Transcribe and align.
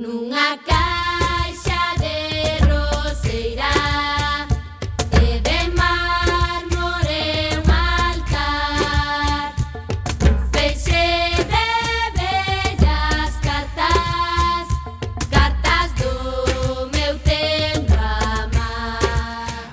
nunha 0.00 0.56
casa 0.64 0.99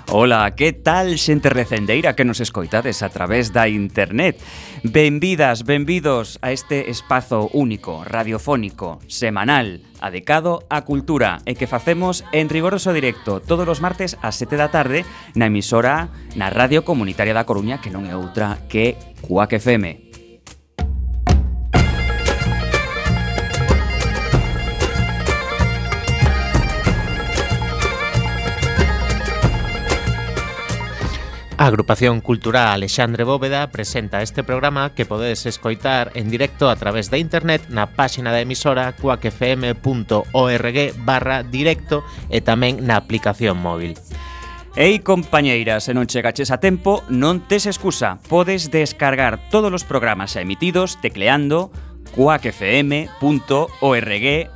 Ola, 0.10 0.56
que 0.56 0.72
tal 0.72 1.20
xente 1.20 1.52
recendeira 1.52 2.16
que 2.16 2.24
nos 2.24 2.40
escoitades 2.40 3.04
a 3.04 3.12
través 3.12 3.52
da 3.52 3.68
internet? 3.68 4.40
Benvidas, 4.88 5.68
benvidos 5.68 6.40
a 6.40 6.56
este 6.56 6.90
espazo 6.90 7.52
único, 7.52 8.08
radiofónico, 8.08 9.04
semanal, 9.12 9.84
adecado 10.00 10.64
á 10.72 10.88
cultura 10.88 11.44
e 11.44 11.60
que 11.60 11.68
facemos 11.68 12.24
en 12.32 12.48
rigoroso 12.48 12.96
directo 12.96 13.44
todos 13.44 13.68
os 13.68 13.84
martes 13.84 14.16
ás 14.24 14.40
7 14.40 14.56
da 14.56 14.72
tarde 14.72 15.04
na 15.36 15.52
emisora 15.52 16.08
na 16.40 16.48
Radio 16.48 16.88
Comunitaria 16.88 17.36
da 17.36 17.44
Coruña 17.44 17.84
que 17.84 17.92
non 17.92 18.08
é 18.08 18.16
outra 18.16 18.64
que 18.72 18.96
Cuac 19.20 19.60
FM. 19.60 20.07
A 31.60 31.66
Agrupación 31.66 32.22
Cultural 32.22 32.68
Alexandre 32.68 33.24
Bóveda 33.24 33.72
presenta 33.72 34.22
este 34.22 34.44
programa 34.44 34.94
que 34.94 35.08
podedes 35.08 35.48
escoitar 35.48 36.12
en 36.14 36.30
directo 36.30 36.70
a 36.70 36.76
través 36.76 37.10
da 37.10 37.18
internet 37.18 37.66
na 37.74 37.90
páxina 37.98 38.30
da 38.30 38.46
emisora 38.46 38.94
cuacfm.org 38.94 40.78
barra 41.02 41.42
directo 41.42 42.06
e 42.30 42.46
tamén 42.46 42.86
na 42.86 42.94
aplicación 42.94 43.58
móvil. 43.58 43.98
Ei, 44.78 45.02
compañeiras, 45.02 45.90
se 45.90 45.98
non 45.98 46.06
chegaches 46.06 46.54
a 46.54 46.62
tempo, 46.62 47.02
non 47.10 47.42
tes 47.50 47.66
excusa. 47.66 48.22
Podes 48.30 48.70
descargar 48.70 49.50
todos 49.50 49.74
os 49.74 49.82
programas 49.82 50.38
emitidos 50.38 51.02
tecleando 51.02 51.74
cuacfm.org 52.08 53.18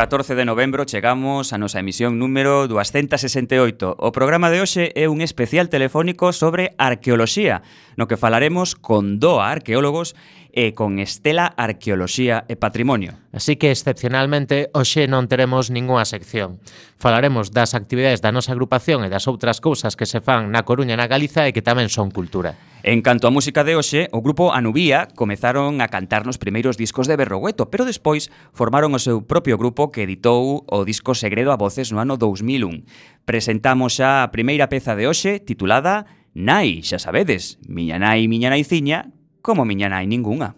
14 0.00 0.34
de 0.34 0.46
novembro 0.46 0.86
chegamos 0.86 1.52
a 1.52 1.60
nosa 1.60 1.84
emisión 1.84 2.16
número 2.16 2.64
268. 2.72 4.00
O 4.00 4.16
programa 4.16 4.48
de 4.48 4.64
hoxe 4.64 4.96
é 4.96 5.12
un 5.12 5.20
especial 5.20 5.68
telefónico 5.68 6.32
sobre 6.32 6.72
arqueoloxía, 6.80 7.60
no 8.00 8.08
que 8.08 8.16
falaremos 8.16 8.80
con 8.80 9.20
doa 9.20 9.52
arqueólogos 9.52 10.16
e 10.56 10.72
con 10.72 11.04
Estela 11.04 11.52
Arqueoloxía 11.52 12.48
e 12.48 12.56
Patrimonio. 12.56 13.20
Así 13.36 13.60
que, 13.60 13.68
excepcionalmente, 13.68 14.72
hoxe 14.72 15.04
non 15.04 15.28
teremos 15.28 15.68
ningunha 15.68 16.08
sección. 16.08 16.64
Falaremos 16.96 17.52
das 17.52 17.76
actividades 17.76 18.24
da 18.24 18.32
nosa 18.32 18.56
agrupación 18.56 19.04
e 19.04 19.12
das 19.12 19.28
outras 19.28 19.60
cousas 19.60 20.00
que 20.00 20.08
se 20.08 20.24
fan 20.24 20.48
na 20.48 20.64
Coruña 20.64 20.96
e 20.96 21.00
na 21.04 21.12
Galiza 21.12 21.44
e 21.44 21.52
que 21.52 21.60
tamén 21.60 21.92
son 21.92 22.08
cultura. 22.08 22.56
En 22.82 23.02
canto 23.04 23.28
á 23.28 23.30
música 23.30 23.60
de 23.60 23.76
hoxe, 23.76 24.08
o 24.08 24.24
grupo 24.24 24.56
Anubía 24.56 25.04
comezaron 25.12 25.84
a 25.84 25.92
cantar 25.92 26.24
nos 26.24 26.40
primeiros 26.40 26.80
discos 26.80 27.04
de 27.04 27.16
Berrogueto, 27.20 27.68
pero 27.68 27.84
despois 27.84 28.32
formaron 28.56 28.96
o 28.96 29.02
seu 29.02 29.20
propio 29.20 29.60
grupo 29.60 29.92
que 29.92 30.08
editou 30.08 30.64
o 30.64 30.78
disco 30.88 31.12
Segredo 31.12 31.52
a 31.52 31.60
Voces 31.60 31.92
no 31.92 32.00
ano 32.00 32.16
2001. 32.16 32.88
Presentamos 33.28 34.00
xa 34.00 34.24
a 34.24 34.32
primeira 34.32 34.72
peza 34.72 34.96
de 34.96 35.04
hoxe 35.04 35.44
titulada 35.44 36.08
Nai, 36.32 36.80
xa 36.80 36.96
sabedes, 36.96 37.60
miña 37.68 38.00
nai, 38.00 38.24
miña 38.32 38.48
naiciña, 38.48 39.12
como 39.44 39.68
miña 39.68 39.92
nai 39.92 40.08
ningunha. 40.08 40.56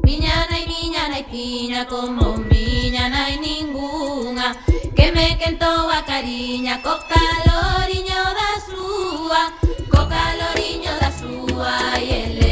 Miña 0.00 0.48
nai, 0.48 0.64
miña 0.64 1.12
nai, 1.12 1.24
piña, 1.28 1.84
como 1.84 2.40
miña 2.48 3.12
nai 3.12 3.36
ningunha, 3.36 4.56
que 5.04 5.12
me 5.12 5.36
quentou 5.36 5.90
a 5.90 6.00
cariña 6.02 6.80
co 6.82 6.94
caloriño 7.12 8.20
da 8.38 8.52
súa 8.68 9.42
co 9.92 10.00
caloriño 10.14 10.92
da 11.02 11.10
súa 11.20 11.76
e 12.00 12.04
ele 12.22 12.43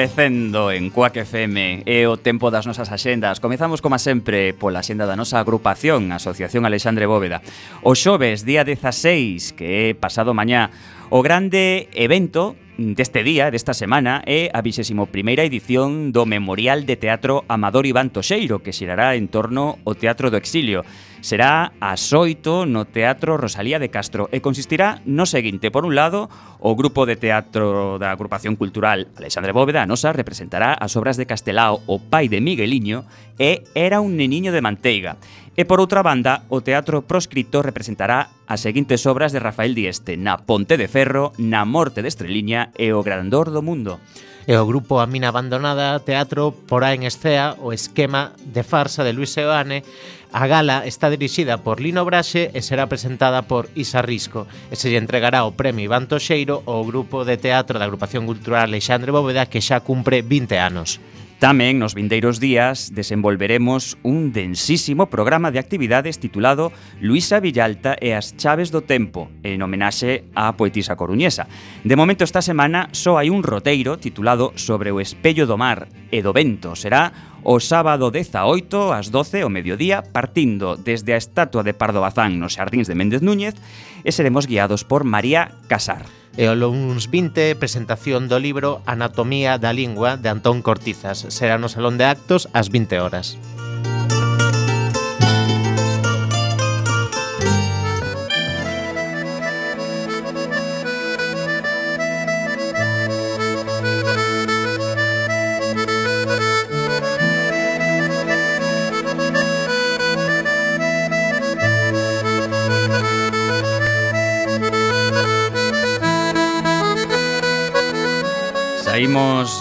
Recendo 0.00 0.72
en 0.72 0.88
Cuac 0.88 1.14
FM 1.14 1.82
e 1.84 2.08
o 2.08 2.16
tempo 2.16 2.48
das 2.48 2.64
nosas 2.64 2.88
axendas. 2.88 3.36
Comezamos, 3.36 3.84
como 3.84 4.00
sempre, 4.00 4.56
pola 4.56 4.80
axenda 4.80 5.04
da 5.04 5.12
nosa 5.12 5.44
agrupación, 5.44 6.08
Asociación 6.08 6.64
Alexandre 6.64 7.04
Bóveda. 7.04 7.44
O 7.84 7.92
xoves, 7.92 8.48
día 8.48 8.64
16, 8.64 9.52
que 9.52 9.92
é 9.92 9.92
pasado 9.92 10.32
mañá, 10.32 10.72
O 11.12 11.22
grande 11.22 11.90
evento 11.92 12.54
deste 12.78 13.26
día, 13.26 13.50
desta 13.50 13.74
semana, 13.74 14.22
é 14.30 14.46
a 14.54 14.62
21ª 14.62 15.42
edición 15.42 16.14
do 16.14 16.22
Memorial 16.22 16.86
de 16.86 16.94
Teatro 16.94 17.42
Amador 17.50 17.82
Iván 17.82 18.14
Toxeiro, 18.14 18.62
que 18.62 18.70
xerará 18.70 19.18
en 19.18 19.26
torno 19.26 19.82
ao 19.82 19.98
Teatro 19.98 20.30
do 20.30 20.38
Exilio. 20.38 20.86
Será 21.18 21.74
a 21.82 21.98
xoito 21.98 22.62
no 22.62 22.86
Teatro 22.86 23.34
Rosalía 23.34 23.82
de 23.82 23.90
Castro 23.90 24.30
e 24.30 24.38
consistirá 24.38 25.02
no 25.02 25.26
seguinte. 25.26 25.74
Por 25.74 25.82
un 25.82 25.98
lado, 25.98 26.30
o 26.62 26.78
grupo 26.78 27.10
de 27.10 27.18
teatro 27.18 27.98
da 27.98 28.14
agrupación 28.14 28.54
cultural 28.54 29.10
Alexandre 29.18 29.50
Bóveda, 29.50 29.82
a 29.82 29.90
nosa, 29.90 30.14
representará 30.14 30.78
as 30.78 30.94
obras 30.94 31.18
de 31.18 31.26
Castelao, 31.26 31.82
o 31.90 31.98
pai 31.98 32.30
de 32.30 32.38
Migueliño, 32.38 33.02
e 33.34 33.66
Era 33.74 33.98
un 33.98 34.14
neniño 34.14 34.54
de 34.54 34.62
manteiga. 34.62 35.18
E 35.60 35.68
por 35.68 35.76
outra 35.76 36.00
banda, 36.00 36.48
o 36.48 36.64
Teatro 36.64 37.04
Proscrito 37.04 37.60
representará 37.60 38.32
as 38.48 38.64
seguintes 38.64 39.04
obras 39.04 39.28
de 39.36 39.44
Rafael 39.44 39.76
Dieste 39.76 40.16
na 40.16 40.40
Ponte 40.40 40.80
de 40.80 40.88
Ferro, 40.88 41.36
na 41.36 41.68
Morte 41.68 42.00
de 42.00 42.08
Estreliña 42.08 42.72
e 42.80 42.96
o 42.96 43.04
Grandor 43.04 43.52
do 43.52 43.60
Mundo. 43.60 44.00
E 44.48 44.56
o 44.56 44.64
grupo 44.64 45.04
A 45.04 45.06
Mina 45.06 45.28
Abandonada 45.28 46.00
Teatro 46.00 46.56
porá 46.64 46.96
en 46.96 47.04
escea 47.04 47.60
o 47.60 47.76
esquema 47.76 48.32
de 48.40 48.64
farsa 48.64 49.04
de 49.04 49.12
Luis 49.12 49.36
Seoane 49.36 49.84
A 50.32 50.48
gala 50.48 50.88
está 50.88 51.12
dirixida 51.12 51.60
por 51.60 51.76
Lino 51.76 52.08
Braxe 52.08 52.48
e 52.56 52.64
será 52.64 52.88
presentada 52.88 53.44
por 53.44 53.68
Isa 53.76 54.00
Risco 54.00 54.48
e 54.72 54.80
se 54.80 54.88
lle 54.88 54.96
entregará 54.96 55.44
o 55.44 55.52
premio 55.52 55.84
Iván 55.84 56.08
Toxeiro 56.08 56.64
ao 56.64 56.88
grupo 56.88 57.28
de 57.28 57.36
teatro 57.36 57.76
da 57.76 57.84
agrupación 57.84 58.24
cultural 58.24 58.64
Alexandre 58.64 59.12
Bóveda 59.12 59.44
que 59.44 59.60
xa 59.60 59.84
cumpre 59.84 60.24
20 60.24 60.56
anos. 60.56 60.96
Tamén 61.40 61.80
nos 61.80 61.96
vindeiros 61.96 62.36
días 62.36 62.92
desenvolveremos 62.92 63.96
un 64.04 64.28
densísimo 64.28 65.08
programa 65.08 65.48
de 65.48 65.56
actividades 65.56 66.20
titulado 66.20 66.68
Luisa 67.00 67.40
Villalta 67.40 67.96
e 67.96 68.12
as 68.12 68.36
chaves 68.36 68.68
do 68.68 68.84
tempo, 68.84 69.32
en 69.40 69.64
homenaxe 69.64 70.28
á 70.36 70.52
poetisa 70.52 71.00
coruñesa. 71.00 71.48
De 71.80 71.96
momento 71.96 72.28
esta 72.28 72.44
semana 72.44 72.92
só 72.92 73.16
hai 73.16 73.32
un 73.32 73.40
roteiro 73.40 73.96
titulado 73.96 74.52
Sobre 74.60 74.92
o 74.92 75.00
espello 75.00 75.48
do 75.48 75.56
mar 75.56 75.88
e 76.12 76.20
do 76.20 76.36
vento. 76.36 76.76
Será 76.76 77.40
o 77.40 77.56
sábado 77.56 78.12
18 78.12 78.92
ás 78.92 79.08
12 79.08 79.40
o 79.40 79.48
mediodía 79.48 80.04
partindo 80.04 80.76
desde 80.76 81.16
a 81.16 81.20
estatua 81.24 81.64
de 81.64 81.72
Pardo 81.72 82.04
Bazán 82.04 82.36
nos 82.36 82.60
xardíns 82.60 82.84
de 82.84 83.00
Méndez 83.00 83.24
Núñez 83.24 83.56
e 84.04 84.12
seremos 84.12 84.44
guiados 84.44 84.84
por 84.84 85.08
María 85.08 85.56
Casar 85.72 86.19
e 86.36 86.46
o 86.46 86.54
lunes 86.54 87.10
20 87.10 87.56
presentación 87.56 88.28
do 88.30 88.38
libro 88.38 88.82
Anatomía 88.86 89.58
da 89.58 89.72
Lingua 89.72 90.16
de 90.16 90.28
Antón 90.30 90.62
Cortizas. 90.62 91.26
Será 91.28 91.58
no 91.58 91.68
Salón 91.68 91.98
de 91.98 92.06
Actos 92.06 92.48
ás 92.52 92.70
20 92.70 93.00
horas. 93.00 93.38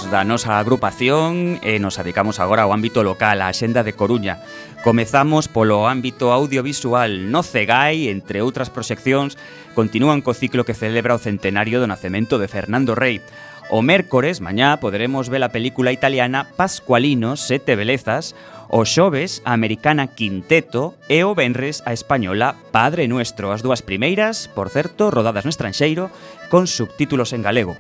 da 0.10 0.26
nosa 0.26 0.58
agrupación 0.58 1.62
e 1.62 1.78
nos 1.78 2.02
adicamos 2.02 2.42
agora 2.42 2.66
ao 2.66 2.74
ámbito 2.74 3.06
local, 3.06 3.46
a 3.46 3.54
xenda 3.54 3.86
de 3.86 3.94
Coruña. 3.94 4.42
Comezamos 4.82 5.46
polo 5.46 5.86
ámbito 5.86 6.34
audiovisual 6.34 7.30
no 7.30 7.46
Cegai, 7.46 8.10
entre 8.10 8.42
outras 8.42 8.74
proxeccións, 8.74 9.38
continúan 9.78 10.26
co 10.26 10.34
ciclo 10.34 10.66
que 10.66 10.74
celebra 10.74 11.14
o 11.14 11.22
centenario 11.22 11.78
do 11.78 11.86
nacemento 11.86 12.42
de 12.42 12.50
Fernando 12.50 12.98
Rey. 12.98 13.22
O 13.70 13.86
mércores, 13.86 14.42
mañá, 14.42 14.82
poderemos 14.82 15.30
ver 15.30 15.46
a 15.46 15.54
película 15.54 15.94
italiana 15.94 16.50
Pascualino, 16.58 17.38
Sete 17.38 17.78
Belezas, 17.78 18.34
o 18.66 18.90
xoves 18.90 19.46
a 19.46 19.54
americana 19.54 20.10
Quinteto 20.10 20.98
e 21.06 21.22
o 21.22 21.38
venres 21.38 21.86
a 21.86 21.94
española 21.94 22.58
Padre 22.74 23.06
Nuestro. 23.06 23.54
As 23.54 23.62
dúas 23.62 23.86
primeiras, 23.86 24.50
por 24.50 24.74
certo, 24.74 25.14
rodadas 25.14 25.46
no 25.46 25.54
estranxeiro, 25.54 26.10
con 26.50 26.66
subtítulos 26.66 27.30
en 27.30 27.46
galego. 27.46 27.78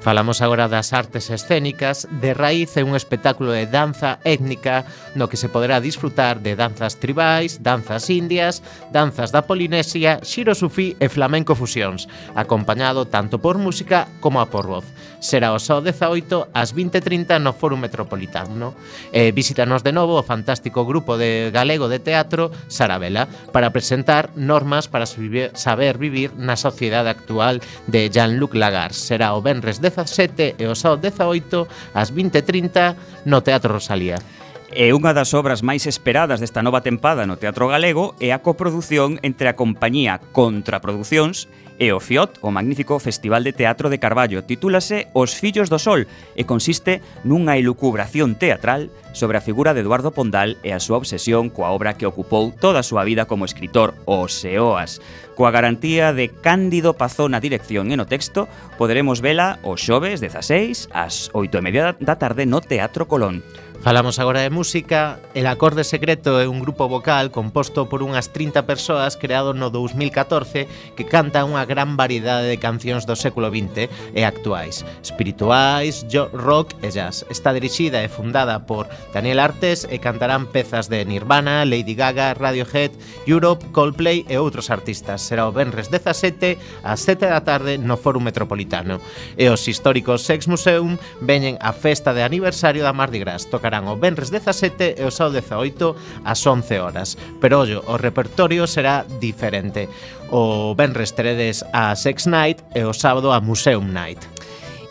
Falamos 0.00 0.42
agora 0.42 0.68
das 0.68 0.94
artes 0.94 1.28
escénicas, 1.28 2.06
de 2.22 2.30
raíz 2.32 2.76
é 2.78 2.86
un 2.86 2.94
espectáculo 2.94 3.50
de 3.50 3.66
danza 3.66 4.22
étnica 4.22 4.86
no 5.18 5.26
que 5.26 5.34
se 5.34 5.50
poderá 5.50 5.82
disfrutar 5.82 6.38
de 6.38 6.54
danzas 6.54 7.02
tribais, 7.02 7.66
danzas 7.66 8.06
indias, 8.06 8.62
danzas 8.94 9.34
da 9.34 9.42
Polinesia, 9.42 10.22
xiro 10.22 10.54
sufí 10.54 10.94
e 11.02 11.10
flamenco 11.10 11.58
fusións, 11.58 12.06
acompañado 12.38 13.10
tanto 13.10 13.42
por 13.42 13.58
música 13.58 14.06
como 14.22 14.38
a 14.38 14.46
por 14.46 14.70
voz. 14.70 14.86
Será 15.18 15.50
o 15.50 15.58
só 15.58 15.82
18 15.82 16.54
ás 16.54 16.70
20.30 16.78 17.42
no 17.42 17.50
Foro 17.50 17.74
Metropolitano. 17.74 18.78
E 19.10 19.34
visítanos 19.34 19.82
de 19.82 19.90
novo 19.90 20.14
o 20.14 20.22
fantástico 20.22 20.86
grupo 20.86 21.18
de 21.18 21.50
galego 21.50 21.90
de 21.90 21.98
teatro 21.98 22.54
Sarabela 22.70 23.26
para 23.50 23.74
presentar 23.74 24.30
normas 24.38 24.86
para 24.86 25.10
saber 25.10 25.98
vivir 25.98 26.38
na 26.38 26.54
sociedade 26.54 27.10
actual 27.10 27.58
de 27.90 28.06
Jean-Luc 28.06 28.54
Lagarde. 28.54 28.94
Será 28.94 29.34
o 29.34 29.42
Benres 29.42 29.82
de 29.82 29.87
17 29.88 30.60
e 30.60 30.64
o 30.68 30.76
sábado 30.76 31.02
18 31.02 31.64
ás 31.96 32.12
20:30 32.12 33.24
no 33.24 33.40
Teatro 33.40 33.74
Rosalía. 33.76 34.20
E 34.68 34.92
unha 34.92 35.16
das 35.16 35.32
obras 35.32 35.64
máis 35.64 35.88
esperadas 35.88 36.44
desta 36.44 36.60
nova 36.60 36.84
tempada 36.84 37.24
no 37.24 37.40
Teatro 37.40 37.72
Galego 37.72 38.12
é 38.20 38.36
a 38.36 38.44
coprodución 38.44 39.16
entre 39.24 39.48
a 39.48 39.56
compañía 39.56 40.20
Contraproduccións 40.36 41.48
E 41.78 41.94
o 41.94 42.02
FIOT, 42.02 42.42
o 42.42 42.50
magnífico 42.50 42.98
Festival 42.98 43.46
de 43.46 43.54
Teatro 43.54 43.86
de 43.86 44.02
Carballo, 44.02 44.42
titúlase 44.42 45.06
Os 45.14 45.38
Fillos 45.38 45.70
do 45.70 45.78
Sol 45.78 46.10
e 46.34 46.42
consiste 46.42 46.98
nunha 47.22 47.54
ilucubración 47.54 48.34
teatral 48.34 48.90
sobre 49.14 49.38
a 49.38 49.40
figura 49.40 49.74
de 49.74 49.86
Eduardo 49.86 50.10
Pondal 50.10 50.58
e 50.66 50.74
a 50.74 50.82
súa 50.82 50.98
obsesión 50.98 51.54
coa 51.54 51.70
obra 51.70 51.94
que 51.94 52.02
ocupou 52.02 52.50
toda 52.50 52.82
a 52.82 52.86
súa 52.86 53.06
vida 53.06 53.30
como 53.30 53.46
escritor, 53.46 53.94
Os 54.10 54.34
Seoas. 54.34 54.98
Coa 55.38 55.54
garantía 55.54 56.10
de 56.10 56.34
Cándido 56.34 56.98
Pazón 56.98 57.30
na 57.30 57.38
dirección 57.38 57.94
e 57.94 57.96
no 57.96 58.10
texto, 58.10 58.50
poderemos 58.74 59.22
vela 59.22 59.62
os 59.62 59.78
xoves 59.78 60.18
16 60.18 60.90
ás 60.90 61.30
8 61.30 61.46
e 61.46 61.62
media 61.62 61.94
da 62.02 62.18
tarde 62.18 62.42
no 62.42 62.58
Teatro 62.58 63.06
Colón. 63.06 63.46
Falamos 63.88 64.18
agora 64.18 64.42
de 64.42 64.50
música. 64.50 65.18
El 65.32 65.46
Acorde 65.46 65.82
Secreto 65.82 66.42
é 66.42 66.46
un 66.46 66.60
grupo 66.60 66.92
vocal 66.92 67.32
composto 67.32 67.88
por 67.88 68.04
unhas 68.04 68.36
30 68.36 68.68
persoas 68.68 69.16
creado 69.16 69.56
no 69.56 69.72
2014 69.72 70.68
que 70.92 71.08
canta 71.08 71.48
unha 71.48 71.64
gran 71.64 71.96
variedade 71.96 72.52
de 72.52 72.60
cancións 72.60 73.08
do 73.08 73.16
século 73.16 73.48
XX 73.48 73.88
e 74.12 74.28
actuais, 74.28 74.84
espirituais, 75.00 76.04
rock 76.36 76.76
e 76.84 76.92
jazz. 76.92 77.24
Está 77.32 77.56
dirixida 77.56 78.04
e 78.04 78.12
fundada 78.12 78.60
por 78.68 78.92
Daniel 79.16 79.40
Artes 79.40 79.88
e 79.88 79.96
cantarán 79.96 80.52
pezas 80.52 80.92
de 80.92 81.08
Nirvana, 81.08 81.64
Lady 81.64 81.96
Gaga, 81.96 82.36
Radiohead, 82.36 82.92
Europe, 83.24 83.72
Coldplay 83.72 84.28
e 84.28 84.36
outros 84.36 84.68
artistas. 84.68 85.24
Será 85.24 85.48
o 85.48 85.54
Benres 85.56 85.88
17 85.88 86.60
ás 86.84 87.00
7 87.08 87.24
da 87.24 87.40
tarde 87.40 87.80
no 87.80 87.96
Fórum 87.96 88.20
Metropolitano. 88.20 89.00
E 89.32 89.48
os 89.48 89.64
históricos 89.64 90.28
Sex 90.28 90.44
Museum 90.44 91.00
veñen 91.24 91.56
a 91.64 91.72
festa 91.72 92.12
de 92.12 92.20
aniversario 92.20 92.84
da 92.84 92.92
Mardi 92.92 93.24
Gras. 93.24 93.48
Tocarán 93.48 93.77
serán 93.78 93.86
o 93.86 93.96
Benres 93.96 94.30
17 94.34 94.98
e 94.98 95.02
o 95.06 95.14
sábado 95.14 95.38
18 95.38 95.94
ás 96.26 96.42
11 96.42 96.82
horas. 96.82 97.14
Pero 97.38 97.62
ollo, 97.62 97.86
o 97.86 97.94
repertorio 97.94 98.66
será 98.66 99.06
diferente. 99.22 99.86
O 100.34 100.74
Benres 100.74 101.14
teredes 101.14 101.62
a 101.70 101.94
Sex 101.94 102.26
Night 102.26 102.58
e 102.74 102.82
o 102.82 102.90
sábado 102.90 103.30
a 103.30 103.38
Museum 103.38 103.86
Night. 103.86 104.26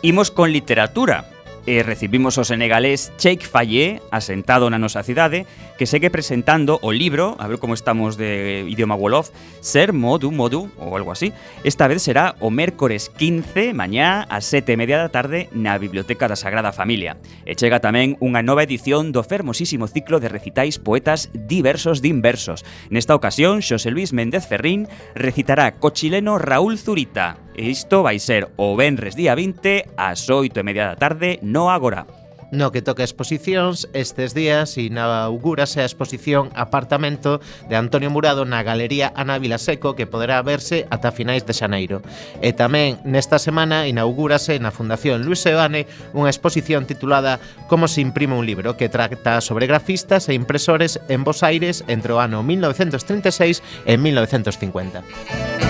Imos 0.00 0.32
con 0.32 0.48
literatura 0.48 1.28
e 1.68 1.84
recibimos 1.84 2.40
o 2.40 2.48
senegalés 2.48 3.12
Cheikh 3.20 3.44
Fayé, 3.44 4.00
asentado 4.08 4.72
na 4.72 4.80
nosa 4.80 5.04
cidade, 5.04 5.44
que 5.76 5.84
segue 5.84 6.08
presentando 6.08 6.80
o 6.80 6.96
libro, 6.96 7.36
a 7.36 7.44
ver 7.44 7.60
como 7.60 7.76
estamos 7.76 8.16
de 8.16 8.64
idioma 8.64 8.96
Wolof, 8.96 9.28
Ser 9.60 9.92
Modu 9.92 10.32
Modu, 10.32 10.72
ou 10.80 10.96
algo 10.96 11.12
así. 11.12 11.36
Esta 11.68 11.84
vez 11.84 12.00
será 12.00 12.40
o 12.40 12.48
mércores 12.48 13.12
15, 13.20 13.76
mañá, 13.76 14.24
ás 14.32 14.48
sete 14.48 14.72
e 14.72 14.80
media 14.80 14.96
da 14.96 15.12
tarde, 15.12 15.52
na 15.52 15.76
Biblioteca 15.76 16.24
da 16.24 16.40
Sagrada 16.40 16.72
Familia. 16.72 17.20
E 17.44 17.52
chega 17.52 17.84
tamén 17.84 18.16
unha 18.24 18.40
nova 18.40 18.64
edición 18.64 19.12
do 19.12 19.20
fermosísimo 19.20 19.92
ciclo 19.92 20.24
de 20.24 20.32
recitais 20.32 20.80
poetas 20.80 21.28
diversos 21.36 22.00
d'inversos. 22.00 22.64
Nesta 22.88 23.12
ocasión, 23.12 23.60
Xosé 23.60 23.92
Luis 23.92 24.16
Méndez 24.16 24.48
Ferrín 24.48 24.88
recitará 25.12 25.76
co 25.76 25.92
chileno 25.92 26.40
Raúl 26.40 26.80
Zurita. 26.80 27.47
E 27.58 27.70
isto 27.74 28.06
vai 28.06 28.22
ser 28.22 28.54
o 28.54 28.78
Benres 28.78 29.18
día 29.18 29.34
20 29.34 29.98
ás 29.98 30.30
8 30.30 30.62
e 30.62 30.62
media 30.62 30.86
da 30.86 30.94
tarde 30.94 31.42
no 31.42 31.74
Agora. 31.74 32.06
No 32.54 32.70
que 32.70 32.86
toca 32.86 33.02
exposicións, 33.02 33.90
estes 33.98 34.30
días 34.30 34.78
inaugúrase 34.78 35.82
a 35.82 35.88
exposición 35.90 36.54
Apartamento 36.54 37.42
de 37.66 37.74
Antonio 37.74 38.14
Murado 38.14 38.46
na 38.46 38.62
Galería 38.62 39.10
Ana 39.18 39.42
Vilaseco 39.42 39.98
que 39.98 40.06
poderá 40.06 40.38
verse 40.46 40.86
ata 40.86 41.10
finais 41.10 41.50
de 41.50 41.52
xaneiro. 41.52 41.98
E 42.38 42.54
tamén 42.54 43.02
nesta 43.02 43.42
semana 43.42 43.90
inaugúrase 43.90 44.54
na 44.62 44.70
Fundación 44.70 45.26
Luis 45.26 45.42
Seoane 45.42 45.90
unha 46.14 46.30
exposición 46.30 46.86
titulada 46.86 47.42
Como 47.66 47.90
se 47.90 48.06
imprime 48.06 48.38
un 48.38 48.46
libro 48.46 48.78
que 48.78 48.86
trata 48.86 49.42
sobre 49.42 49.66
grafistas 49.66 50.30
e 50.30 50.38
impresores 50.38 51.02
en 51.10 51.26
Bos 51.26 51.42
Aires 51.42 51.82
entre 51.90 52.14
o 52.14 52.22
ano 52.22 52.46
1936 52.46 53.66
e 53.82 53.98
1950. 53.98 55.67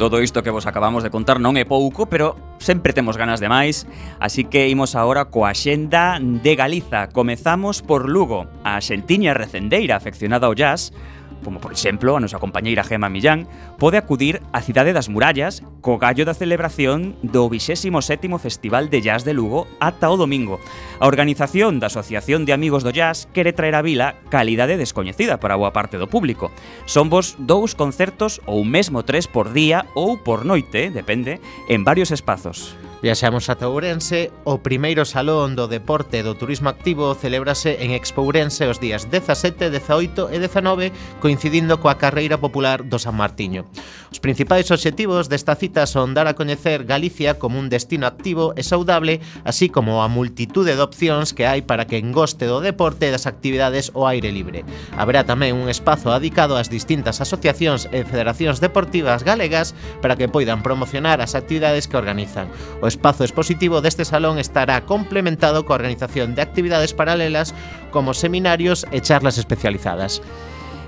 Todo 0.00 0.22
isto 0.22 0.42
que 0.42 0.48
vos 0.48 0.66
acabamos 0.66 1.02
de 1.04 1.12
contar 1.12 1.36
non 1.44 1.60
é 1.60 1.68
pouco, 1.68 2.08
pero 2.08 2.32
sempre 2.56 2.96
temos 2.96 3.20
ganas 3.20 3.36
de 3.36 3.52
máis, 3.52 3.84
así 4.16 4.48
que 4.48 4.64
imos 4.72 4.96
agora 4.96 5.28
coa 5.28 5.52
xenda 5.52 6.16
de 6.16 6.56
Galiza. 6.56 7.12
Comezamos 7.12 7.84
por 7.84 8.08
Lugo, 8.08 8.48
a 8.64 8.80
xentiña 8.80 9.36
recendeira 9.36 10.00
afeccionada 10.00 10.48
ao 10.48 10.56
jazz, 10.56 10.96
como 11.44 11.60
por 11.60 11.72
exemplo 11.72 12.16
a 12.16 12.20
nosa 12.20 12.38
compañeira 12.38 12.84
Gema 12.84 13.08
Millán, 13.08 13.48
pode 13.80 13.96
acudir 13.96 14.44
á 14.52 14.60
cidade 14.60 14.92
das 14.92 15.08
murallas 15.08 15.64
co 15.80 15.96
gallo 15.96 16.28
da 16.28 16.36
celebración 16.36 17.16
do 17.24 17.48
27º 17.48 18.36
Festival 18.38 18.92
de 18.92 19.00
Jazz 19.00 19.24
de 19.24 19.32
Lugo 19.32 19.66
ata 19.80 20.12
o 20.12 20.20
domingo. 20.20 20.60
A 21.00 21.08
organización 21.08 21.80
da 21.80 21.88
Asociación 21.88 22.44
de 22.44 22.52
Amigos 22.52 22.84
do 22.84 22.92
Jazz 22.92 23.30
quere 23.32 23.54
traer 23.54 23.74
a 23.78 23.84
vila 23.86 24.20
calidade 24.28 24.76
descoñecida 24.76 25.40
para 25.40 25.56
boa 25.56 25.72
parte 25.72 25.96
do 25.96 26.10
público. 26.10 26.52
Son 26.84 27.08
vos 27.08 27.38
dous 27.40 27.72
concertos 27.78 28.44
ou 28.44 28.66
mesmo 28.66 29.06
tres 29.06 29.24
por 29.30 29.54
día 29.54 29.86
ou 29.96 30.20
por 30.20 30.44
noite, 30.44 30.92
depende, 30.92 31.40
en 31.70 31.86
varios 31.86 32.10
espazos. 32.10 32.76
Viaxamos 33.00 33.48
ata 33.48 33.64
Ourense, 33.64 34.28
o 34.44 34.60
primeiro 34.60 35.08
salón 35.08 35.56
do 35.56 35.72
deporte 35.72 36.20
e 36.20 36.26
do 36.26 36.36
turismo 36.36 36.68
activo 36.68 37.16
celebrase 37.16 37.80
en 37.80 37.96
Expo 37.96 38.20
Ourense 38.20 38.68
os 38.68 38.76
días 38.76 39.08
17, 39.08 39.72
18 39.72 40.28
e 40.28 40.36
19, 40.36 40.92
coincidindo 41.16 41.80
coa 41.80 41.96
carreira 41.96 42.36
popular 42.36 42.84
do 42.84 43.00
San 43.00 43.16
Martiño. 43.16 43.64
Os 44.12 44.20
principais 44.20 44.68
obxectivos 44.68 45.32
desta 45.32 45.56
cita 45.56 45.88
son 45.88 46.12
dar 46.12 46.28
a 46.28 46.36
coñecer 46.36 46.84
Galicia 46.84 47.40
como 47.40 47.56
un 47.56 47.72
destino 47.72 48.04
activo 48.04 48.52
e 48.52 48.60
saudable, 48.60 49.24
así 49.48 49.72
como 49.72 50.04
a 50.04 50.12
multitude 50.12 50.76
de 50.76 50.84
opcións 50.84 51.32
que 51.32 51.48
hai 51.48 51.64
para 51.64 51.88
que 51.88 51.96
engoste 51.96 52.44
do 52.44 52.60
deporte 52.60 53.08
e 53.08 53.14
das 53.16 53.24
actividades 53.24 53.96
ao 53.96 54.12
aire 54.12 54.28
libre. 54.28 54.68
Haberá 54.92 55.24
tamén 55.24 55.56
un 55.56 55.72
espazo 55.72 56.12
adicado 56.12 56.60
ás 56.60 56.68
distintas 56.68 57.24
asociacións 57.24 57.88
e 57.96 58.04
federacións 58.04 58.60
deportivas 58.60 59.24
galegas 59.24 59.72
para 60.04 60.20
que 60.20 60.28
poidan 60.28 60.60
promocionar 60.60 61.24
as 61.24 61.32
actividades 61.32 61.88
que 61.88 61.96
organizan. 61.96 62.52
O 62.84 62.89
espazo 62.90 63.22
expositivo 63.22 63.78
deste 63.78 64.02
salón 64.02 64.42
estará 64.42 64.82
complementado 64.82 65.62
coa 65.62 65.78
organización 65.78 66.34
de 66.34 66.42
actividades 66.42 66.90
paralelas 66.90 67.54
como 67.94 68.18
seminarios 68.18 68.82
e 68.90 68.98
charlas 68.98 69.38
especializadas. 69.38 70.18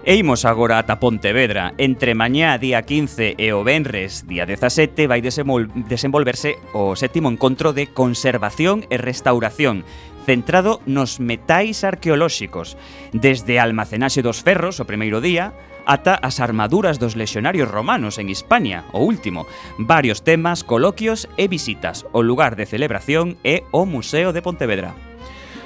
E 0.03 0.19
imos 0.19 0.43
agora 0.43 0.83
ata 0.83 0.99
Pontevedra. 0.99 1.79
Entre 1.79 2.19
mañá, 2.19 2.59
día 2.59 2.83
15, 2.83 3.39
e 3.39 3.55
o 3.55 3.63
Benres, 3.63 4.27
día 4.27 4.43
17, 4.51 5.07
vai 5.07 5.23
desenvolverse 5.23 6.59
o 6.75 6.99
sétimo 6.99 7.31
encontro 7.31 7.71
de 7.71 7.87
conservación 7.87 8.83
e 8.91 8.99
restauración 8.99 9.87
centrado 10.25 10.81
nos 10.87 11.21
metais 11.21 11.85
arqueolóxicos, 11.85 12.77
desde 13.13 13.59
a 13.59 13.67
almacenaxe 13.67 14.23
dos 14.23 14.41
ferros 14.41 14.81
o 14.81 14.89
primeiro 14.89 15.21
día 15.21 15.53
ata 15.87 16.15
as 16.15 16.41
armaduras 16.41 16.99
dos 16.99 17.17
lexionarios 17.17 17.69
romanos 17.69 18.19
en 18.19 18.31
Hispania, 18.31 18.85
o 18.93 19.03
último, 19.03 19.47
varios 19.79 20.23
temas, 20.23 20.65
coloquios 20.65 21.29
e 21.37 21.49
visitas. 21.49 22.07
O 22.13 22.23
lugar 22.23 22.55
de 22.57 22.67
celebración 22.67 23.37
é 23.43 23.67
o 23.75 23.83
Museo 23.87 24.33
de 24.33 24.43
Pontevedra. 24.43 24.95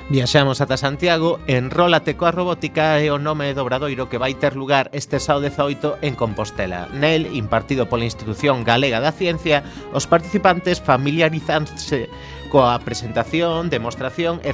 Viaxamos 0.08 0.62
ata 0.62 0.78
Santiago, 0.78 1.42
enrólate 1.50 2.14
coa 2.14 2.30
robótica 2.30 3.02
e 3.02 3.10
o 3.10 3.18
nome 3.18 3.50
do 3.58 3.66
Obradoiro 3.66 4.06
que 4.06 4.22
vai 4.22 4.38
ter 4.38 4.54
lugar 4.54 4.86
este 4.94 5.18
sábado 5.18 5.50
18 5.50 5.98
en 5.98 6.14
Compostela. 6.14 6.86
Nel, 6.94 7.26
impartido 7.34 7.90
pola 7.90 8.06
Institución 8.06 8.62
Galega 8.62 9.02
da 9.02 9.10
Ciencia, 9.10 9.66
os 9.90 10.06
participantes 10.06 10.78
familiarizanse 10.78 12.06
coa 12.48 12.78
presentación, 12.80 13.68
demostración 13.70 14.40
e 14.44 14.52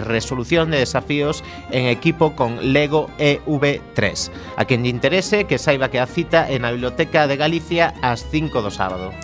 resolución 0.00 0.70
de 0.70 0.82
desafíos 0.82 1.42
en 1.70 1.86
equipo 1.86 2.36
con 2.36 2.72
Lego 2.72 3.08
EV3. 3.18 4.30
A 4.56 4.66
quen 4.66 4.84
lle 4.84 4.92
interese, 4.92 5.44
que 5.46 5.58
saiba 5.58 5.90
que 5.90 6.02
a 6.02 6.06
cita 6.06 6.46
é 6.50 6.58
na 6.58 6.74
Biblioteca 6.74 7.26
de 7.26 7.38
Galicia 7.38 7.94
ás 8.02 8.26
5 8.28 8.62
do 8.62 8.70
sábado. 8.70 9.14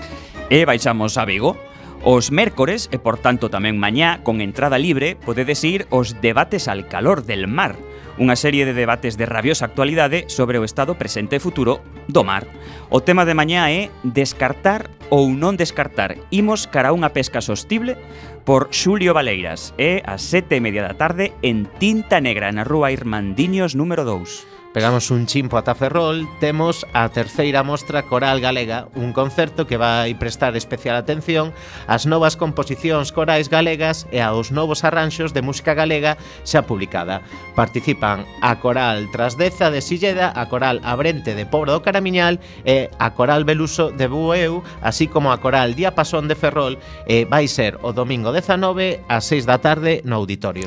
E 0.50 0.64
baixamos 0.64 1.16
a 1.16 1.24
Vigo. 1.24 1.56
Os 2.04 2.28
mércores, 2.28 2.92
e 2.92 3.00
por 3.00 3.16
tanto 3.16 3.48
tamén 3.48 3.80
mañá, 3.80 4.20
con 4.20 4.44
entrada 4.44 4.76
libre, 4.76 5.16
podedes 5.16 5.64
ir 5.64 5.88
aos 5.88 6.20
debates 6.20 6.68
al 6.68 6.84
calor 6.84 7.24
del 7.24 7.48
mar, 7.48 7.80
unha 8.20 8.38
serie 8.38 8.62
de 8.62 8.76
debates 8.76 9.18
de 9.18 9.26
rabiosa 9.26 9.66
actualidade 9.66 10.30
sobre 10.30 10.58
o 10.58 10.66
estado 10.66 10.94
presente 10.94 11.36
e 11.36 11.42
futuro 11.42 11.82
do 12.06 12.22
mar. 12.22 12.46
O 12.90 13.02
tema 13.02 13.26
de 13.26 13.34
mañá 13.34 13.70
é 13.74 13.90
descartar 14.06 14.90
ou 15.10 15.30
non 15.32 15.58
descartar. 15.58 16.14
Imos 16.30 16.70
cara 16.70 16.90
a 16.90 16.96
unha 16.96 17.10
pesca 17.10 17.42
sostible 17.42 17.98
por 18.46 18.70
Xulio 18.70 19.16
Valeiras. 19.16 19.74
É 19.80 20.04
a 20.06 20.20
sete 20.20 20.58
e 20.58 20.64
media 20.64 20.86
da 20.86 20.94
tarde 20.94 21.34
en 21.42 21.66
Tinta 21.80 22.22
Negra, 22.22 22.52
na 22.54 22.62
rúa 22.62 22.94
Irmandiños 22.94 23.74
número 23.74 24.06
2. 24.06 24.53
Pegamos 24.74 25.12
un 25.12 25.26
chimpo 25.26 25.56
ata 25.56 25.78
Ferrol, 25.78 26.26
temos 26.40 26.84
a 26.90 27.06
terceira 27.08 27.62
mostra 27.62 28.10
coral 28.10 28.42
galega, 28.42 28.90
un 28.98 29.14
concerto 29.14 29.70
que 29.70 29.78
vai 29.78 30.18
prestar 30.18 30.58
especial 30.58 30.98
atención 30.98 31.54
ás 31.86 32.10
novas 32.10 32.34
composicións 32.34 33.14
corais 33.14 33.46
galegas 33.46 34.10
e 34.10 34.18
aos 34.18 34.50
novos 34.50 34.82
arranxos 34.82 35.30
de 35.30 35.46
música 35.46 35.78
galega 35.78 36.18
xa 36.42 36.66
publicada. 36.66 37.22
Participan 37.54 38.26
a 38.42 38.58
coral 38.58 39.06
Trasdeza 39.14 39.70
de 39.70 39.78
Silleda, 39.78 40.34
a 40.34 40.50
coral 40.50 40.82
Abrente 40.82 41.38
de 41.38 41.46
Pobro 41.46 41.70
do 41.70 41.86
Caramiñal 41.86 42.42
e 42.66 42.90
a 42.98 43.14
coral 43.14 43.46
Beluso 43.46 43.94
de 43.94 44.10
Bueu, 44.10 44.66
así 44.82 45.06
como 45.06 45.30
a 45.30 45.38
coral 45.38 45.78
Diapasón 45.78 46.26
de 46.26 46.34
Ferrol, 46.34 46.82
e 47.06 47.30
vai 47.30 47.46
ser 47.46 47.78
o 47.86 47.94
domingo 47.94 48.34
19 48.34 49.06
ás 49.06 49.22
6 49.30 49.46
da 49.46 49.62
tarde 49.62 50.02
no 50.02 50.18
auditorio. 50.18 50.66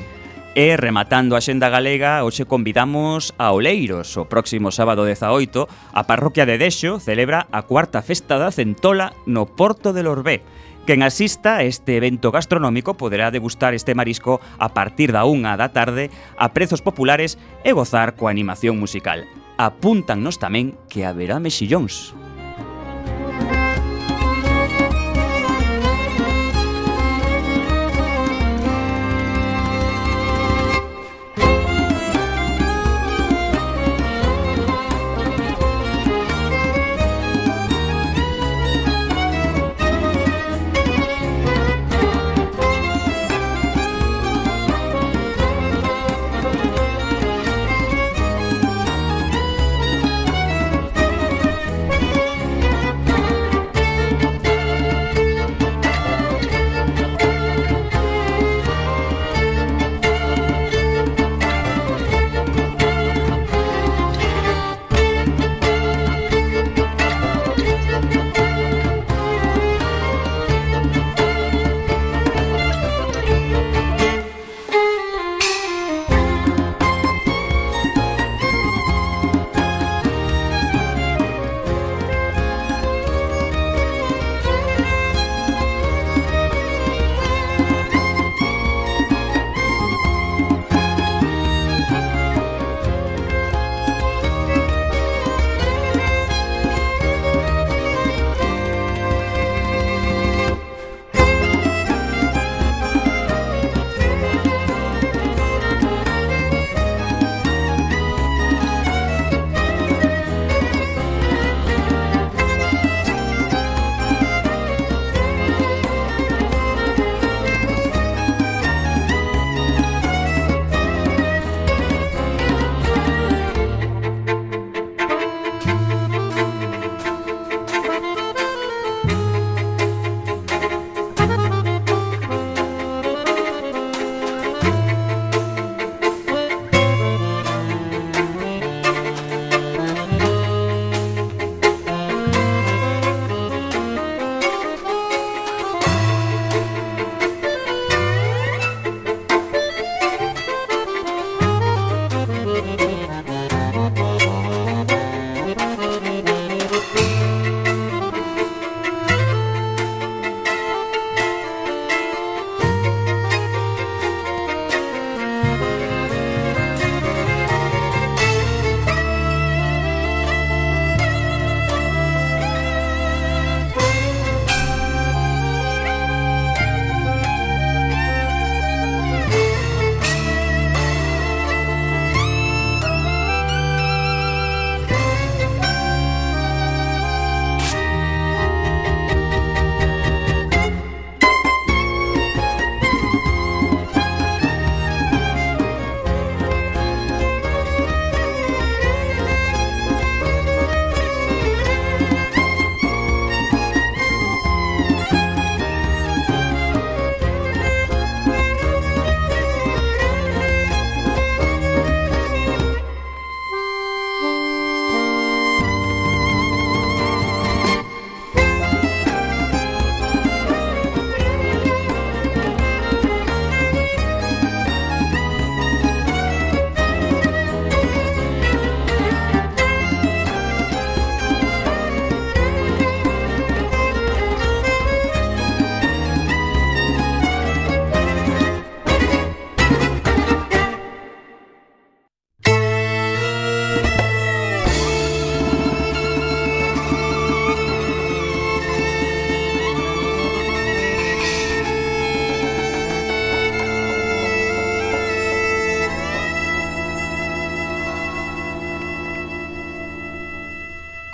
E 0.58 0.74
rematando 0.74 1.38
a 1.38 1.42
xenda 1.46 1.70
galega, 1.70 2.26
hoxe 2.26 2.50
convidamos 2.50 3.30
a 3.38 3.54
Oleiros. 3.54 4.18
O 4.18 4.26
próximo 4.26 4.74
sábado 4.74 5.06
18, 5.06 5.70
a 5.70 6.10
parroquia 6.10 6.50
de 6.50 6.58
Dexo 6.58 6.98
celebra 6.98 7.46
a 7.54 7.62
cuarta 7.62 8.02
festa 8.02 8.42
da 8.42 8.50
Centola 8.50 9.14
no 9.30 9.46
Porto 9.46 9.94
del 9.94 10.10
Orbé. 10.10 10.42
Quen 10.90 11.06
asista 11.06 11.62
a 11.62 11.64
este 11.64 12.02
evento 12.02 12.34
gastronómico 12.34 12.98
poderá 12.98 13.30
degustar 13.30 13.78
este 13.78 13.94
marisco 13.94 14.42
a 14.58 14.74
partir 14.74 15.14
da 15.14 15.30
unha 15.30 15.54
da 15.62 15.70
tarde 15.70 16.10
a 16.42 16.50
prezos 16.58 16.82
populares 16.82 17.38
e 17.62 17.70
gozar 17.78 18.18
coa 18.18 18.34
animación 18.34 18.82
musical. 18.82 19.30
Apúntannos 19.62 20.42
tamén 20.42 20.74
que 20.90 21.06
haberá 21.06 21.38
mexillóns. 21.38 22.18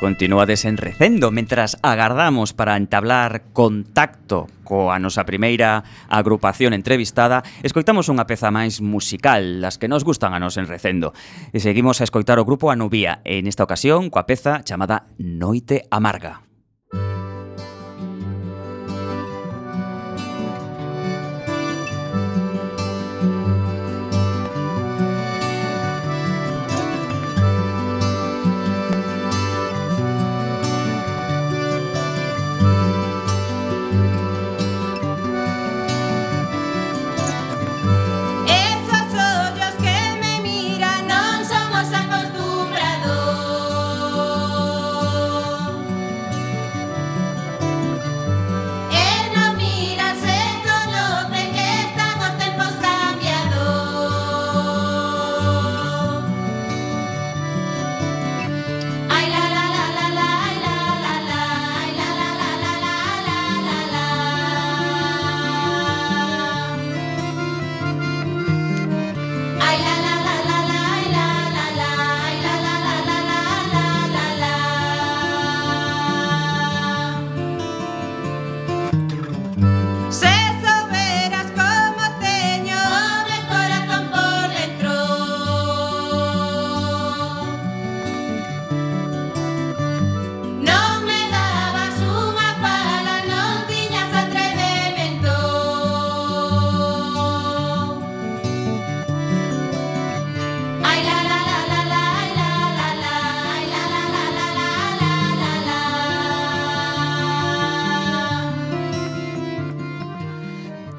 Continúa 0.04 0.46
desenrecendo 0.46 1.32
mentras 1.32 1.78
agardamos 1.82 2.52
para 2.52 2.76
entablar 2.76 3.56
contacto 3.56 4.52
coa 4.68 5.00
nosa 5.00 5.24
primeira 5.24 5.88
agrupación 6.12 6.76
entrevistada. 6.76 7.40
Escoitamos 7.64 8.12
unha 8.12 8.28
peza 8.28 8.52
máis 8.52 8.84
musical, 8.84 9.64
das 9.64 9.80
que 9.80 9.88
nos 9.88 10.04
gustan 10.04 10.36
a 10.36 10.44
nos 10.44 10.60
enrecendo. 10.60 11.16
E 11.56 11.64
seguimos 11.64 12.04
a 12.04 12.08
escoitar 12.08 12.36
o 12.36 12.44
grupo 12.44 12.68
Anubía, 12.68 13.24
en 13.24 13.48
esta 13.48 13.64
ocasión 13.64 14.12
coa 14.12 14.28
peza 14.28 14.60
chamada 14.68 15.08
Noite 15.16 15.88
Amarga. 15.88 16.53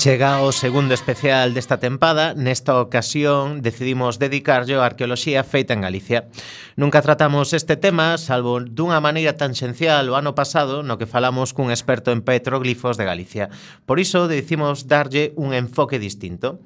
Chega 0.04 0.44
o 0.44 0.52
segundo 0.52 0.92
especial 0.92 1.56
desta 1.56 1.80
tempada, 1.80 2.36
nesta 2.36 2.76
ocasión 2.76 3.64
decidimos 3.64 4.20
dedicarlle 4.20 4.76
a 4.76 4.84
arqueoloxía 4.84 5.48
feita 5.48 5.72
en 5.72 5.80
Galicia. 5.80 6.28
Nunca 6.76 7.00
tratamos 7.00 7.56
este 7.56 7.80
tema, 7.80 8.20
salvo 8.20 8.60
dunha 8.60 9.00
maneira 9.00 9.40
tanxencial 9.40 10.04
o 10.12 10.20
ano 10.20 10.36
pasado 10.36 10.84
no 10.84 11.00
que 11.00 11.08
falamos 11.08 11.56
cun 11.56 11.72
experto 11.72 12.12
en 12.12 12.20
petroglifos 12.20 13.00
de 13.00 13.08
Galicia. 13.08 13.48
Por 13.88 13.96
iso 13.96 14.28
decidimos 14.28 14.92
darlle 14.92 15.32
un 15.40 15.56
enfoque 15.56 15.96
distinto. 15.96 16.60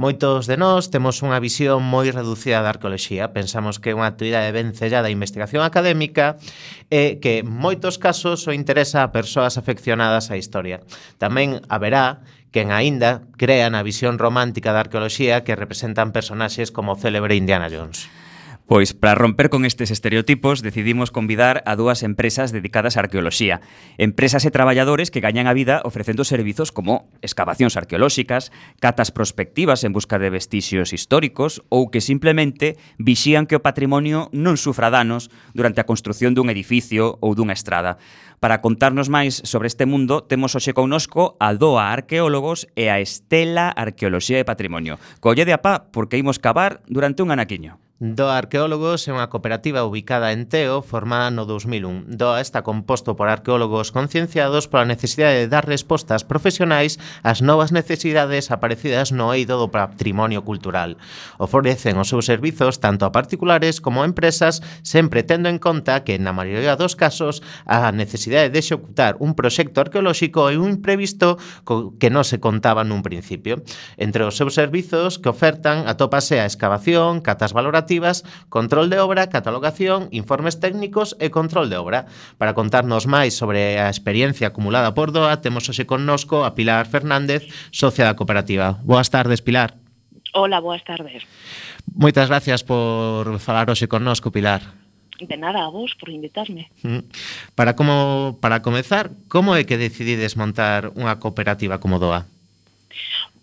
Moitos 0.00 0.48
de 0.48 0.56
nós 0.56 0.88
temos 0.88 1.20
unha 1.20 1.36
visión 1.44 1.84
moi 1.84 2.08
reducida 2.08 2.64
da 2.64 2.72
arqueoloxía, 2.72 3.36
pensamos 3.36 3.84
que 3.84 3.92
é 3.92 3.98
unha 4.00 4.08
actividade 4.08 4.48
ben 4.56 4.72
sellada 4.72 5.12
a 5.12 5.16
investigación 5.18 5.60
académica 5.60 6.40
e 6.88 7.20
que 7.20 7.44
en 7.44 7.52
moitos 7.52 8.00
casos 8.00 8.48
o 8.48 8.56
interesa 8.56 9.04
a 9.04 9.12
persoas 9.12 9.60
afeccionadas 9.60 10.32
á 10.32 10.40
historia. 10.40 10.80
Tamén 11.20 11.60
haberá 11.68 12.24
quen 12.52 12.72
aínda 12.72 13.24
crea 13.36 13.68
na 13.70 13.84
visión 13.84 14.16
romántica 14.16 14.72
da 14.72 14.84
arqueoloxía 14.84 15.44
que 15.44 15.58
representan 15.58 16.12
personaxes 16.12 16.72
como 16.72 16.94
o 16.94 17.00
célebre 17.00 17.36
Indiana 17.36 17.68
Jones. 17.68 18.08
Pois, 18.68 18.92
para 18.92 19.14
romper 19.14 19.48
con 19.48 19.64
estes 19.64 19.90
estereotipos, 19.90 20.60
decidimos 20.60 21.10
convidar 21.10 21.62
a 21.64 21.72
dúas 21.72 22.04
empresas 22.04 22.52
dedicadas 22.52 23.00
á 23.00 23.08
arqueoloxía. 23.08 23.64
Empresas 23.96 24.44
e 24.44 24.52
traballadores 24.52 25.08
que 25.08 25.24
gañan 25.24 25.48
a 25.48 25.56
vida 25.56 25.80
ofrecendo 25.88 26.20
servizos 26.20 26.68
como 26.68 27.08
excavacións 27.24 27.80
arqueolóxicas, 27.80 28.52
catas 28.76 29.08
prospectivas 29.08 29.88
en 29.88 29.96
busca 29.96 30.20
de 30.20 30.28
vestixios 30.28 30.92
históricos 30.92 31.64
ou 31.72 31.88
que 31.88 32.04
simplemente 32.04 32.76
vixían 33.00 33.48
que 33.48 33.56
o 33.56 33.64
patrimonio 33.64 34.28
non 34.36 34.60
sufra 34.60 34.92
danos 34.92 35.32
durante 35.56 35.80
a 35.80 35.88
construción 35.88 36.36
dun 36.36 36.52
edificio 36.52 37.16
ou 37.24 37.32
dunha 37.32 37.56
estrada. 37.56 37.96
Para 38.38 38.62
contarnos 38.62 39.10
máis 39.10 39.42
sobre 39.42 39.66
este 39.66 39.82
mundo, 39.82 40.22
temos 40.22 40.54
hoxe 40.54 40.70
connosco 40.70 41.34
a 41.42 41.50
DOA 41.58 41.90
Arqueólogos 41.90 42.70
e 42.78 42.86
a 42.86 43.02
Estela 43.02 43.66
Arqueoloxía 43.74 44.38
e 44.38 44.46
Patrimonio. 44.46 45.02
Colle 45.18 45.42
de 45.42 45.58
apá, 45.58 45.90
porque 45.90 46.22
imos 46.22 46.38
cavar 46.38 46.78
durante 46.86 47.26
un 47.26 47.34
anaquiño. 47.34 47.82
Do 47.98 48.30
Arqueólogos 48.30 49.10
é 49.10 49.10
unha 49.10 49.26
cooperativa 49.26 49.82
ubicada 49.82 50.30
en 50.30 50.46
Teo, 50.46 50.86
formada 50.86 51.34
no 51.34 51.50
2001. 51.50 52.14
DOA 52.14 52.38
está 52.38 52.62
composto 52.62 53.18
por 53.18 53.26
arqueólogos 53.26 53.90
concienciados 53.90 54.70
pola 54.70 54.86
necesidade 54.86 55.42
de 55.42 55.50
dar 55.50 55.66
respostas 55.66 56.22
profesionais 56.22 57.02
ás 57.26 57.42
novas 57.42 57.74
necesidades 57.74 58.54
aparecidas 58.54 59.10
no 59.10 59.34
eido 59.34 59.58
do 59.58 59.74
patrimonio 59.74 60.46
cultural. 60.46 60.94
Ofrecen 61.42 61.98
os 61.98 62.06
seus 62.06 62.30
servizos 62.30 62.78
tanto 62.78 63.02
a 63.02 63.10
particulares 63.10 63.82
como 63.82 64.06
a 64.06 64.06
empresas, 64.06 64.62
sempre 64.86 65.26
tendo 65.26 65.50
en 65.50 65.58
conta 65.58 66.06
que, 66.06 66.22
na 66.22 66.30
maioría 66.30 66.78
dos 66.78 66.94
casos, 66.94 67.42
a 67.66 67.90
necesidade 67.90 68.54
de 68.54 68.62
executar 68.62 69.18
un 69.18 69.34
proxecto 69.34 69.82
arqueolóxico 69.82 70.46
é 70.46 70.54
un 70.54 70.78
imprevisto 70.78 71.34
que 71.98 72.14
non 72.14 72.22
se 72.22 72.38
contaba 72.38 72.86
nun 72.86 73.02
principio. 73.02 73.58
Entre 73.98 74.22
os 74.22 74.38
seus 74.38 74.54
servizos 74.54 75.18
que 75.18 75.34
ofertan 75.34 75.90
atópase 75.90 76.38
a 76.38 76.46
excavación, 76.46 77.26
catas 77.26 77.50
valorativas, 77.50 77.87
normativas, 77.88 78.24
control 78.48 78.90
de 78.90 78.98
obra, 78.98 79.28
catalogación, 79.28 80.08
informes 80.12 80.60
técnicos 80.60 81.16
e 81.18 81.32
control 81.32 81.72
de 81.72 81.80
obra. 81.80 82.04
Para 82.36 82.52
contarnos 82.52 83.08
máis 83.08 83.32
sobre 83.32 83.80
a 83.80 83.88
experiencia 83.88 84.52
acumulada 84.52 84.92
por 84.92 85.08
DOA, 85.08 85.40
temos 85.40 85.64
hoxe 85.64 85.88
connosco 85.88 86.44
a 86.44 86.52
Pilar 86.52 86.84
Fernández, 86.84 87.48
socia 87.72 88.04
da 88.04 88.16
cooperativa. 88.16 88.76
Boas 88.84 89.08
tardes, 89.08 89.40
Pilar. 89.40 89.72
Hola, 90.36 90.60
boas 90.60 90.84
tardes. 90.84 91.24
Moitas 91.96 92.28
gracias 92.28 92.60
por 92.60 93.40
falar 93.40 93.72
hoxe 93.72 93.88
connosco, 93.88 94.28
Pilar. 94.28 94.60
De 95.18 95.34
nada, 95.40 95.64
a 95.64 95.72
vos 95.72 95.96
por 95.98 96.12
invitarme. 96.12 96.70
Mm. 96.84 97.02
Para 97.56 97.74
como 97.74 98.38
para 98.38 98.60
comezar, 98.60 99.10
como 99.32 99.56
é 99.56 99.64
que 99.64 99.80
decidides 99.80 100.36
montar 100.36 100.92
unha 100.92 101.16
cooperativa 101.16 101.80
como 101.80 101.96
DOA? 101.96 102.28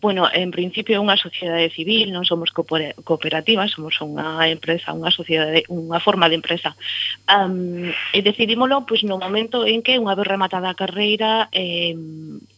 Bueno, 0.01 0.27
en 0.31 0.51
principio 0.51 0.97
é 0.97 1.01
unha 1.01 1.17
sociedade 1.17 1.71
civil, 1.73 2.11
non 2.11 2.27
somos 2.27 2.51
cooperativas, 2.51 3.73
somos 3.73 3.97
unha 4.03 4.45
empresa, 4.51 4.93
unha 4.93 5.09
sociedade, 5.09 5.65
unha 5.71 5.97
forma 6.03 6.29
de 6.29 6.37
empresa. 6.37 6.75
Um, 7.25 7.89
e 8.13 8.19
decidímolo 8.21 8.85
pois, 8.85 9.01
no 9.07 9.17
momento 9.17 9.63
en 9.65 9.81
que 9.81 9.97
unha 9.97 10.13
vez 10.13 10.27
rematada 10.27 10.69
a 10.69 10.77
carreira 10.77 11.49
eh, 11.55 11.95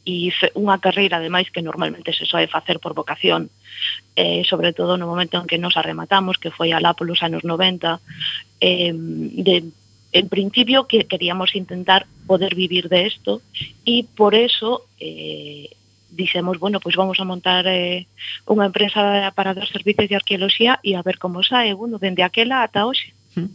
e 0.03 0.17
unha 0.57 0.81
carreira 0.81 1.21
ademais 1.21 1.47
que 1.53 1.63
normalmente 1.63 2.11
se 2.11 2.25
soe 2.25 2.51
facer 2.51 2.81
por 2.81 2.97
vocación, 2.97 3.53
eh, 4.17 4.41
sobre 4.43 4.73
todo 4.73 4.97
no 4.97 5.07
momento 5.07 5.37
en 5.37 5.47
que 5.47 5.61
nos 5.61 5.77
arrematamos, 5.77 6.41
que 6.41 6.51
foi 6.51 6.73
alá 6.73 6.97
polos 6.97 7.21
anos 7.21 7.45
90, 7.45 8.01
eh, 8.59 8.91
de 8.91 9.55
en 10.11 10.29
principio 10.29 10.87
que 10.87 11.05
queríamos 11.05 11.55
intentar 11.55 12.07
poder 12.25 12.55
vivir 12.55 12.89
de 12.89 13.05
esto 13.05 13.41
y 13.85 14.03
por 14.03 14.35
eso 14.35 14.83
eh, 14.99 15.69
dixemos, 16.09 16.59
bueno, 16.59 16.79
pois 16.79 16.95
vamos 16.95 17.19
a 17.19 17.25
montar 17.25 17.67
eh, 17.67 18.07
unha 18.47 18.67
empresa 18.69 19.31
para 19.35 19.53
dar 19.53 19.67
servicios 19.67 20.07
de 20.07 20.17
arqueoloxía 20.17 20.79
e 20.83 20.95
a 20.95 21.05
ver 21.05 21.19
como 21.19 21.43
sae, 21.43 21.73
bueno, 21.73 21.99
dende 21.99 22.23
aquela 22.23 22.63
ata 22.63 22.87
hoxe. 22.87 23.13
Mm. 23.35 23.51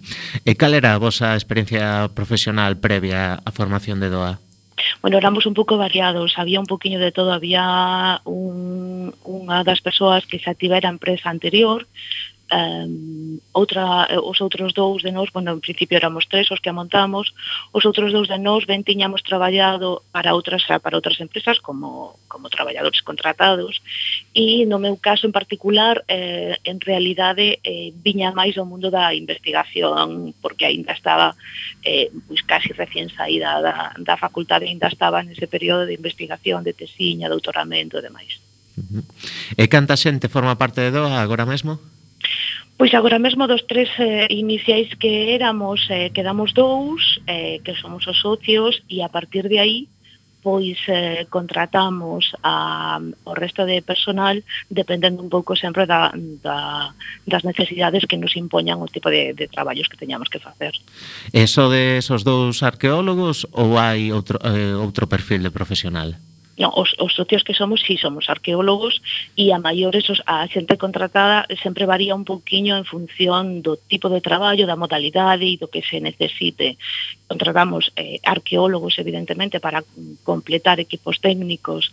E 0.46 0.52
cal 0.54 0.72
era 0.76 0.94
a 0.94 1.02
vosa 1.02 1.34
experiencia 1.34 2.08
profesional 2.14 2.78
previa 2.78 3.42
á 3.42 3.50
formación 3.50 3.98
de 3.98 4.12
DOA? 4.12 4.38
Bueno, 5.00 5.18
éramos 5.18 5.46
un 5.46 5.54
pouco 5.54 5.76
variados, 5.76 6.38
había 6.38 6.60
un 6.60 6.66
poquinho 6.66 6.98
de 6.98 7.12
todo, 7.12 7.32
había 7.32 8.20
un, 8.24 9.12
unha 9.22 9.62
das 9.66 9.80
persoas 9.82 10.26
que 10.26 10.40
xa 10.40 10.54
tivera 10.54 10.90
empresa 10.90 11.30
anterior, 11.30 11.86
Um, 12.52 13.40
outra, 13.54 14.06
eh, 14.10 14.20
os 14.20 14.40
outros 14.42 14.74
dous 14.74 15.02
de 15.02 15.10
nós, 15.10 15.32
bueno, 15.32 15.52
en 15.52 15.60
principio 15.64 15.96
éramos 15.96 16.28
tres 16.28 16.50
os 16.52 16.60
que 16.60 16.68
a 16.68 16.76
montamos, 16.76 17.32
os 17.72 17.84
outros 17.88 18.12
dous 18.12 18.28
de 18.28 18.36
nós 18.36 18.68
ben 18.68 18.84
tiñamos 18.84 19.24
traballado 19.24 20.04
para 20.12 20.36
outras 20.36 20.60
para 20.84 21.00
outras 21.00 21.16
empresas 21.16 21.64
como, 21.64 22.20
como 22.28 22.52
traballadores 22.52 23.00
contratados 23.00 23.80
e 24.36 24.68
no 24.68 24.76
meu 24.76 25.00
caso 25.00 25.24
en 25.24 25.32
particular 25.32 26.04
eh, 26.12 26.60
en 26.64 26.76
realidade 26.76 27.56
eh, 27.64 27.88
viña 28.04 28.36
máis 28.36 28.52
do 28.52 28.68
mundo 28.68 28.92
da 28.92 29.16
investigación 29.16 30.36
porque 30.44 30.68
aínda 30.68 30.92
estaba 30.92 31.32
eh, 31.88 32.12
pois 32.28 32.44
casi 32.44 32.76
recién 32.76 33.08
saída 33.08 33.64
da, 33.64 33.96
da 33.96 34.20
facultade 34.20 34.68
aínda 34.68 34.92
estaba 34.92 35.24
nese 35.24 35.48
período 35.48 35.88
de 35.88 35.96
investigación 35.96 36.60
de 36.60 36.76
tesiña, 36.76 37.32
doutoramento 37.32 37.96
e 37.96 38.04
demais. 38.04 38.44
Uh 38.76 39.00
-huh. 39.00 39.04
E 39.56 39.64
canta 39.72 39.96
xente 39.96 40.28
forma 40.28 40.60
parte 40.60 40.84
de 40.84 40.92
DOA 40.92 41.16
agora 41.24 41.48
mesmo? 41.48 41.91
Pois 42.76 42.94
agora 42.94 43.22
mesmo 43.22 43.46
dos 43.46 43.62
tres 43.68 43.88
eh, 43.98 44.26
iniciais 44.30 44.90
que 44.98 45.34
éramos, 45.34 45.86
eh, 45.90 46.10
quedamos 46.10 46.50
dous, 46.52 47.20
eh, 47.26 47.60
que 47.62 47.78
somos 47.78 48.06
os 48.06 48.18
socios, 48.18 48.82
e 48.88 49.02
a 49.02 49.08
partir 49.08 49.46
de 49.46 49.58
aí 49.58 49.78
pois 50.42 50.76
eh, 50.88 51.24
contratamos 51.30 52.34
a, 52.42 52.98
o 53.24 53.32
resto 53.34 53.64
de 53.64 53.80
personal 53.80 54.42
dependendo 54.68 55.22
un 55.22 55.30
pouco 55.30 55.54
sempre 55.54 55.86
da, 55.86 56.10
da, 56.42 56.90
das 57.24 57.46
necesidades 57.46 58.04
que 58.10 58.18
nos 58.18 58.34
impoñan 58.34 58.82
o 58.82 58.90
tipo 58.90 59.06
de, 59.08 59.32
de 59.38 59.46
traballos 59.46 59.86
que 59.86 59.96
teñamos 59.96 60.26
que 60.26 60.42
facer. 60.42 60.74
Eso 61.30 61.70
de 61.70 62.02
esos 62.02 62.26
dous 62.26 62.66
arqueólogos 62.66 63.46
ou 63.54 63.78
hai 63.78 64.10
outro, 64.10 64.42
eh, 64.42 64.74
outro 64.74 65.06
perfil 65.06 65.46
de 65.46 65.54
profesional? 65.54 66.18
non, 66.60 66.68
os, 66.76 66.92
os 67.00 67.16
socios 67.16 67.40
que 67.40 67.56
somos, 67.56 67.80
si 67.80 67.96
sí, 67.96 68.04
somos 68.04 68.28
arqueólogos 68.28 69.00
e 69.40 69.56
a 69.56 69.58
maiores 69.58 70.04
os, 70.12 70.20
a 70.28 70.44
xente 70.52 70.76
contratada 70.76 71.48
sempre 71.56 71.88
varía 71.88 72.12
un 72.12 72.28
pouquiño 72.28 72.76
en 72.76 72.84
función 72.84 73.64
do 73.64 73.80
tipo 73.80 74.12
de 74.12 74.20
traballo, 74.20 74.68
da 74.68 74.76
modalidade 74.76 75.48
e 75.48 75.56
do 75.56 75.72
que 75.72 75.80
se 75.80 76.04
necesite. 76.04 76.76
Contratamos 77.24 77.88
eh, 77.96 78.20
arqueólogos, 78.20 79.00
evidentemente, 79.00 79.64
para 79.64 79.80
completar 80.28 80.76
equipos 80.76 81.24
técnicos 81.24 81.88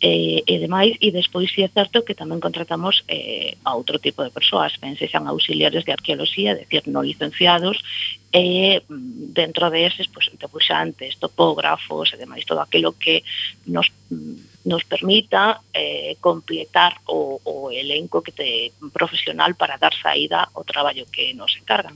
e, 0.00 0.44
e 0.46 0.58
demais, 0.58 0.96
e 1.00 1.10
despois 1.10 1.48
si 1.48 1.64
é 1.64 1.68
certo 1.72 2.04
que 2.04 2.12
tamén 2.12 2.36
contratamos 2.42 3.00
eh, 3.08 3.56
a 3.64 3.72
outro 3.72 3.96
tipo 3.96 4.20
de 4.20 4.34
persoas, 4.34 4.76
pensexan 4.76 5.24
auxiliares 5.24 5.88
de 5.88 5.96
arqueoloxía, 5.96 6.52
decir, 6.52 6.84
non 6.92 7.08
licenciados, 7.08 7.80
e 8.28 8.84
mm, 8.84 9.32
dentro 9.32 9.72
deses, 9.72 10.04
pues, 10.12 10.28
pois, 10.28 10.36
debuxantes, 10.36 11.16
topógrafos 11.16 12.12
e 12.12 12.20
demais, 12.20 12.44
todo 12.44 12.60
aquilo 12.60 12.92
que 13.00 13.24
nos 13.64 13.88
mm, 14.12 14.56
nos 14.66 14.82
permita 14.82 15.62
eh, 15.72 16.18
completar 16.20 16.98
o, 17.06 17.38
o 17.44 17.70
elenco 17.70 18.20
que 18.20 18.32
te, 18.32 18.72
profesional 18.92 19.54
para 19.54 19.78
dar 19.78 19.94
saída 19.94 20.50
ao 20.52 20.66
traballo 20.66 21.06
que 21.06 21.32
nos 21.38 21.54
encargan. 21.56 21.94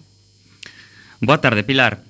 Boa 1.21 1.43
tarde, 1.43 1.67
Pilar. 1.67 2.01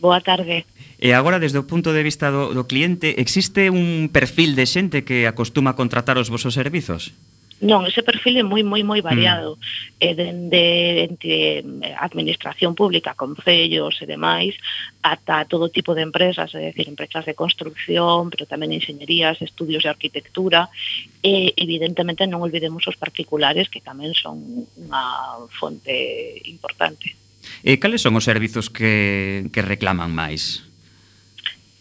Boa 0.00 0.22
tarde. 0.22 0.64
E 1.00 1.16
agora, 1.16 1.40
desde 1.40 1.56
o 1.56 1.64
punto 1.64 1.96
de 1.96 2.04
vista 2.04 2.28
do, 2.28 2.52
do 2.52 2.68
cliente, 2.68 3.16
existe 3.16 3.72
un 3.72 4.12
perfil 4.12 4.52
de 4.52 4.68
xente 4.68 5.00
que 5.00 5.24
acostuma 5.24 5.72
a 5.72 5.78
contratar 5.80 6.20
os 6.20 6.28
vosos 6.28 6.52
servizos? 6.52 7.16
Non, 7.60 7.84
ese 7.84 8.00
perfil 8.00 8.40
é 8.40 8.44
moi, 8.44 8.64
moi, 8.64 8.80
moi 8.84 9.00
mm. 9.00 9.08
variado. 9.08 9.56
Mm. 9.56 10.00
Eh, 10.00 10.14
dende 10.16 10.64
entre 11.08 11.36
administración 12.00 12.72
pública, 12.72 13.16
concellos 13.16 14.00
e 14.00 14.08
demais, 14.08 14.56
ata 15.04 15.44
todo 15.44 15.68
tipo 15.72 15.92
de 15.92 16.04
empresas, 16.04 16.52
é 16.56 16.72
dicir, 16.72 16.88
empresas 16.88 17.28
de 17.28 17.36
construcción, 17.36 18.32
pero 18.32 18.48
tamén 18.48 18.72
enxeñerías, 18.72 19.40
estudios 19.44 19.84
de 19.84 19.92
arquitectura, 19.92 20.72
e 21.20 21.52
evidentemente 21.56 22.24
non 22.24 22.44
olvidemos 22.44 22.84
os 22.84 22.96
particulares 22.96 23.68
que 23.68 23.84
tamén 23.84 24.16
son 24.16 24.68
unha 24.80 25.04
fonte 25.48 26.40
importante. 26.48 27.12
E 27.60 27.76
cales 27.76 28.00
son 28.00 28.16
os 28.16 28.24
servizos 28.24 28.72
que, 28.72 29.48
que 29.52 29.60
reclaman 29.64 30.12
máis? 30.12 30.69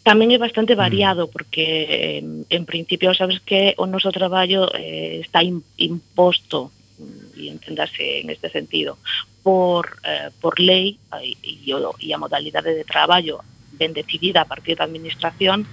tamén 0.09 0.33
é 0.33 0.41
bastante 0.41 0.73
mm. 0.73 0.81
variado 0.81 1.23
porque 1.29 1.85
eh, 1.85 2.25
en 2.25 2.63
principio 2.65 3.13
sabes 3.13 3.45
que 3.45 3.77
o 3.77 3.85
noso 3.85 4.09
traballo 4.09 4.65
eh, 4.73 5.21
está 5.21 5.45
imposto 5.45 6.73
mm, 6.97 7.37
e 7.37 7.53
entendase 7.53 8.25
en 8.25 8.33
este 8.33 8.49
sentido 8.49 8.97
por, 9.45 10.01
eh, 10.01 10.33
por 10.41 10.57
lei 10.57 10.97
e, 11.21 11.37
e 11.37 12.09
a 12.09 12.17
modalidade 12.17 12.73
de 12.73 12.89
traballo 12.89 13.45
ben 13.77 13.93
decidida 13.93 14.41
a 14.41 14.49
partir 14.49 14.81
da 14.81 14.89
administración 14.89 15.69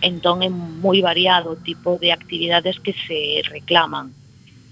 entón 0.00 0.40
é 0.40 0.48
moi 0.48 1.04
variado 1.04 1.52
o 1.52 1.60
tipo 1.60 2.00
de 2.00 2.08
actividades 2.08 2.80
que 2.80 2.96
se 3.04 3.44
reclaman. 3.44 4.16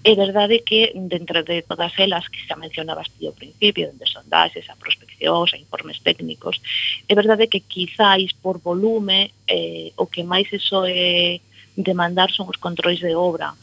É 0.04 0.14
verdade 0.16 0.66
que 0.66 0.90
dentro 0.94 1.44
de 1.44 1.62
todas 1.62 1.92
elas 1.96 2.26
que 2.26 2.42
xa 2.42 2.58
mencionabas 2.58 3.06
ti 3.14 3.26
ao 3.26 3.38
principio, 3.38 3.86
dende 3.86 4.10
sondaxes, 4.10 4.66
a 4.66 4.74
prospeccións, 4.74 5.54
a 5.54 5.58
informes 5.62 6.02
técnicos, 6.02 6.58
é 7.06 7.14
verdade 7.14 7.46
que 7.46 7.62
quizáis 7.62 8.34
por 8.34 8.58
volume 8.58 9.30
eh, 9.46 9.94
o 9.94 10.10
que 10.10 10.26
máis 10.26 10.50
eso 10.50 10.82
é 10.82 11.38
demandar 11.78 12.34
son 12.34 12.50
os 12.50 12.58
controis 12.58 12.98
de 12.98 13.14
obra. 13.14 13.54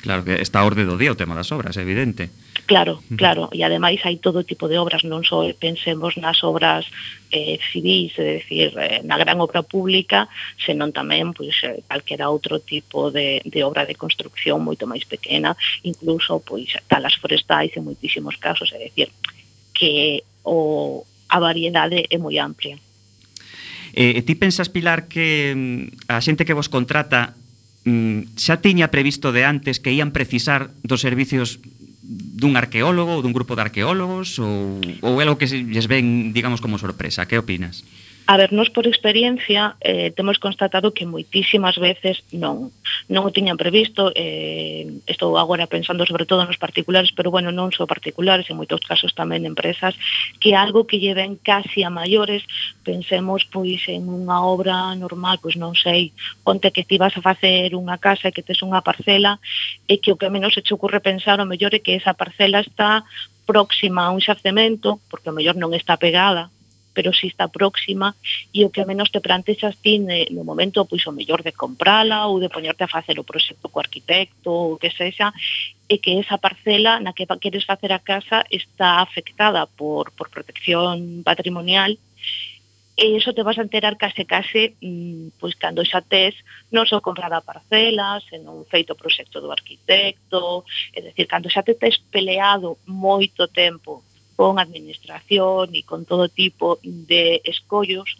Claro 0.00 0.24
que 0.24 0.40
está 0.40 0.64
a 0.64 0.68
orde 0.68 0.88
do 0.88 0.96
día 0.96 1.12
o 1.12 1.20
tema 1.20 1.36
das 1.36 1.52
obras, 1.52 1.76
é 1.76 1.84
evidente. 1.84 2.32
Claro, 2.66 3.02
claro, 3.16 3.52
e 3.52 3.60
ademais 3.60 4.00
hai 4.08 4.16
todo 4.16 4.40
tipo 4.40 4.72
de 4.72 4.80
obras, 4.80 5.04
non 5.04 5.20
só 5.20 5.44
eh, 5.44 5.52
pensemos 5.52 6.16
nas 6.16 6.40
obras 6.40 6.88
eh, 7.28 7.60
civis, 7.60 8.16
é 8.16 8.40
dicir, 8.40 8.72
eh, 8.80 9.04
na 9.04 9.20
gran 9.20 9.36
obra 9.44 9.60
pública, 9.60 10.32
senón 10.56 10.88
tamén 10.88 11.36
pois, 11.36 11.52
eh, 11.60 11.84
calquera 11.84 12.32
outro 12.32 12.64
tipo 12.64 13.12
de, 13.12 13.44
de 13.44 13.60
obra 13.60 13.84
de 13.84 13.92
construcción 14.00 14.64
moito 14.64 14.88
máis 14.88 15.04
pequena, 15.04 15.52
incluso 15.84 16.40
pois, 16.40 16.72
talas 16.88 17.20
forestais 17.20 17.76
en 17.76 17.84
moitísimos 17.84 18.40
casos, 18.40 18.72
é 18.72 18.88
dicir, 18.88 19.12
que 19.76 20.24
o, 20.40 21.04
a 21.28 21.36
variedade 21.44 22.08
é 22.08 22.16
moi 22.16 22.40
amplia. 22.40 22.80
Eh, 23.92 24.24
ti 24.24 24.40
pensas, 24.40 24.72
Pilar, 24.72 25.04
que 25.04 25.52
mm, 25.52 26.08
a 26.08 26.24
xente 26.24 26.48
que 26.48 26.56
vos 26.56 26.72
contrata 26.72 27.36
mm, 27.84 28.40
xa 28.40 28.64
tiña 28.64 28.88
previsto 28.88 29.36
de 29.36 29.44
antes 29.44 29.84
que 29.84 29.92
ían 29.92 30.16
precisar 30.16 30.72
dos 30.80 31.04
servicios 31.04 31.60
dun 32.04 32.52
arqueólogo 32.60 33.16
ou 33.16 33.24
dun 33.24 33.32
grupo 33.32 33.56
de 33.56 33.64
arqueólogos 33.64 34.36
ou, 34.36 34.80
ou 35.00 35.14
é 35.20 35.24
algo 35.24 35.40
que 35.40 35.48
se 35.48 35.64
lles 35.64 35.88
ven, 35.88 36.36
digamos, 36.36 36.60
como 36.60 36.76
sorpresa? 36.76 37.24
Que 37.24 37.40
opinas? 37.40 37.80
A 38.26 38.38
ver, 38.38 38.54
nos 38.54 38.70
por 38.70 38.86
experiencia 38.86 39.76
eh, 39.82 40.10
temos 40.16 40.38
constatado 40.38 40.96
que 40.96 41.04
moitísimas 41.04 41.76
veces 41.76 42.24
non, 42.32 42.72
non 43.12 43.28
o 43.28 43.28
tiñan 43.28 43.60
previsto, 43.60 44.16
eh, 44.16 44.88
estou 45.04 45.36
agora 45.36 45.68
pensando 45.68 46.08
sobre 46.08 46.24
todo 46.24 46.40
nos 46.48 46.56
particulares, 46.56 47.12
pero 47.12 47.28
bueno, 47.28 47.52
non 47.52 47.68
só 47.76 47.84
particulares, 47.84 48.48
en 48.48 48.56
moitos 48.56 48.80
casos 48.80 49.12
tamén 49.12 49.44
empresas, 49.44 49.92
que 50.40 50.56
algo 50.56 50.88
que 50.88 51.04
lleven 51.04 51.36
casi 51.36 51.84
a 51.84 51.92
maiores, 51.92 52.48
pensemos 52.80 53.44
pois 53.44 53.84
en 53.92 54.08
unha 54.08 54.40
obra 54.40 54.96
normal, 54.96 55.36
pois 55.44 55.60
non 55.60 55.76
sei, 55.76 56.16
ponte 56.48 56.72
que 56.72 56.88
ti 56.88 56.96
vas 56.96 57.12
a 57.20 57.24
facer 57.24 57.76
unha 57.76 58.00
casa 58.00 58.32
e 58.32 58.34
que 58.34 58.40
tes 58.40 58.64
unha 58.64 58.80
parcela, 58.80 59.36
e 59.84 60.00
que 60.00 60.08
o 60.08 60.16
que 60.16 60.32
menos 60.32 60.56
se 60.56 60.64
te 60.64 60.72
ocurre 60.72 61.04
pensar 61.04 61.44
o 61.44 61.48
mellor 61.48 61.76
é 61.76 61.84
que 61.84 61.92
esa 61.92 62.16
parcela 62.16 62.64
está 62.64 63.04
próxima 63.44 64.08
a 64.08 64.16
un 64.16 64.24
xacemento, 64.24 64.96
porque 65.12 65.28
o 65.28 65.36
mellor 65.36 65.60
non 65.60 65.76
está 65.76 66.00
pegada 66.00 66.53
pero 66.94 67.12
si 67.12 67.26
está 67.26 67.50
próxima 67.50 68.14
e 68.54 68.64
o 68.64 68.70
que 68.70 68.86
menos 68.86 69.10
te 69.10 69.20
plantexas 69.20 69.76
ti 69.82 69.98
no 69.98 70.42
momento, 70.46 70.86
pois 70.86 71.04
o 71.04 71.12
mellor 71.12 71.42
de 71.42 71.52
comprala 71.52 72.30
ou 72.30 72.38
de 72.38 72.48
poñerte 72.48 72.86
a 72.86 72.94
facer 72.96 73.18
o 73.18 73.28
proxecto 73.28 73.68
co 73.68 73.82
arquitecto 73.82 74.48
ou 74.48 74.78
que 74.78 74.94
sexa, 74.94 75.34
e 75.90 75.98
que 75.98 76.16
esa 76.22 76.38
parcela 76.38 77.02
na 77.02 77.12
que 77.12 77.26
queres 77.42 77.66
facer 77.66 77.92
a 77.92 78.00
casa 78.00 78.46
está 78.48 79.02
afectada 79.02 79.66
por, 79.66 80.14
por 80.16 80.30
protección 80.30 81.20
patrimonial 81.26 81.98
e 82.96 83.18
iso 83.18 83.34
te 83.34 83.42
vas 83.42 83.58
a 83.58 83.66
enterar 83.66 83.98
case 83.98 84.24
case 84.24 84.74
mm, 84.80 85.34
pois 85.40 85.54
cando 85.58 85.82
xa 85.84 86.00
tes 86.00 86.38
non 86.70 86.86
só 86.86 87.02
comprada 87.02 87.42
parcela, 87.42 88.22
senón 88.30 88.62
feito 88.70 88.94
o 88.94 89.00
proxecto 89.00 89.42
do 89.42 89.50
arquitecto, 89.50 90.62
é 90.94 91.02
dicir, 91.02 91.26
cando 91.26 91.50
xa 91.50 91.66
te 91.66 91.74
tes 91.74 91.98
peleado 92.14 92.78
moito 92.86 93.50
tempo 93.50 94.06
con 94.36 94.58
administración 94.58 95.74
e 95.74 95.82
con 95.86 96.04
todo 96.04 96.28
tipo 96.28 96.78
de 96.82 97.40
escollos, 97.44 98.18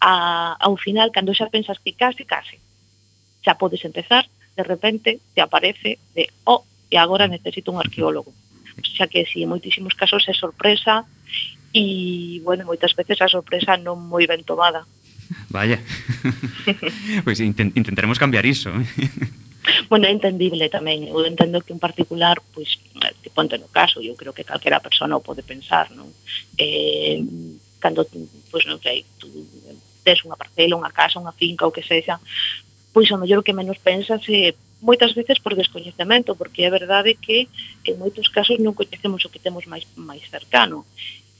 a, 0.00 0.56
ao 0.60 0.76
final, 0.76 1.10
cando 1.10 1.32
xa 1.32 1.48
pensas 1.48 1.80
que 1.80 1.96
case, 1.96 2.28
case, 2.28 2.60
xa 3.44 3.56
podes 3.56 3.84
empezar, 3.84 4.28
de 4.56 4.64
repente 4.64 5.20
te 5.34 5.40
aparece 5.40 5.98
de, 6.14 6.28
oh, 6.44 6.64
e 6.90 6.96
agora 6.96 7.28
necesito 7.28 7.72
un 7.72 7.80
arqueólogo. 7.80 8.32
Xa 8.84 9.08
que, 9.08 9.24
si, 9.24 9.42
en 9.42 9.50
moitísimos 9.50 9.96
casos 9.96 10.28
é 10.28 10.34
sorpresa 10.36 11.08
e, 11.72 12.40
bueno, 12.44 12.68
moitas 12.68 12.92
veces 12.92 13.20
a 13.24 13.28
sorpresa 13.28 13.80
non 13.80 13.96
moi 13.96 14.28
ben 14.28 14.44
tomada. 14.44 14.84
Vaya. 15.48 15.80
pois 17.24 17.24
pues 17.24 17.38
intent 17.40 17.74
intentaremos 17.76 18.20
cambiar 18.20 18.44
iso. 18.44 18.70
Eh. 18.72 19.42
bueno, 19.90 20.06
é 20.06 20.12
entendible 20.12 20.68
tamén. 20.68 21.08
Eu 21.08 21.24
entendo 21.26 21.62
que 21.62 21.74
un 21.74 21.82
particular, 21.82 22.38
pois, 22.54 22.78
te 23.22 23.30
ponte 23.30 23.58
no 23.58 23.68
caso, 23.68 24.00
eu 24.00 24.14
creo 24.14 24.32
que 24.32 24.46
calquera 24.46 24.82
persona 24.82 25.16
o 25.16 25.24
pode 25.24 25.42
pensar, 25.42 25.90
non? 25.90 26.10
Eh, 26.58 27.22
cando, 27.80 28.06
pois, 28.50 28.64
non 28.66 28.78
sei, 28.78 29.04
tú 29.18 29.28
tes 30.06 30.22
unha 30.22 30.38
parcela, 30.38 30.78
unha 30.78 30.94
casa, 30.94 31.18
unha 31.18 31.34
finca, 31.34 31.66
o 31.66 31.74
que 31.74 31.82
sexa, 31.82 32.22
pois 32.94 33.10
o 33.10 33.18
mellor 33.18 33.42
que 33.42 33.56
menos 33.56 33.78
pensas 33.82 34.22
é 34.30 34.54
moitas 34.80 35.16
veces 35.16 35.40
por 35.40 35.56
descoñecemento, 35.56 36.36
porque 36.36 36.64
é 36.64 36.70
verdade 36.70 37.18
que 37.18 37.48
en 37.84 37.98
moitos 37.98 38.28
casos 38.28 38.60
non 38.62 38.76
coñecemos 38.76 39.24
o 39.26 39.32
que 39.32 39.42
temos 39.42 39.66
máis 39.66 39.84
máis 39.98 40.22
cercano. 40.30 40.86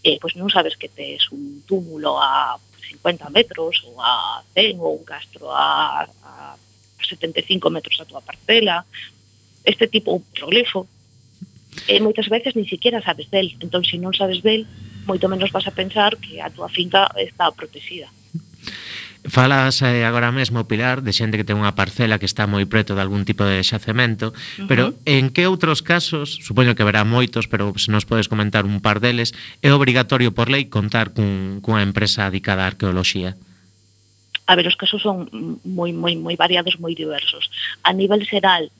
Eh, 0.02 0.18
pois 0.18 0.34
non 0.34 0.50
sabes 0.50 0.74
que 0.74 0.90
tes 0.90 1.30
un 1.30 1.62
túmulo 1.62 2.18
a 2.18 2.58
50 2.90 3.30
metros 3.30 3.82
ou 3.86 3.98
a 4.02 4.42
100 4.54 4.78
ou 4.82 4.98
un 4.98 5.04
castro 5.04 5.50
a, 5.50 6.06
a 6.06 6.32
75 7.06 7.70
metros 7.70 7.98
a 8.00 8.04
túa 8.04 8.20
parcela, 8.20 8.84
este 9.64 9.86
tipo 9.86 10.18
de 10.18 10.24
petrolefo. 10.30 10.86
E 11.86 12.00
moitas 12.00 12.32
veces 12.32 12.56
ni 12.56 12.64
siquiera 12.64 13.04
sabes 13.04 13.28
del, 13.28 13.52
entón 13.60 13.84
se 13.84 14.00
non 14.00 14.16
sabes 14.16 14.40
del, 14.40 14.64
moito 15.04 15.28
menos 15.28 15.52
vas 15.52 15.68
a 15.68 15.76
pensar 15.76 16.16
que 16.16 16.40
a 16.40 16.48
túa 16.48 16.72
finca 16.72 17.12
está 17.20 17.52
protegida. 17.52 18.08
Falas 19.26 19.82
eh, 19.82 20.06
agora 20.06 20.30
mesmo, 20.30 20.68
Pilar, 20.68 21.02
de 21.02 21.12
xente 21.12 21.36
que 21.36 21.44
ten 21.44 21.58
unha 21.58 21.74
parcela 21.74 22.16
que 22.16 22.30
está 22.30 22.46
moi 22.46 22.62
preto 22.64 22.94
de 22.94 23.02
algún 23.02 23.26
tipo 23.26 23.42
de 23.42 23.58
xacemento, 23.60 24.30
uh 24.30 24.34
-huh. 24.34 24.66
pero 24.70 24.94
en 25.04 25.34
que 25.34 25.50
outros 25.50 25.82
casos, 25.82 26.38
supoño 26.40 26.78
que 26.78 26.86
verá 26.86 27.02
moitos, 27.02 27.50
pero 27.50 27.74
se 27.76 27.90
nos 27.90 28.06
podes 28.06 28.30
comentar 28.30 28.64
un 28.64 28.78
par 28.78 29.02
deles, 29.02 29.34
é 29.66 29.74
obrigatorio 29.74 30.30
por 30.30 30.46
lei 30.48 30.70
contar 30.70 31.10
cun, 31.10 31.58
cunha 31.60 31.82
empresa 31.82 32.24
adicada 32.24 32.64
a 32.64 32.70
arqueoloxía? 32.70 33.34
Uh 33.34 33.55
A 34.46 34.54
ver, 34.54 34.66
os 34.70 34.78
casos 34.78 35.02
son 35.02 35.26
moi, 35.66 35.90
moi, 35.92 36.14
moi 36.14 36.36
variados, 36.38 36.78
moi 36.78 36.94
diversos. 36.94 37.50
A 37.82 37.90
nivel 37.92 38.22
xeral, 38.22 38.70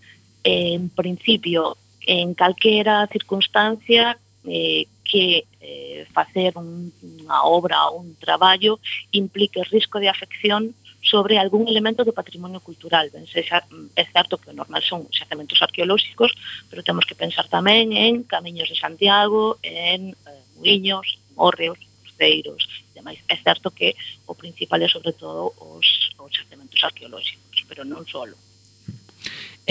eh, 0.46 0.79
en 0.79 0.88
principio, 0.88 1.74
en 2.07 2.35
calquera 2.35 3.11
circunstancia 3.11 4.16
eh, 4.46 4.87
que 5.02 5.44
eh, 5.61 6.07
facer 6.14 6.55
un, 6.55 6.94
unha 7.02 7.38
obra 7.42 7.90
ou 7.90 8.02
un 8.07 8.14
traballo 8.14 8.79
implique 9.11 9.62
risco 9.66 9.98
de 9.98 10.07
afección 10.07 10.74
sobre 11.02 11.38
algún 11.38 11.66
elemento 11.66 12.02
do 12.07 12.14
patrimonio 12.14 12.62
cultural. 12.62 13.11
Ben, 13.11 13.26
sexa, 13.26 13.62
é 13.94 14.05
certo 14.07 14.38
que 14.38 14.50
o 14.50 14.59
normal 14.59 14.83
son 14.83 15.07
xacementos 15.11 15.62
arqueolóxicos, 15.62 16.31
pero 16.70 16.87
temos 16.87 17.07
que 17.07 17.18
pensar 17.18 17.46
tamén 17.50 17.94
en 17.94 18.22
camiños 18.22 18.70
de 18.70 18.79
Santiago, 18.79 19.59
en 19.62 20.14
eh, 20.14 20.42
muiños, 20.59 21.18
morreos, 21.38 21.79
cruceiros, 22.02 22.86
mais 23.07 23.23
é 23.31 23.38
certo 23.38 23.71
que 23.71 23.95
o 24.27 24.35
principal 24.35 24.83
é 24.83 24.90
sobre 24.90 25.14
todo 25.14 25.55
os, 25.62 26.11
os 26.19 26.31
xacementos 26.35 26.83
arqueolóxicos, 26.83 27.62
pero 27.71 27.87
non 27.87 28.03
só. 28.03 28.27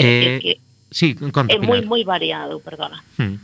é 0.00 0.40
que 0.40 0.52
sí, 0.88 1.12
conta, 1.12 1.52
é 1.52 1.60
moi 1.60 1.84
moi 1.84 2.00
variado, 2.08 2.56
perdona. 2.64 3.04
Hmm. 3.20 3.36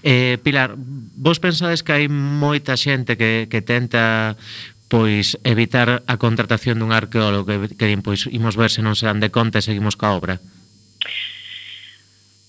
Eh, 0.00 0.40
Pilar, 0.40 0.72
vos 0.76 1.36
pensades 1.36 1.84
que 1.84 1.92
hai 1.92 2.08
moita 2.08 2.72
xente 2.80 3.20
que, 3.20 3.52
que 3.52 3.60
tenta 3.60 4.36
pois 4.88 5.34
evitar 5.42 6.06
a 6.06 6.14
contratación 6.16 6.78
dun 6.78 6.94
arqueólogo 6.94 7.44
que, 7.44 7.76
que 7.76 7.86
din, 7.90 8.00
pois 8.00 8.24
imos 8.30 8.54
ver 8.56 8.70
se 8.72 8.80
non 8.80 8.96
serán 8.96 9.20
de 9.20 9.28
conta 9.34 9.58
e 9.58 9.66
seguimos 9.66 9.98
ca 9.98 10.14
obra? 10.14 10.38
Eh, 10.38 10.55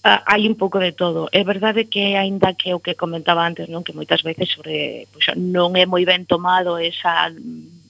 uh, 0.07 0.23
hai 0.25 0.47
un 0.47 0.55
pouco 0.55 0.79
de 0.79 0.95
todo. 0.95 1.27
É 1.35 1.43
verdade 1.43 1.91
que 1.91 2.15
aínda 2.15 2.55
que 2.55 2.71
o 2.73 2.79
que 2.79 2.95
comentaba 2.95 3.43
antes, 3.43 3.67
non 3.67 3.83
que 3.83 3.91
moitas 3.91 4.23
veces 4.23 4.47
sobre 4.47 5.05
pois, 5.11 5.27
non 5.35 5.75
é 5.75 5.83
moi 5.83 6.07
ben 6.07 6.23
tomado 6.23 6.79
esa 6.79 7.27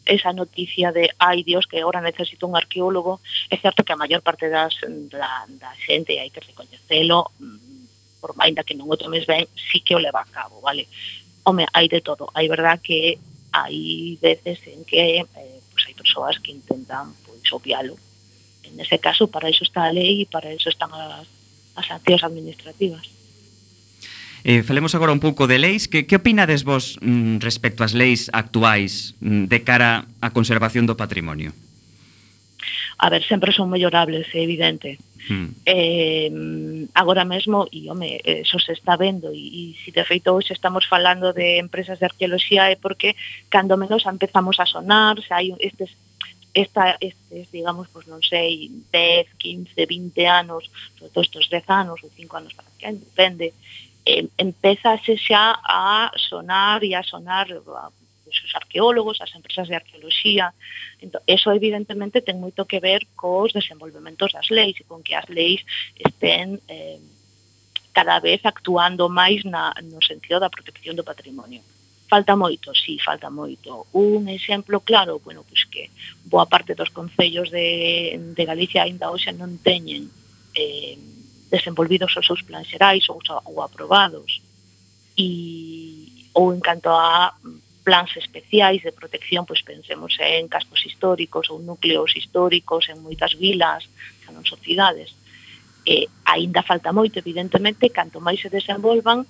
esa 0.08 0.32
noticia 0.32 0.96
de 0.96 1.12
ai 1.20 1.44
dios 1.44 1.68
que 1.68 1.84
agora 1.84 2.02
necesito 2.02 2.48
un 2.48 2.56
arqueólogo, 2.56 3.20
é 3.52 3.60
certo 3.60 3.84
que 3.84 3.94
a 3.94 4.00
maior 4.00 4.24
parte 4.24 4.48
das, 4.48 4.80
da, 5.12 5.46
da 5.60 5.72
xente, 5.76 6.18
hai 6.18 6.32
que 6.32 6.40
recoñecelo, 6.40 7.28
mm, 7.38 8.24
por 8.24 8.32
ainda 8.40 8.64
que 8.64 8.74
non 8.74 8.88
o 8.90 8.98
tomes 8.98 9.28
ben, 9.28 9.46
sí 9.54 9.84
que 9.84 9.94
o 9.94 10.02
leva 10.02 10.24
a 10.24 10.32
cabo, 10.32 10.64
vale? 10.64 10.88
Home, 11.44 11.68
hai 11.76 11.88
de 11.92 12.02
todo. 12.02 12.32
Hai 12.34 12.48
verdad 12.48 12.80
que 12.82 13.20
hai 13.54 14.18
veces 14.20 14.64
en 14.68 14.88
que 14.88 15.22
eh, 15.22 15.60
pois 15.72 15.84
hai 15.86 15.94
persoas 15.94 16.40
que 16.40 16.56
intentan 16.56 17.14
pois 17.28 17.46
obvialo. 17.54 18.00
En 18.64 18.80
ese 18.80 19.00
caso, 19.00 19.28
para 19.28 19.52
iso 19.52 19.64
está 19.64 19.88
a 19.88 19.96
lei 19.96 20.24
e 20.24 20.32
para 20.32 20.52
iso 20.52 20.68
están 20.72 20.92
as 20.92 21.37
as 21.78 21.88
accións 21.94 22.26
administrativas. 22.26 23.06
Eh, 24.44 24.64
falemos 24.64 24.96
agora 24.96 25.14
un 25.14 25.20
pouco 25.20 25.46
de 25.46 25.60
leis. 25.60 25.88
Que, 25.88 26.10
que 26.10 26.18
opinades 26.18 26.64
vos 26.64 26.98
mm, 27.02 27.44
respecto 27.44 27.86
ás 27.86 27.94
leis 27.94 28.34
actuais 28.34 29.14
mm, 29.22 29.52
de 29.52 29.60
cara 29.62 30.10
á 30.24 30.34
conservación 30.34 30.90
do 30.90 30.98
patrimonio? 30.98 31.54
A 32.98 33.14
ver, 33.14 33.22
sempre 33.22 33.54
son 33.54 33.70
mellorables, 33.70 34.26
é 34.34 34.42
evidente. 34.42 34.98
Hmm. 35.28 35.52
Eh, 35.68 36.32
agora 36.96 37.28
mesmo, 37.28 37.68
e 37.70 37.92
home, 37.92 38.18
eso 38.24 38.58
se 38.58 38.72
está 38.72 38.96
vendo, 38.96 39.36
e, 39.36 39.76
e 39.76 39.76
se 39.84 39.92
de 39.92 40.08
feito 40.08 40.32
hoxe 40.32 40.56
estamos 40.56 40.88
falando 40.88 41.36
de 41.36 41.60
empresas 41.60 42.00
de 42.00 42.08
arqueoloxía 42.08 42.72
é 42.72 42.80
porque 42.80 43.20
cando 43.52 43.76
menos 43.76 44.08
empezamos 44.08 44.58
a 44.64 44.66
sonar, 44.66 45.20
se 45.20 45.36
hai 45.36 45.52
estes 45.60 45.92
esta, 46.58 46.98
estes, 47.00 47.52
digamos, 47.52 47.88
pues, 47.94 48.10
non 48.10 48.18
sei, 48.26 48.74
10, 48.90 49.30
15, 49.38 49.78
20 49.78 50.26
anos, 50.26 50.66
sobre 50.98 51.14
todo 51.14 51.22
estes 51.22 51.46
10 51.54 51.70
anos 51.70 52.02
ou 52.02 52.10
5 52.10 52.34
anos 52.34 52.58
para 52.58 52.66
que 52.82 52.90
depende, 52.98 53.54
eh, 54.10 54.26
empezase 54.42 55.14
xa 55.22 55.62
a 55.62 56.10
sonar 56.18 56.82
e 56.82 56.98
a 56.98 57.06
sonar 57.06 57.46
a, 57.54 57.94
os 58.28 58.56
arqueólogos, 58.58 59.22
as 59.22 59.30
empresas 59.38 59.70
de 59.70 59.78
arqueoloxía. 59.78 60.50
Entón, 60.98 61.22
eso 61.30 61.54
evidentemente 61.54 62.26
ten 62.26 62.42
moito 62.42 62.66
que 62.66 62.82
ver 62.82 63.06
cos 63.14 63.54
desenvolvementos 63.54 64.34
das 64.34 64.50
leis 64.50 64.82
e 64.82 64.88
con 64.90 65.06
que 65.06 65.14
as 65.14 65.30
leis 65.30 65.62
estén 65.94 66.58
eh, 66.66 66.98
cada 67.94 68.18
vez 68.18 68.42
actuando 68.50 69.14
máis 69.14 69.46
na, 69.46 69.78
no 69.86 70.02
sentido 70.02 70.42
da 70.42 70.50
protección 70.50 70.98
do 70.98 71.06
patrimonio. 71.06 71.62
Uh 71.62 71.77
Falta 72.08 72.40
moito, 72.40 72.72
sí, 72.72 72.96
falta 73.04 73.30
moito. 73.30 73.88
Un 73.92 74.32
exemplo 74.32 74.80
claro, 74.80 75.20
bueno, 75.20 75.44
pois 75.44 75.68
que 75.68 75.92
boa 76.24 76.48
parte 76.48 76.72
dos 76.74 76.90
concellos 76.90 77.52
de, 77.52 78.16
de 78.32 78.44
Galicia 78.48 78.84
aínda 78.84 79.12
hoxe 79.12 79.36
non 79.36 79.60
teñen 79.60 80.08
eh, 80.56 80.96
desenvolvidos 81.52 82.16
os 82.16 82.24
seus 82.24 82.44
plans 82.48 82.68
xerais 82.68 83.04
ou, 83.12 83.20
ou 83.44 83.60
aprobados. 83.60 84.40
E, 85.20 86.32
ou 86.32 86.54
en 86.54 86.62
canto 86.64 86.96
a 86.96 87.34
plans 87.84 88.16
especiais 88.16 88.84
de 88.84 88.92
protección, 88.92 89.44
pois 89.44 89.64
pensemos 89.64 90.16
en 90.20 90.48
cascos 90.48 90.84
históricos 90.88 91.52
ou 91.52 91.60
núcleos 91.60 92.16
históricos, 92.16 92.88
en 92.88 93.04
moitas 93.04 93.36
vilas, 93.36 93.88
xa 94.24 94.32
non 94.32 94.48
sociedades. 94.48 95.12
Eh, 95.88 96.08
aínda 96.28 96.68
falta 96.68 96.92
moito, 96.92 97.20
evidentemente, 97.20 97.92
canto 97.92 98.20
máis 98.20 98.44
se 98.44 98.52
desenvolvan, 98.52 99.24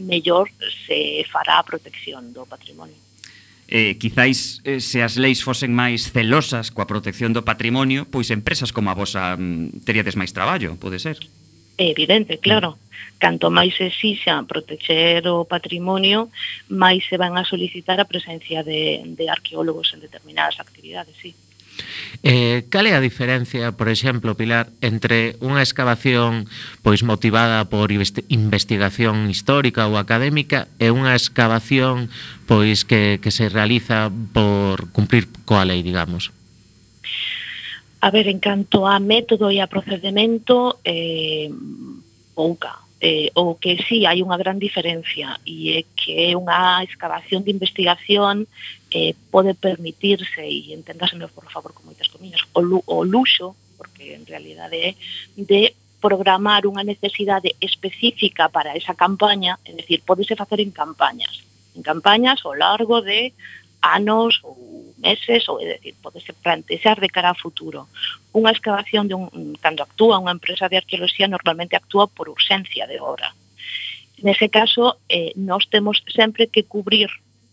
mellor 0.00 0.50
se 0.86 1.24
fará 1.30 1.58
a 1.60 1.64
protección 1.64 2.32
do 2.32 2.46
patrimonio. 2.46 2.96
Eh, 3.70 3.94
quizáis 4.02 4.58
eh, 4.64 4.82
se 4.82 4.98
as 4.98 5.14
leis 5.14 5.46
fosen 5.46 5.70
máis 5.70 6.10
celosas 6.10 6.74
coa 6.74 6.90
protección 6.90 7.30
do 7.30 7.46
patrimonio, 7.46 8.02
pois 8.02 8.34
empresas 8.34 8.74
como 8.74 8.90
a 8.90 8.98
vosa 8.98 9.38
mm, 9.38 9.86
teríades 9.86 10.18
máis 10.18 10.34
traballo, 10.34 10.74
pode 10.74 10.98
ser? 10.98 11.22
É 11.78 11.86
evidente, 11.86 12.42
claro. 12.42 12.82
Canto 13.22 13.46
máis 13.48 13.78
exixa 13.78 14.42
protexer 14.42 15.22
o 15.30 15.46
patrimonio, 15.46 16.34
máis 16.66 17.06
se 17.06 17.14
van 17.14 17.38
a 17.38 17.46
solicitar 17.46 18.02
a 18.02 18.10
presencia 18.10 18.66
de, 18.66 19.06
de 19.06 19.24
arqueólogos 19.30 19.94
en 19.94 20.02
determinadas 20.02 20.58
actividades, 20.58 21.14
sí. 21.22 21.30
Uh 21.30 21.49
Eh, 22.22 22.68
cal 22.68 22.84
é 22.84 22.92
a 22.92 23.00
diferencia, 23.00 23.72
por 23.72 23.88
exemplo, 23.88 24.36
Pilar, 24.36 24.68
entre 24.84 25.40
unha 25.40 25.64
excavación 25.64 26.44
pois 26.84 27.00
motivada 27.00 27.64
por 27.72 27.88
investigación 27.88 29.32
histórica 29.32 29.88
ou 29.88 29.96
académica 29.96 30.68
e 30.76 30.92
unha 30.92 31.16
excavación 31.16 32.12
pois 32.44 32.84
que, 32.84 33.22
que 33.24 33.32
se 33.32 33.48
realiza 33.48 34.12
por 34.36 34.92
cumprir 34.92 35.32
coa 35.48 35.64
lei, 35.64 35.80
digamos? 35.80 36.28
A 38.00 38.10
ver, 38.10 38.28
en 38.28 38.40
canto 38.40 38.84
a 38.84 39.00
método 39.00 39.48
e 39.52 39.60
a 39.60 39.68
procedimento, 39.68 40.80
eh, 40.84 41.52
pouca. 42.36 42.80
Eh, 43.00 43.32
o 43.32 43.56
que 43.56 43.80
sí 43.88 44.04
hai 44.04 44.20
unha 44.20 44.36
gran 44.36 44.60
diferencia 44.60 45.40
e 45.48 45.80
é 45.80 45.88
que 45.96 46.36
unha 46.36 46.84
excavación 46.84 47.40
de 47.40 47.52
investigación 47.56 48.44
eh, 48.90 49.14
pode 49.30 49.54
permitirse, 49.54 50.42
e 50.42 50.74
entendáseme 50.74 51.28
por 51.30 51.46
favor 51.50 51.72
con 51.72 51.86
moitas 51.86 52.10
comillas 52.10 52.42
o, 52.52 52.60
lu, 52.60 52.82
o 52.86 53.06
luxo, 53.06 53.54
porque 53.78 54.14
en 54.14 54.26
realidade 54.26 54.76
é, 54.76 54.90
de 55.36 55.74
programar 56.00 56.66
unha 56.66 56.82
necesidade 56.82 57.54
específica 57.60 58.48
para 58.48 58.74
esa 58.74 58.96
campaña, 58.96 59.60
é 59.62 59.72
dicir, 59.76 60.02
podese 60.02 60.34
facer 60.34 60.58
en 60.60 60.72
campañas, 60.74 61.44
en 61.76 61.82
campañas 61.84 62.42
ao 62.42 62.56
largo 62.56 62.98
de 63.00 63.32
anos 63.80 64.40
ou 64.42 64.92
meses, 64.98 65.48
ou 65.48 65.60
é 65.60 65.78
dicir, 65.78 65.94
podese 66.02 66.32
plantexar 66.34 67.00
de 67.00 67.08
cara 67.08 67.30
a 67.30 67.38
futuro. 67.38 67.88
Unha 68.34 68.52
excavación 68.52 69.08
de 69.08 69.14
un, 69.14 69.56
cando 69.62 69.86
actúa 69.86 70.20
unha 70.20 70.34
empresa 70.34 70.68
de 70.68 70.80
arqueoloxía 70.80 71.30
normalmente 71.30 71.78
actúa 71.78 72.10
por 72.10 72.28
urxencia 72.28 72.90
de 72.90 73.00
obra. 73.00 73.32
Nese 74.20 74.52
caso, 74.52 75.00
eh, 75.08 75.32
nós 75.36 75.64
temos 75.72 76.04
sempre 76.12 76.50
que 76.52 76.68
cubrir 76.68 77.08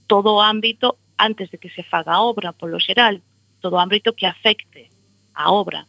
todo 0.07 0.35
o 0.35 0.43
ámbito 0.43 0.99
antes 1.17 1.51
de 1.51 1.57
que 1.57 1.69
se 1.69 1.83
faga 1.83 2.13
a 2.15 2.21
obra, 2.21 2.53
polo 2.53 2.79
xeral, 2.79 3.21
todo 3.61 3.75
o 3.77 3.81
ámbito 3.81 4.13
que 4.13 4.25
afecte 4.25 4.89
a 5.33 5.51
obra. 5.51 5.85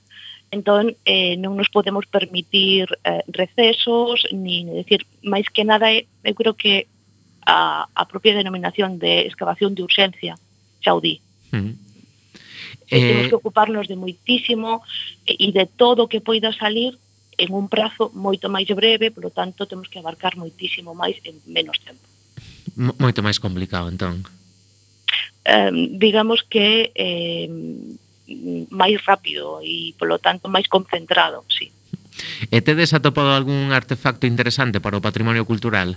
Entón, 0.51 0.97
eh, 1.05 1.37
non 1.37 1.61
nos 1.61 1.69
podemos 1.69 2.09
permitir 2.09 2.89
eh, 3.05 3.21
recesos, 3.29 4.25
ni, 4.33 4.65
ni 4.65 4.81
decir, 4.81 5.05
máis 5.21 5.45
que 5.53 5.61
nada, 5.61 5.93
eh, 5.93 6.09
eu 6.25 6.33
creo 6.33 6.57
que 6.57 6.89
a, 7.45 7.85
a 7.93 8.05
propia 8.09 8.33
denominación 8.33 8.97
de 8.97 9.29
excavación 9.29 9.77
de 9.77 9.85
urxencia 9.85 10.41
xa 10.81 10.97
o 10.97 11.01
di. 11.05 11.21
Mm. 11.53 11.77
Eh, 12.89 13.01
temos 13.05 13.29
que 13.29 13.37
ocuparnos 13.37 13.89
de 13.89 13.97
moitísimo 14.01 14.81
eh, 15.29 15.37
e 15.37 15.53
de 15.53 15.69
todo 15.69 16.09
o 16.09 16.11
que 16.11 16.25
poida 16.25 16.57
salir 16.57 16.97
en 17.37 17.53
un 17.53 17.69
prazo 17.69 18.09
moito 18.17 18.49
máis 18.49 18.69
breve, 18.73 19.13
polo 19.13 19.29
tanto, 19.29 19.69
temos 19.69 19.93
que 19.93 20.01
abarcar 20.01 20.41
moitísimo 20.41 20.97
máis 20.97 21.21
en 21.29 21.37
menos 21.45 21.77
tempo. 21.85 22.05
Moito 22.77 23.21
máis 23.21 23.37
complicado, 23.37 23.93
entón 23.93 24.25
eh, 25.45 25.71
digamos 25.97 26.45
que 26.45 26.93
eh, 26.95 27.49
máis 28.69 29.01
rápido 29.05 29.65
e, 29.65 29.97
polo 29.97 30.21
tanto, 30.21 30.53
máis 30.53 30.69
concentrado, 30.69 31.45
sí. 31.49 31.73
E 32.51 32.61
tedes 32.61 32.93
atopado 32.93 33.33
algún 33.33 33.71
artefacto 33.73 34.27
interesante 34.27 34.83
para 34.83 34.99
o 34.99 35.05
patrimonio 35.05 35.47
cultural? 35.47 35.97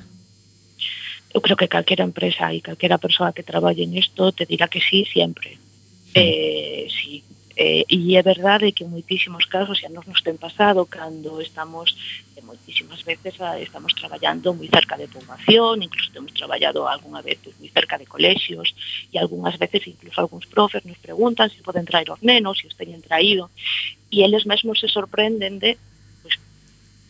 Eu 1.32 1.40
creo 1.40 1.56
que 1.56 1.72
calquera 1.72 2.04
empresa 2.04 2.52
e 2.52 2.60
calquera 2.62 3.00
persoa 3.00 3.34
que 3.36 3.48
traballe 3.48 3.84
en 3.84 3.96
isto 3.96 4.32
te 4.32 4.46
dirá 4.46 4.68
que 4.68 4.84
sí 4.84 5.08
sempre. 5.08 5.56
Mm. 5.56 6.16
Eh, 6.16 6.86
sí, 6.92 7.24
Eh, 7.64 7.86
e 7.88 8.18
é 8.18 8.24
verdade 8.24 8.72
que 8.72 8.84
en 8.84 8.90
moitísimos 8.90 9.46
casos, 9.46 9.78
e 9.78 9.86
a 9.86 9.94
nos 9.94 10.10
nos 10.10 10.26
ten 10.26 10.34
pasado, 10.34 10.82
cando 10.90 11.38
estamos, 11.46 11.94
eh, 12.34 12.42
moitísimas 12.42 13.06
veces, 13.06 13.38
ah, 13.38 13.62
estamos 13.62 13.94
traballando 13.94 14.50
moi 14.58 14.66
cerca 14.66 14.98
de 14.98 15.06
poboación, 15.06 15.86
incluso 15.86 16.10
temos 16.10 16.34
traballado 16.34 16.90
algunha 16.90 17.22
vez 17.22 17.38
pues, 17.38 17.54
moi 17.62 17.70
cerca 17.70 18.02
de 18.02 18.10
colexios, 18.10 18.74
e 19.14 19.16
algunhas 19.22 19.62
veces 19.62 19.86
incluso 19.86 20.18
algúns 20.18 20.50
profes 20.50 20.82
nos 20.90 20.98
preguntan 20.98 21.54
se 21.54 21.62
poden 21.62 21.86
traer 21.86 22.10
os 22.10 22.26
nenos, 22.26 22.58
se 22.58 22.66
os 22.66 22.74
teñen 22.74 23.06
traído, 23.06 23.54
e 24.10 24.26
eles 24.26 24.50
mesmos 24.50 24.82
se 24.82 24.90
sorprenden 24.90 25.62
de 25.62 25.78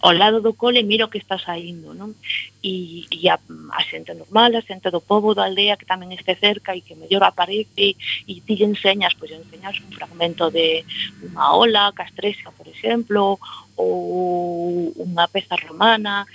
ao 0.02 0.14
lado 0.14 0.41
do 0.41 0.54
cole 0.54 0.82
miro 0.82 1.10
que 1.10 1.22
está 1.22 1.38
saindo, 1.38 1.93
non? 1.93 2.18
E, 2.64 3.06
e 3.14 3.30
a, 3.30 3.38
a 3.38 3.82
xente 3.86 4.14
normal, 4.18 4.49
a 4.58 4.66
xente 4.66 4.89
do 4.89 5.02
povo, 5.02 5.38
da 5.38 5.45
aldea 5.45 5.78
que 5.78 5.86
tamén 5.86 6.10
este 6.10 6.34
cerca 6.34 6.74
e 6.74 6.82
que 6.82 6.97
mellor 6.97 7.22
aparece 7.22 7.93
e 8.26 8.34
ti 8.41 8.54
lle 8.58 8.66
enseñas, 8.66 9.14
pois 9.14 9.30
enseñas 9.30 9.78
un 9.78 9.93
fragmento 9.93 10.49
de 10.49 10.82
unha 11.22 11.54
ola 11.54 11.93
castresca, 11.93 12.49
por 12.49 12.66
exemplo, 12.66 13.38
ou 13.78 14.89
unha 14.97 15.30
peza 15.30 15.54
romana 15.54 16.26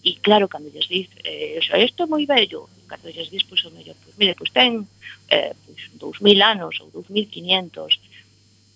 e 0.00 0.16
claro, 0.24 0.48
cando 0.48 0.72
lles 0.72 0.88
diz 0.88 1.12
eh, 1.20 1.60
isto 1.60 2.02
é 2.02 2.06
moi 2.08 2.24
bello, 2.24 2.72
cando 2.88 3.12
lles 3.12 3.28
diz 3.28 3.44
pois, 3.44 3.60
o 3.68 3.70
mellor, 3.76 3.94
pois, 4.00 4.16
mire, 4.16 4.32
pois 4.32 4.48
ten 4.56 4.88
eh, 5.28 5.52
pois, 5.68 5.80
2000 6.00 6.40
anos 6.40 6.80
ou 6.80 6.88
2500 6.88 8.00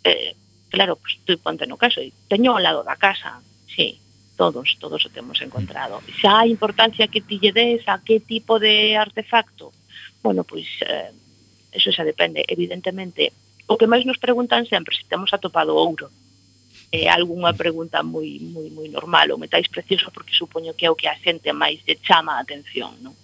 eh, 0.04 0.36
claro, 0.68 1.00
pois, 1.00 1.16
tú 1.24 1.32
ponte 1.40 1.64
no 1.64 1.80
caso, 1.80 2.04
teño 2.28 2.52
ao 2.52 2.60
lado 2.60 2.84
da 2.84 3.00
casa 3.00 3.40
sí, 3.64 3.96
todos, 4.36 4.76
todos 4.78 5.00
o 5.04 5.10
temos 5.10 5.40
encontrado. 5.40 6.02
Xa 6.20 6.44
a 6.44 6.46
importancia 6.46 7.08
que 7.08 7.24
ti 7.24 7.40
lle 7.42 7.52
des 7.52 7.82
a 7.88 7.98
que 7.98 8.20
tipo 8.20 8.60
de 8.60 8.94
artefacto? 8.96 9.72
Bueno, 10.22 10.44
pois, 10.44 10.68
eh, 10.84 11.10
eso 11.72 11.90
xa 11.90 12.04
depende, 12.04 12.44
evidentemente. 12.46 13.32
O 13.66 13.74
que 13.74 13.90
máis 13.90 14.04
nos 14.06 14.22
preguntan 14.22 14.68
sempre, 14.68 14.94
se 14.94 15.08
temos 15.08 15.32
atopado 15.32 15.74
ouro. 15.74 16.06
É 16.92 17.04
eh, 17.04 17.08
algunha 17.10 17.50
pregunta 17.56 17.98
moi, 18.06 18.38
moi, 18.38 18.70
moi 18.70 18.86
normal, 18.86 19.34
o 19.34 19.40
metais 19.40 19.66
precioso, 19.66 20.14
porque 20.14 20.36
supoño 20.36 20.76
que 20.76 20.86
é 20.86 20.90
o 20.90 20.98
que 20.98 21.08
a 21.10 21.18
xente 21.18 21.50
máis 21.50 21.82
lle 21.82 21.98
chama 21.98 22.38
a 22.38 22.42
atención, 22.44 22.94
non? 23.02 23.16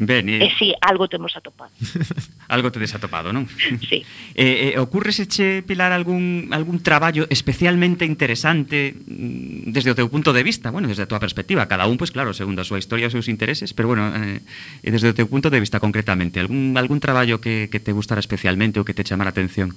Ben, 0.00 0.32
eh... 0.32 0.40
eh 0.40 0.48
e 0.48 0.56
si, 0.56 0.72
algo 0.80 1.12
temos 1.12 1.36
atopado. 1.36 1.68
algo 2.48 2.72
tedes 2.72 2.96
atopado, 2.96 3.36
non? 3.36 3.44
sí. 3.88 4.00
Eh, 4.40 4.72
eh, 4.72 4.78
ocurreseche, 4.80 5.60
Pilar, 5.60 5.92
algún, 5.92 6.48
algún 6.56 6.80
traballo 6.80 7.26
especialmente 7.28 8.08
interesante 8.08 8.96
mm, 8.96 9.68
desde 9.68 9.92
o 9.92 9.98
teu 9.98 10.08
punto 10.08 10.32
de 10.32 10.40
vista? 10.40 10.72
Bueno, 10.72 10.88
desde 10.88 11.04
a 11.04 11.10
tua 11.10 11.20
perspectiva, 11.20 11.68
cada 11.68 11.84
un, 11.84 12.00
pois 12.00 12.08
pues, 12.08 12.16
claro, 12.16 12.32
segundo 12.32 12.64
a 12.64 12.68
súa 12.68 12.80
historia 12.80 13.04
e 13.04 13.10
os 13.10 13.14
seus 13.14 13.28
intereses, 13.28 13.76
pero 13.76 13.92
bueno, 13.92 14.08
eh, 14.16 14.40
eh, 14.80 14.88
desde 14.88 15.12
o 15.12 15.16
teu 15.18 15.28
punto 15.28 15.52
de 15.52 15.60
vista 15.60 15.76
concretamente, 15.76 16.40
algún, 16.40 16.80
algún 16.80 17.04
traballo 17.04 17.44
que, 17.44 17.68
que 17.68 17.84
te 17.84 17.92
gustara 17.92 18.24
especialmente 18.24 18.80
ou 18.80 18.88
que 18.88 18.96
te 18.96 19.04
chamara 19.04 19.36
atención? 19.36 19.76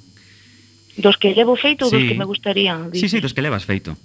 Dos 0.96 1.20
que 1.20 1.36
levo 1.36 1.60
feito 1.60 1.84
ou 1.84 1.92
sí. 1.92 2.00
dos 2.00 2.04
que 2.08 2.16
me 2.16 2.30
gustaría? 2.30 2.80
Dices? 2.88 3.12
Sí, 3.12 3.18
sí, 3.18 3.18
dos 3.20 3.36
que 3.36 3.44
levas 3.44 3.68
feito. 3.68 4.00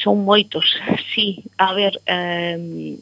Son 0.00 0.24
moitos, 0.24 0.64
sí. 1.12 1.44
A 1.60 1.76
ver, 1.76 2.00
eh, 2.08 2.96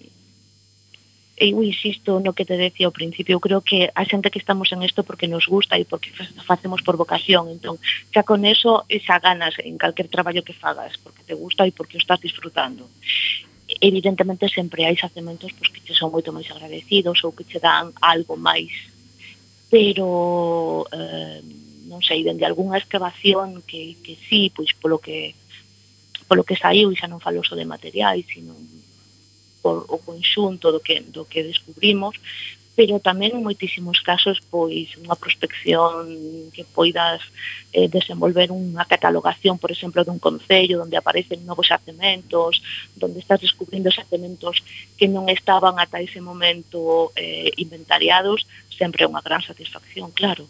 eu 1.41 1.65
insisto 1.65 2.21
no 2.21 2.37
que 2.37 2.45
te 2.45 2.61
decía 2.61 2.85
ao 2.85 2.93
principio, 2.93 3.41
eu 3.41 3.41
creo 3.41 3.65
que 3.65 3.89
a 3.97 4.05
xente 4.05 4.29
que 4.29 4.39
estamos 4.39 4.69
en 4.77 4.85
isto 4.85 5.01
porque 5.09 5.25
nos 5.25 5.49
gusta 5.49 5.81
e 5.81 5.89
porque 5.89 6.13
facemos 6.45 6.85
por 6.85 7.01
vocación, 7.01 7.49
entón, 7.49 7.81
xa 8.13 8.23
con 8.29 8.45
eso 8.45 8.85
xa 8.93 9.17
ganas 9.25 9.57
en 9.65 9.81
calquer 9.81 10.13
traballo 10.13 10.45
que 10.45 10.53
fagas, 10.53 11.01
porque 11.01 11.25
te 11.25 11.33
gusta 11.33 11.65
e 11.65 11.73
porque 11.73 11.97
o 11.97 12.03
estás 12.05 12.21
disfrutando. 12.21 12.85
Evidentemente 13.81 14.53
sempre 14.53 14.85
hai 14.85 15.01
xacementos 15.01 15.57
pois, 15.57 15.73
que 15.73 15.81
che 15.81 15.97
son 15.97 16.13
moito 16.13 16.29
máis 16.29 16.53
agradecidos 16.53 17.25
ou 17.25 17.33
que 17.33 17.49
che 17.49 17.57
dan 17.57 17.97
algo 18.05 18.37
máis. 18.37 18.93
Pero 19.73 20.85
eh, 20.93 21.41
non 21.89 22.05
sei, 22.05 22.21
dende 22.21 22.45
algunha 22.45 22.77
excavación 22.77 23.65
que, 23.65 23.97
que 24.05 24.13
sí, 24.29 24.53
pois 24.53 24.77
polo 24.77 25.01
que 25.01 25.33
polo 26.29 26.45
que 26.45 26.55
saiu, 26.55 26.93
e 26.93 27.01
xa 27.01 27.09
non 27.09 27.25
falo 27.25 27.41
só 27.41 27.57
de 27.57 27.65
materiais, 27.65 28.29
sino 28.29 28.53
por 29.63 29.85
o 29.89 29.97
conxunto 30.01 30.73
do 30.73 30.81
que, 30.81 31.01
do 31.01 31.25
que 31.25 31.45
descubrimos, 31.45 32.17
pero 32.81 32.97
tamén 32.97 33.37
en 33.37 33.45
moitísimos 33.45 34.01
casos 34.01 34.41
pois 34.49 34.97
unha 34.97 35.13
prospección 35.13 36.09
que 36.55 36.65
poidas 36.65 37.21
eh, 37.77 37.93
desenvolver 37.93 38.49
unha 38.49 38.89
catalogación, 38.89 39.61
por 39.61 39.69
exemplo, 39.69 40.01
dun 40.01 40.17
concello 40.17 40.81
onde 40.81 40.97
aparecen 40.97 41.45
novos 41.45 41.69
xacementos, 41.69 42.65
onde 42.97 43.21
estás 43.21 43.45
descubrindo 43.45 43.93
xacementos 43.93 44.65
que 44.97 45.13
non 45.13 45.29
estaban 45.29 45.77
ata 45.77 46.01
ese 46.01 46.25
momento 46.25 47.13
eh, 47.21 47.53
inventariados, 47.61 48.49
sempre 48.73 49.05
é 49.05 49.11
unha 49.11 49.21
gran 49.21 49.45
satisfacción, 49.45 50.09
claro. 50.17 50.49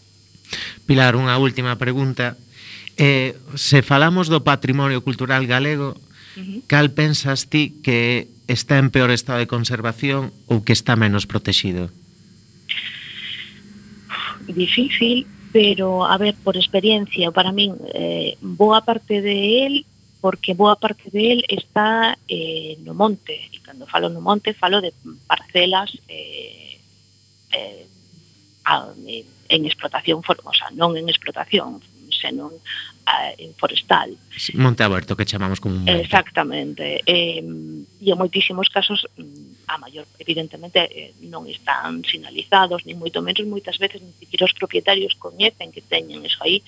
Pilar, 0.87 1.19
unha 1.19 1.35
última 1.35 1.75
pregunta. 1.81 2.39
Eh, 2.95 3.35
se 3.57 3.81
falamos 3.83 4.31
do 4.31 4.45
patrimonio 4.45 5.01
cultural 5.03 5.49
galego, 5.51 5.99
Uh 6.37 6.41
-huh. 6.41 6.61
Cal 6.67 6.91
pensas 6.95 7.51
ti 7.51 7.75
que 7.83 8.29
está 8.47 8.79
en 8.79 8.91
peor 8.91 9.11
estado 9.11 9.39
de 9.39 9.51
conservación 9.51 10.35
ou 10.51 10.63
que 10.63 10.75
está 10.75 10.99
menos 10.99 11.27
protegido? 11.27 11.91
Difícil, 14.51 15.27
pero, 15.53 16.07
a 16.07 16.19
ver, 16.19 16.35
por 16.43 16.57
experiencia, 16.57 17.31
para 17.31 17.53
min, 17.55 17.75
eh, 17.95 18.35
boa 18.43 18.83
parte 18.83 19.23
de 19.23 19.67
él, 19.67 19.75
porque 20.21 20.55
boa 20.55 20.77
parte 20.77 21.11
de 21.11 21.33
él 21.33 21.45
está 21.49 22.19
eh, 22.29 22.77
no 22.85 22.95
monte. 22.95 23.35
E 23.51 23.59
cando 23.63 23.87
falo 23.87 24.11
no 24.11 24.21
monte, 24.21 24.55
falo 24.55 24.83
de 24.83 24.93
parcelas 25.27 25.91
eh, 26.09 26.79
eh, 27.53 27.87
a, 28.65 28.91
en 29.49 29.67
explotación, 29.67 30.23
o 30.23 30.55
sea, 30.55 30.71
non 30.75 30.95
en 30.95 31.09
explotación, 31.11 31.83
senón 32.21 32.53
eh, 33.09 33.49
en 33.49 33.55
forestal. 33.57 34.13
Sí, 34.37 34.53
monte 34.57 34.85
aberto 34.85 35.17
que 35.17 35.25
chamamos 35.25 35.61
como 35.61 35.75
un 35.75 35.85
monte. 35.89 36.05
Exactamente. 36.05 37.01
Eh, 37.09 37.41
e 37.41 38.09
en 38.13 38.19
moitísimos 38.21 38.69
casos 38.69 39.09
mm, 39.17 39.73
a 39.73 39.81
maior 39.81 40.05
evidentemente 40.21 40.85
eh, 40.85 41.17
non 41.33 41.49
están 41.49 42.05
sinalizados, 42.05 42.85
nin 42.85 43.01
moito 43.01 43.25
menos 43.25 43.49
moitas 43.49 43.81
veces 43.81 44.05
nin 44.05 44.13
siquiera 44.21 44.45
os 44.45 44.53
propietarios 44.53 45.17
coñecen 45.17 45.73
que 45.73 45.81
teñen 45.81 46.21
eso 46.29 46.45
aí, 46.45 46.61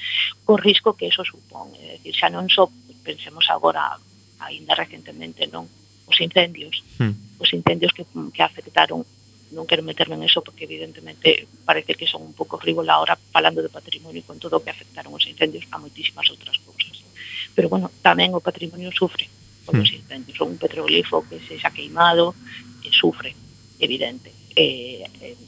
co 0.49 0.57
risco 0.57 0.97
que 0.97 1.13
eso 1.13 1.23
supón. 1.23 1.77
É 1.77 2.01
dicir, 2.01 2.17
xa 2.17 2.29
non 2.33 2.49
só 2.49 2.67
pensemos 3.05 3.45
agora 3.53 4.01
aínda 4.41 4.73
recentemente, 4.75 5.47
non? 5.53 5.69
Os 6.09 6.19
incendios, 6.19 6.83
hmm. 6.99 7.39
os 7.39 7.51
incendios 7.53 7.93
que, 7.93 8.09
que 8.35 8.43
afectaron 8.43 9.07
non 9.53 9.69
quero 9.69 9.85
meterme 9.85 10.17
en 10.17 10.25
eso 10.25 10.41
porque 10.41 10.65
evidentemente 10.65 11.47
parece 11.65 11.95
que 11.95 12.09
son 12.09 12.25
un 12.25 12.35
pouco 12.35 12.57
frívola 12.57 12.97
ahora 12.97 13.15
falando 13.31 13.61
de 13.61 13.69
patrimonio 13.69 14.25
con 14.25 14.41
todo 14.41 14.59
o 14.59 14.65
que 14.65 14.73
afectaron 14.73 15.13
os 15.13 15.29
incendios 15.29 15.69
a 15.71 15.77
moitísimas 15.77 16.29
outras 16.33 16.57
cousas. 16.65 17.05
Pero 17.53 17.69
bueno, 17.69 17.93
tamén 18.01 18.33
o 18.33 18.41
patrimonio 18.41 18.89
sufre 18.91 19.29
con 19.69 19.79
os 19.79 19.93
hmm. 19.93 20.01
incendios. 20.01 20.41
Un 20.41 20.57
petroglifo 20.57 21.25
que 21.29 21.39
se 21.45 21.61
xa 21.61 21.71
queimado 21.71 22.33
e 22.81 22.89
sufre, 22.91 23.37
evidente. 23.79 24.33
Eh, 24.57 25.05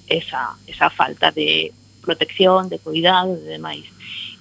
esa, 0.08 0.56
esa 0.68 0.88
falta 0.88 1.32
de 1.32 1.72
protección, 2.00 2.68
de 2.68 2.78
cuidado 2.78 3.36
e 3.36 3.56
demais. 3.56 3.88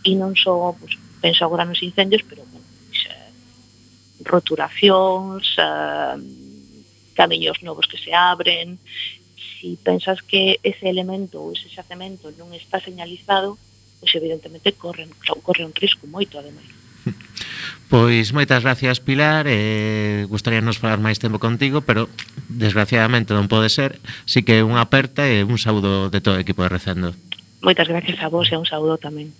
E 0.04 0.12
non 0.20 0.36
só, 0.36 0.76
pues, 0.76 1.00
penso 1.24 1.48
agora 1.48 1.64
nos 1.64 1.80
incendios, 1.80 2.24
pero 2.28 2.44
bueno, 2.52 2.68
pues, 2.92 3.08
eh, 3.08 3.32
roturacións, 4.28 5.56
ah, 5.60 6.20
eh, 6.20 6.44
camiños 7.16 7.62
novos 7.64 7.88
que 7.88 7.98
se 7.98 8.14
abren, 8.14 8.80
si 9.64 9.80
pensas 9.80 10.22
que 10.22 10.60
ese 10.60 10.92
elemento 10.92 11.40
ou 11.40 11.56
ese 11.56 11.72
xacemento 11.72 12.36
non 12.36 12.52
está 12.52 12.84
señalizado, 12.84 13.56
pois 14.04 14.12
evidentemente 14.12 14.76
corre, 14.76 15.08
corre 15.40 15.64
un 15.64 15.72
risco 15.72 16.04
moito, 16.04 16.36
ademais. 16.36 16.68
Pois 17.88 18.34
moitas 18.34 18.66
gracias 18.66 19.00
Pilar. 19.00 19.46
Eh, 19.48 20.26
Gustaríanos 20.28 20.82
falar 20.82 20.98
máis 20.98 21.22
tempo 21.22 21.38
contigo 21.38 21.86
Pero 21.86 22.10
desgraciadamente 22.50 23.38
non 23.38 23.48
pode 23.48 23.70
ser. 23.70 24.02
Si 24.26 24.42
que 24.42 24.66
unha 24.66 24.82
aperta 24.84 25.30
e 25.30 25.46
un 25.46 25.62
saúdo 25.62 26.10
de 26.10 26.20
todo 26.20 26.36
o 26.36 26.44
equipo 26.44 26.66
de 26.66 26.74
Recendo. 26.74 27.14
Moitas 27.62 27.88
gracias 27.88 28.18
a 28.20 28.28
vos 28.34 28.50
e 28.52 28.58
un 28.58 28.68
saúdo 28.68 28.98
tamén. 28.98 29.32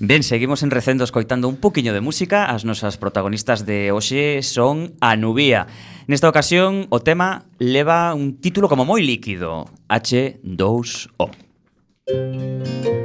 Ben, 0.00 0.22
seguimos 0.22 0.62
en 0.62 0.70
Recendo 0.70 1.04
escoitando 1.04 1.48
un 1.48 1.56
poquinho 1.56 1.94
de 1.94 2.00
música. 2.00 2.46
As 2.46 2.64
nosas 2.64 2.98
protagonistas 2.98 3.64
de 3.66 3.92
hoxe 3.92 4.42
son 4.42 4.94
Anubia 5.00 5.66
Nesta 6.06 6.28
ocasión 6.28 6.86
o 6.90 7.00
tema 7.00 7.48
leva 7.56 8.12
un 8.12 8.36
título 8.36 8.68
como 8.68 8.84
moi 8.84 9.00
líquido 9.00 9.72
H2O 9.88 11.32
Música 12.04 13.03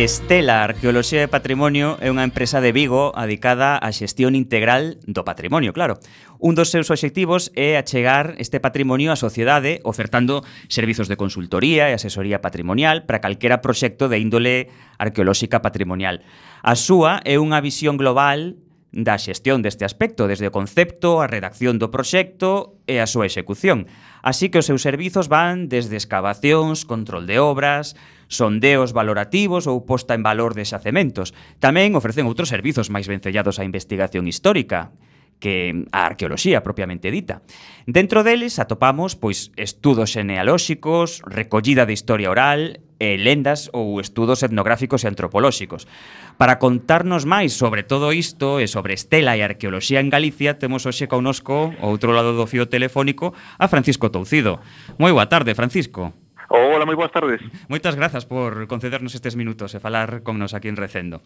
Estela 0.00 0.64
Arqueoloxía 0.64 1.20
e 1.20 1.28
Patrimonio 1.28 2.00
é 2.00 2.08
unha 2.08 2.24
empresa 2.24 2.64
de 2.64 2.72
Vigo 2.72 3.12
adicada 3.12 3.76
á 3.76 3.92
xestión 3.92 4.32
integral 4.32 4.96
do 5.04 5.28
patrimonio, 5.28 5.76
claro. 5.76 6.00
Un 6.40 6.56
dos 6.56 6.72
seus 6.72 6.88
obxectivos 6.88 7.52
é 7.52 7.76
achegar 7.76 8.32
este 8.40 8.64
patrimonio 8.64 9.12
á 9.12 9.16
sociedade 9.20 9.84
ofertando 9.84 10.40
servizos 10.72 11.12
de 11.12 11.20
consultoría 11.20 11.92
e 11.92 12.00
asesoría 12.00 12.40
patrimonial 12.40 13.04
para 13.04 13.20
calquera 13.20 13.60
proxecto 13.60 14.08
de 14.08 14.24
índole 14.24 14.72
arqueolóxica 14.96 15.60
patrimonial. 15.60 16.24
A 16.64 16.80
súa 16.80 17.20
é 17.28 17.36
unha 17.36 17.60
visión 17.60 18.00
global 18.00 18.56
da 18.96 19.20
xestión 19.20 19.60
deste 19.60 19.84
aspecto, 19.84 20.26
desde 20.26 20.48
o 20.48 20.56
concepto, 20.56 21.20
a 21.20 21.28
redacción 21.28 21.76
do 21.76 21.92
proxecto 21.92 22.80
e 22.88 22.98
a 22.98 23.06
súa 23.06 23.28
execución. 23.28 23.84
Así 24.24 24.48
que 24.48 24.64
os 24.64 24.66
seus 24.66 24.80
servizos 24.80 25.28
van 25.28 25.68
desde 25.68 26.00
excavacións, 26.00 26.88
control 26.88 27.28
de 27.28 27.36
obras, 27.36 28.00
sondeos 28.30 28.94
valorativos 28.94 29.66
ou 29.66 29.82
posta 29.82 30.14
en 30.14 30.22
valor 30.22 30.54
de 30.54 30.64
xacementos. 30.64 31.34
Tamén 31.58 31.98
ofrecen 31.98 32.30
outros 32.30 32.48
servizos 32.48 32.88
máis 32.88 33.10
vencellados 33.10 33.58
á 33.58 33.66
investigación 33.66 34.30
histórica, 34.30 34.94
que 35.42 35.88
a 35.90 36.06
arqueoloxía 36.06 36.62
propiamente 36.62 37.10
dita. 37.10 37.42
Dentro 37.88 38.22
deles 38.22 38.62
atopamos 38.62 39.18
pois 39.18 39.50
estudos 39.58 40.14
xenealóxicos, 40.14 41.24
recollida 41.26 41.88
de 41.88 41.96
historia 41.96 42.30
oral, 42.30 42.78
e 43.00 43.16
lendas 43.16 43.72
ou 43.72 43.96
estudos 43.98 44.44
etnográficos 44.44 45.02
e 45.02 45.08
antropolóxicos. 45.08 45.88
Para 46.36 46.60
contarnos 46.60 47.24
máis 47.24 47.56
sobre 47.56 47.82
todo 47.82 48.12
isto 48.12 48.60
e 48.60 48.68
sobre 48.68 48.92
estela 48.92 49.34
e 49.34 49.42
arqueoloxía 49.42 50.04
en 50.04 50.12
Galicia, 50.12 50.60
temos 50.60 50.84
hoxe 50.84 51.08
connosco, 51.08 51.72
outro 51.80 52.12
lado 52.12 52.36
do 52.36 52.44
fío 52.44 52.68
telefónico, 52.68 53.32
a 53.56 53.66
Francisco 53.72 54.12
Toucido. 54.12 54.60
Moi 55.00 55.16
boa 55.16 55.32
tarde, 55.32 55.56
Francisco. 55.56 56.12
Hola, 56.50 56.82
moi 56.82 56.98
boas 56.98 57.14
tardes. 57.14 57.38
Moitas 57.70 57.94
grazas 57.94 58.26
por 58.26 58.66
concedernos 58.66 59.14
estes 59.14 59.38
minutos 59.38 59.70
e 59.70 59.78
falar 59.78 60.26
connos 60.26 60.50
aquí 60.50 60.66
en 60.66 60.74
Recendo. 60.74 61.22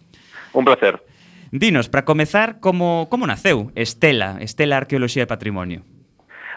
Un 0.52 0.68
placer. 0.68 1.00
Dinos, 1.48 1.88
para 1.88 2.04
comezar, 2.04 2.60
como 2.60 3.08
como 3.08 3.24
naceu 3.24 3.72
Estela, 3.72 4.36
Estela 4.44 4.76
Arqueoloxía 4.76 5.24
e 5.24 5.32
Patrimonio? 5.32 5.80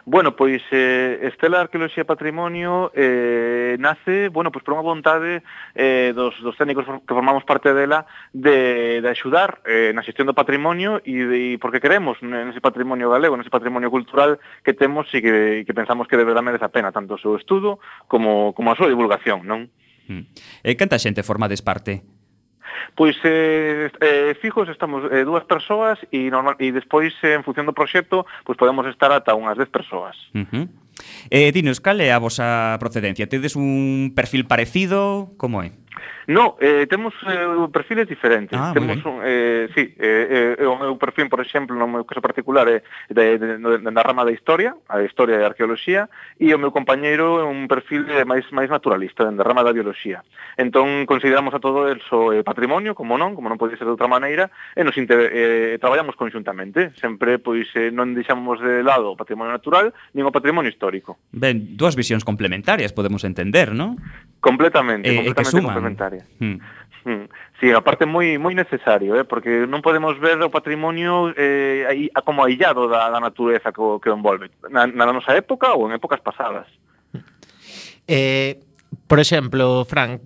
Bueno, 0.10 0.38
pois 0.38 0.64
eh, 0.72 1.20
Estela 1.24 1.60
Arqueoloxía 1.60 2.06
Patrimonio 2.06 2.94
eh, 2.96 3.76
nace, 3.78 4.30
bueno, 4.30 4.56
pois 4.56 4.64
por 4.64 4.80
unha 4.80 4.88
vontade 4.88 5.44
eh, 5.76 6.16
dos, 6.16 6.32
dos 6.40 6.56
técnicos 6.56 6.88
que 6.88 7.12
formamos 7.12 7.44
parte 7.44 7.76
dela 7.76 8.08
de, 8.32 9.04
de 9.04 9.10
axudar 9.12 9.60
eh, 9.68 9.92
na 9.92 10.08
xestión 10.08 10.24
do 10.24 10.32
patrimonio 10.32 11.04
e, 11.04 11.28
de, 11.28 11.38
e 11.52 11.60
porque 11.60 11.84
queremos 11.84 12.24
nese 12.24 12.64
patrimonio 12.64 13.12
galego, 13.12 13.36
nese 13.36 13.52
patrimonio 13.52 13.92
cultural 13.92 14.40
que 14.64 14.72
temos 14.72 15.12
e 15.12 15.20
que, 15.20 15.68
que 15.68 15.76
pensamos 15.76 16.08
que 16.08 16.16
de 16.16 16.24
verdade 16.24 16.56
merece 16.56 16.64
a 16.64 16.72
pena 16.72 16.96
tanto 16.96 17.20
o 17.20 17.22
seu 17.22 17.36
estudo 17.36 17.84
como, 18.08 18.56
como 18.56 18.72
a 18.72 18.80
súa 18.80 18.88
divulgación, 18.88 19.44
non? 19.44 19.68
Mm. 20.08 20.24
E 20.64 20.72
canta 20.80 21.04
xente 21.04 21.20
formades 21.20 21.60
parte 21.60 22.08
Pois 22.96 23.18
eh, 23.24 23.90
eh, 24.02 24.36
fijos 24.42 24.70
estamos 24.70 25.06
eh, 25.12 25.24
dúas 25.24 25.44
persoas 25.46 26.00
e 26.12 26.30
normal 26.30 26.56
e 26.60 26.72
despois 26.72 27.14
eh, 27.24 27.38
en 27.38 27.44
función 27.44 27.66
do 27.66 27.74
proxecto, 27.74 28.26
pois 28.44 28.58
podemos 28.58 28.86
estar 28.88 29.12
ata 29.12 29.38
unhas 29.38 29.58
10 29.58 29.70
persoas. 29.70 30.16
Uh 30.34 30.46
-huh. 30.48 30.66
Eh, 31.30 31.52
dinos, 31.52 31.80
cal 31.80 32.02
é 32.02 32.10
a 32.12 32.20
vosa 32.20 32.78
procedencia? 32.80 33.30
Tedes 33.30 33.56
un 33.56 34.14
perfil 34.16 34.50
parecido? 34.50 35.34
Como 35.38 35.62
é? 35.62 35.72
No, 36.28 36.58
eh, 36.60 36.86
temos 36.90 37.14
eh, 37.26 37.68
perfiles 37.72 38.08
diferentes. 38.08 38.58
Ah, 38.60 38.72
temos 38.74 39.04
un, 39.06 39.22
eh, 39.24 39.70
sí, 39.74 39.96
eh, 39.98 40.56
eh, 40.60 40.66
o 40.66 40.76
meu 40.76 40.98
perfil, 40.98 41.30
por 41.30 41.40
exemplo, 41.40 41.76
no 41.76 41.88
meu 41.88 42.04
caso 42.04 42.20
particular 42.20 42.68
é 42.68 42.84
de, 43.08 43.40
de, 43.40 43.48
de, 43.58 43.92
na 43.92 44.04
rama 44.04 44.28
da 44.28 44.32
historia, 44.36 44.76
a 44.90 45.02
historia 45.04 45.40
e 45.40 45.44
a 45.44 45.48
arqueoloxía, 45.48 46.10
e 46.36 46.52
o 46.52 46.60
meu 46.60 46.76
compañeiro 46.76 47.40
é 47.40 47.46
un 47.48 47.68
perfil 47.72 48.04
eh, 48.12 48.28
máis 48.28 48.44
máis 48.52 48.68
naturalista, 48.68 49.32
na 49.32 49.44
rama 49.44 49.64
da 49.64 49.72
bioloxía. 49.72 50.24
Entón, 50.60 51.08
consideramos 51.08 51.56
a 51.56 51.64
todo 51.64 51.88
eso 51.88 52.36
eh, 52.36 52.44
patrimonio, 52.44 52.92
como 52.92 53.16
non, 53.16 53.32
como 53.32 53.48
non 53.48 53.56
pode 53.56 53.80
ser 53.80 53.88
de 53.88 53.96
outra 53.96 54.12
maneira, 54.12 54.52
e 54.76 54.84
nos 54.84 55.00
inter, 55.00 55.32
eh, 55.32 55.80
traballamos 55.80 56.20
conxuntamente. 56.20 56.92
Sempre, 57.00 57.40
pois, 57.40 57.72
eh, 57.80 57.88
non 57.88 58.12
deixamos 58.12 58.60
de 58.60 58.84
lado 58.84 59.14
o 59.14 59.20
patrimonio 59.20 59.56
natural, 59.56 59.96
nin 60.12 60.28
o 60.28 60.36
patrimonio 60.36 60.68
histórico. 60.68 61.16
Ben, 61.32 61.80
dúas 61.80 61.96
visións 61.96 62.28
complementarias, 62.28 62.92
podemos 62.92 63.24
entender, 63.24 63.72
non? 63.72 63.96
Completamente, 64.44 65.08
eh, 65.08 65.16
completamente. 65.16 65.40
Que 65.40 65.48
suman, 65.48 65.64
completamente 65.64 65.87
complementaria. 65.88 66.24
Mm. 66.40 66.60
Mm. 67.08 67.30
Sí, 67.60 67.68
hmm. 67.68 67.72
hmm. 67.72 67.80
aparte 67.80 68.04
moi 68.04 68.36
moi 68.36 68.52
necesario, 68.52 69.16
eh, 69.16 69.24
porque 69.24 69.64
non 69.64 69.80
podemos 69.80 70.20
ver 70.20 70.38
o 70.44 70.52
patrimonio 70.52 71.32
eh, 71.40 71.88
aí, 71.88 72.04
como 72.28 72.44
aillado 72.44 72.92
da, 72.92 73.08
da 73.08 73.24
natureza 73.24 73.72
que 73.72 73.80
o, 73.80 73.98
que 74.04 74.12
o 74.12 74.16
envolve, 74.20 74.52
na, 74.68 74.84
na 74.86 75.08
nosa 75.10 75.34
época 75.34 75.72
ou 75.72 75.88
en 75.88 75.96
épocas 75.96 76.20
pasadas. 76.20 76.68
Eh, 78.08 78.60
Por 79.08 79.20
exemplo, 79.20 79.86
Frank, 79.86 80.22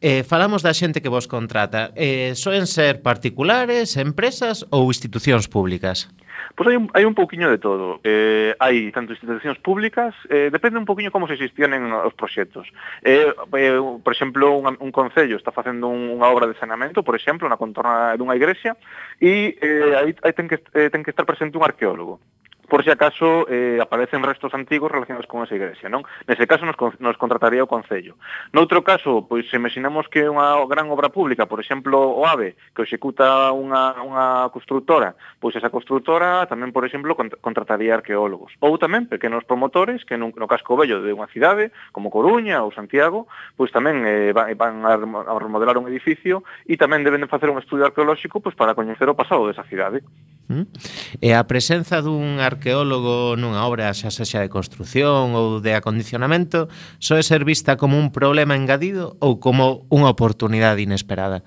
eh, 0.00 0.22
falamos 0.22 0.62
da 0.62 0.74
xente 0.74 1.02
que 1.02 1.10
vos 1.10 1.26
contrata. 1.26 1.90
Eh, 1.98 2.34
soen 2.38 2.66
ser 2.66 3.02
particulares, 3.02 3.98
empresas 3.98 4.66
ou 4.70 4.90
institucións 4.90 5.50
públicas? 5.50 6.10
Pois 6.54 6.68
hai 6.68 6.76
un, 6.76 6.90
hai 6.92 7.04
un 7.06 7.14
pouquiño 7.14 7.48
de 7.48 7.58
todo. 7.58 8.00
Eh, 8.02 8.54
hai 8.58 8.90
tanto 8.90 9.14
institucións 9.14 9.58
públicas, 9.62 10.14
eh, 10.28 10.50
depende 10.50 10.82
un 10.82 10.88
pouquiño 10.88 11.14
como 11.14 11.30
se 11.30 11.38
gestionen 11.38 11.88
os 11.92 12.14
proxectos. 12.14 12.66
Eh, 13.02 13.30
eh, 13.30 13.80
por 14.02 14.12
exemplo, 14.12 14.58
un, 14.58 14.76
un 14.78 14.90
concello 14.90 15.36
está 15.36 15.54
facendo 15.54 15.88
un, 15.88 16.10
unha 16.10 16.28
obra 16.28 16.50
de 16.50 16.58
saneamento, 16.58 17.06
por 17.06 17.14
exemplo, 17.14 17.46
na 17.46 17.60
contorna 17.60 18.18
dunha 18.18 18.34
igrexa, 18.34 18.74
e 19.22 19.56
eh, 19.62 19.94
aí, 19.94 20.10
aí 20.26 20.32
ten, 20.34 20.50
que, 20.50 20.58
eh, 20.74 20.90
ten 20.90 21.06
que 21.06 21.14
estar 21.14 21.24
presente 21.24 21.56
un 21.56 21.64
arqueólogo 21.64 22.18
por 22.70 22.84
si 22.86 22.90
acaso 22.90 23.44
eh, 23.50 23.78
aparecen 23.82 24.22
restos 24.22 24.54
antigos 24.54 24.90
relacionados 24.90 25.26
con 25.26 25.42
esa 25.42 25.58
igrexa, 25.58 25.90
non? 25.90 26.06
Nese 26.24 26.46
caso 26.46 26.62
nos, 26.64 26.78
nos 27.02 27.18
contrataría 27.18 27.66
o 27.66 27.68
Concello. 27.68 28.14
Noutro 28.54 28.86
caso, 28.86 29.26
pois 29.26 29.50
se 29.50 29.58
imaginamos 29.58 30.06
que 30.06 30.30
unha 30.30 30.54
gran 30.70 30.86
obra 30.88 31.10
pública, 31.10 31.50
por 31.50 31.58
exemplo, 31.58 31.98
o 31.98 32.22
AVE, 32.24 32.54
que 32.72 32.80
o 32.80 32.86
executa 32.86 33.50
unha, 33.50 33.98
unha 34.00 34.48
constructora, 34.54 35.18
pois 35.42 35.58
esa 35.58 35.74
constructora 35.74 36.46
tamén, 36.46 36.70
por 36.70 36.86
exemplo, 36.86 37.18
contrataría 37.18 37.98
arqueólogos. 37.98 38.54
Ou 38.62 38.78
tamén 38.78 39.10
pequenos 39.10 39.42
promotores 39.42 40.06
que 40.06 40.14
nun, 40.14 40.30
no 40.38 40.46
casco 40.46 40.78
vello 40.78 41.02
de 41.02 41.10
unha 41.10 41.28
cidade, 41.28 41.74
como 41.90 42.14
Coruña 42.14 42.62
ou 42.62 42.70
Santiago, 42.70 43.26
pois 43.58 43.74
tamén 43.74 44.06
eh, 44.06 44.30
van 44.30 44.86
a 44.86 44.94
remodelar 45.36 45.74
un 45.74 45.90
edificio 45.90 46.46
e 46.70 46.78
tamén 46.78 47.02
deben 47.02 47.20
de 47.20 47.28
facer 47.28 47.50
un 47.50 47.58
estudio 47.58 47.90
arqueolóxico 47.90 48.38
pois, 48.38 48.54
para 48.54 48.78
coñecer 48.78 49.10
o 49.10 49.18
pasado 49.18 49.50
desa 49.50 49.66
cidade. 49.66 50.06
Hm? 50.50 50.66
E 51.22 51.30
a 51.30 51.46
presenza 51.46 52.02
dun 52.02 52.42
arqueólogo 52.42 53.38
nunha 53.38 53.62
obra 53.62 53.94
xa 53.94 54.10
sexa 54.10 54.42
de 54.42 54.50
construción 54.50 55.38
ou 55.38 55.62
de 55.62 55.78
acondicionamento 55.78 56.66
soe 56.98 57.22
ser 57.22 57.46
vista 57.46 57.78
como 57.78 57.94
un 57.94 58.10
problema 58.10 58.58
engadido 58.58 59.14
ou 59.22 59.38
como 59.38 59.86
unha 59.94 60.10
oportunidade 60.10 60.82
inesperada. 60.82 61.46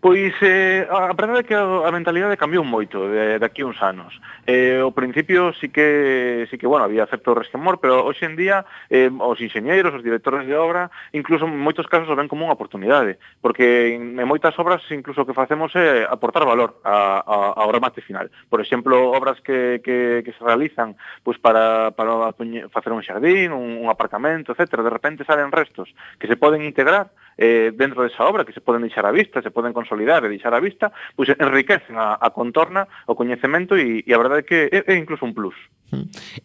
Pois 0.00 0.32
eh, 0.40 0.88
a 0.88 1.12
verdade 1.12 1.40
é 1.40 1.44
que 1.44 1.52
a 1.52 1.92
mentalidade 1.92 2.40
cambiou 2.40 2.64
moito 2.64 3.04
de, 3.12 3.36
de 3.36 3.44
aquí 3.44 3.60
uns 3.60 3.76
anos. 3.84 4.16
Eh, 4.48 4.80
ao 4.80 4.96
principio 4.96 5.52
sí 5.60 5.68
que, 5.68 6.48
sí 6.48 6.56
que 6.56 6.64
bueno, 6.64 6.88
había 6.88 7.04
certo 7.04 7.36
resquemor, 7.36 7.84
pero 7.84 8.08
hoxe 8.08 8.24
en 8.24 8.32
día 8.32 8.64
eh, 8.88 9.12
os 9.12 9.36
ingenieros, 9.44 9.92
os 9.92 10.00
directores 10.00 10.48
de 10.48 10.56
obra, 10.56 10.88
incluso 11.12 11.44
en 11.44 11.52
moitos 11.60 11.84
casos 11.84 12.08
o 12.08 12.16
ven 12.16 12.32
como 12.32 12.48
unha 12.48 12.56
oportunidade, 12.56 13.20
porque 13.44 13.92
en, 13.92 14.16
en 14.16 14.24
moitas 14.24 14.56
obras 14.56 14.80
incluso 14.88 15.20
o 15.20 15.28
que 15.28 15.36
facemos 15.36 15.68
é 15.76 16.08
aportar 16.08 16.48
valor 16.48 16.80
a, 16.80 17.20
a, 17.20 17.60
ao 17.60 17.68
remate 17.68 18.00
final. 18.00 18.32
Por 18.48 18.64
exemplo, 18.64 18.96
obras 19.12 19.36
que, 19.44 19.84
que, 19.84 20.24
que 20.24 20.32
se 20.32 20.40
realizan 20.40 20.96
pues, 21.28 21.36
para, 21.36 21.92
para 21.92 22.32
facer 22.72 22.96
un 22.96 23.04
xardín, 23.04 23.52
un, 23.52 23.84
un 23.84 23.92
aparcamento, 23.92 24.56
etc. 24.56 24.80
De 24.80 24.96
repente 24.96 25.28
salen 25.28 25.52
restos 25.52 25.92
que 26.16 26.24
se 26.24 26.40
poden 26.40 26.64
integrar 26.64 27.12
eh, 27.36 27.72
dentro 27.74 28.02
desa 28.02 28.24
obra 28.24 28.44
que 28.44 28.52
se 28.52 28.60
poden 28.60 28.82
deixar 28.82 29.04
a 29.06 29.12
vista, 29.12 29.42
se 29.42 29.50
poden 29.50 29.72
consolidar 29.72 30.24
e 30.24 30.32
deixar 30.32 30.54
a 30.54 30.60
vista, 30.60 30.92
pois 31.14 31.28
enriquecen 31.28 31.98
a, 31.98 32.16
a 32.16 32.30
contorna, 32.30 32.86
o 33.06 33.14
coñecemento 33.18 33.76
e, 33.76 34.06
e 34.06 34.10
a 34.14 34.18
verdade 34.18 34.40
é 34.40 34.46
que 34.46 34.58
é, 34.70 34.80
é 34.86 34.94
incluso 34.96 35.26
un 35.26 35.34
plus. 35.34 35.56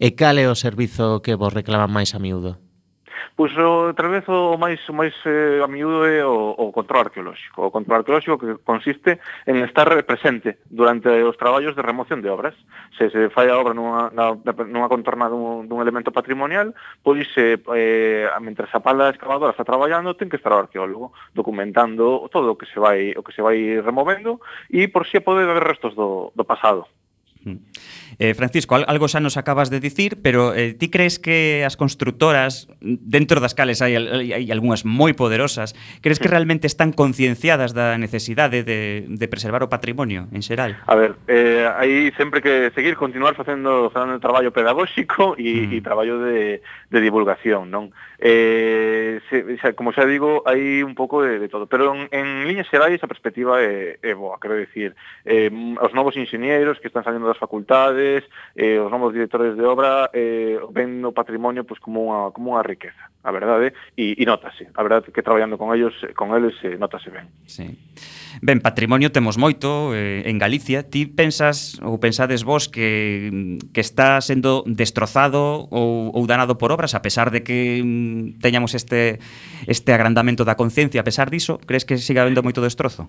E 0.02 0.18
cal 0.18 0.42
é 0.42 0.50
o 0.50 0.58
servizo 0.58 1.22
que 1.22 1.38
vos 1.38 1.54
reclaman 1.54 1.94
máis 1.94 2.18
a 2.18 2.20
miúdo? 2.20 2.65
Pois 3.36 3.52
outra 3.58 4.08
vez 4.08 4.24
o 4.28 4.58
máis 4.58 4.80
o 4.90 4.94
máis 4.94 5.14
eh, 5.26 5.60
a 5.64 5.68
miúdo 5.68 6.06
é 6.06 6.24
o, 6.26 6.56
o 6.58 6.72
control 6.72 7.12
arqueolóxico. 7.12 7.68
O 7.68 7.72
control 7.72 8.00
arqueolóxico 8.00 8.40
que 8.40 8.56
consiste 8.64 9.20
en 9.46 9.64
estar 9.64 9.88
presente 10.04 10.60
durante 10.70 11.10
os 11.10 11.38
traballos 11.38 11.76
de 11.76 11.84
remoción 11.84 12.22
de 12.22 12.30
obras. 12.30 12.56
Se 12.98 13.10
se 13.10 13.30
fai 13.30 13.50
a 13.50 13.58
obra 13.60 13.74
nunha, 13.74 14.12
na, 14.12 14.36
nunha 14.66 14.88
contorna 14.88 15.28
dun, 15.28 15.68
dun 15.68 15.82
elemento 15.84 16.12
patrimonial, 16.12 16.74
pois 17.04 17.28
eh, 17.36 17.60
eh 17.76 18.28
mentre 18.40 18.68
a 18.72 18.80
pala 18.80 19.12
excavadora 19.12 19.52
está 19.52 19.64
traballando, 19.64 20.16
ten 20.16 20.30
que 20.30 20.38
estar 20.40 20.54
o 20.54 20.64
arqueólogo 20.64 21.12
documentando 21.34 22.28
todo 22.32 22.54
o 22.54 22.58
que 22.58 22.68
se 22.68 22.80
vai 22.80 23.12
o 23.16 23.22
que 23.24 23.34
se 23.34 23.42
vai 23.42 23.82
removendo 23.82 24.40
e 24.70 24.88
por 24.88 25.06
si 25.08 25.20
pode 25.20 25.44
haber 25.44 25.64
restos 25.64 25.96
do, 25.96 26.32
do 26.36 26.44
pasado. 26.44 26.88
Mm. 27.46 27.62
Eh, 28.20 28.34
Francisco, 28.34 28.76
algo 28.76 29.08
xa 29.12 29.20
nos 29.20 29.36
acabas 29.36 29.68
de 29.68 29.84
dicir, 29.84 30.24
pero 30.24 30.56
eh, 30.56 30.72
ti 30.74 30.88
crees 30.88 31.20
que 31.20 31.68
as 31.68 31.76
constructoras, 31.76 32.72
dentro 32.80 33.44
das 33.44 33.52
cales 33.52 33.84
hai, 33.84 34.00
hai, 34.00 34.32
hai 34.32 34.46
algunhas 34.54 34.88
moi 34.88 35.12
poderosas, 35.12 35.76
crees 36.00 36.24
que 36.24 36.32
realmente 36.32 36.64
están 36.68 36.96
concienciadas 36.96 37.76
da 37.76 38.00
necesidade 38.00 38.64
de, 38.64 39.04
de 39.04 39.28
preservar 39.28 39.64
o 39.64 39.72
patrimonio 39.72 40.32
en 40.32 40.40
xeral? 40.40 40.80
A 40.88 40.96
ver, 40.96 41.20
eh, 41.28 41.68
hai 41.68 42.16
sempre 42.16 42.40
que 42.40 42.72
seguir, 42.72 42.96
continuar 42.96 43.36
facendo, 43.36 43.92
facendo 43.92 44.24
traballo 44.24 44.56
pedagóxico 44.56 45.36
e, 45.36 45.68
mm. 45.68 45.76
e 45.76 45.78
traballo 45.84 46.24
de, 46.24 46.64
de 46.64 47.00
divulgación, 47.04 47.68
non? 47.68 47.92
Eh, 48.16 49.20
se, 49.28 49.60
xa, 49.60 49.76
como 49.76 49.92
xa 49.92 50.08
digo, 50.08 50.40
hai 50.48 50.88
un 50.88 50.96
pouco 50.96 51.20
de, 51.20 51.36
de 51.36 51.52
todo, 51.52 51.68
pero 51.68 51.92
en, 51.92 52.08
en 52.16 52.48
líneas 52.48 52.72
xerais 52.72 53.04
a 53.04 53.12
perspectiva 53.12 53.60
é, 53.60 54.00
é 54.00 54.16
boa, 54.16 54.40
quero 54.40 54.56
dicir, 54.56 54.96
eh, 55.28 55.52
os 55.84 55.92
novos 55.92 56.16
ingenieros 56.16 56.80
que 56.80 56.88
están 56.88 57.04
saindo 57.04 57.28
das 57.28 57.42
facultades, 57.42 58.05
eh, 58.56 58.78
os 58.80 58.90
novos 58.92 59.14
directores 59.14 59.56
de 59.56 59.66
obra 59.66 60.10
eh, 60.14 60.58
ven 60.72 61.04
o 61.06 61.12
patrimonio 61.12 61.64
pois, 61.64 61.80
como, 61.80 62.10
unha, 62.10 62.34
como 62.34 62.56
unha 62.56 62.64
riqueza, 62.66 63.12
a 63.24 63.32
verdade, 63.32 63.76
e, 63.96 64.16
e 64.18 64.24
notase, 64.24 64.70
a 64.74 64.82
verdade 64.82 65.12
que 65.12 65.26
traballando 65.26 65.58
con 65.58 65.74
ellos, 65.74 65.94
con 66.14 66.34
eles, 66.34 66.56
eh, 66.64 66.78
notase 66.78 67.10
ben. 67.10 67.28
Sí. 67.46 67.74
Ben, 68.42 68.60
patrimonio 68.60 69.12
temos 69.12 69.38
moito 69.38 69.96
eh, 69.96 70.28
en 70.28 70.36
Galicia. 70.40 70.84
Ti 70.84 71.08
pensas 71.08 71.80
ou 71.80 72.00
pensades 72.02 72.44
vos 72.44 72.68
que, 72.68 73.60
que 73.72 73.82
está 73.82 74.20
sendo 74.20 74.64
destrozado 74.68 75.72
ou, 75.72 76.12
ou 76.12 76.24
danado 76.28 76.60
por 76.60 76.76
obras, 76.76 76.96
a 76.96 77.02
pesar 77.04 77.32
de 77.32 77.44
que 77.44 77.80
mm, 77.80 78.44
teñamos 78.44 78.76
este, 78.76 79.24
este 79.68 79.96
agrandamento 79.96 80.44
da 80.44 80.60
conciencia, 80.60 81.00
a 81.02 81.08
pesar 81.08 81.32
diso, 81.32 81.60
crees 81.64 81.88
que 81.88 81.96
siga 81.96 82.28
habendo 82.28 82.44
moito 82.44 82.60
destrozo? 82.60 83.08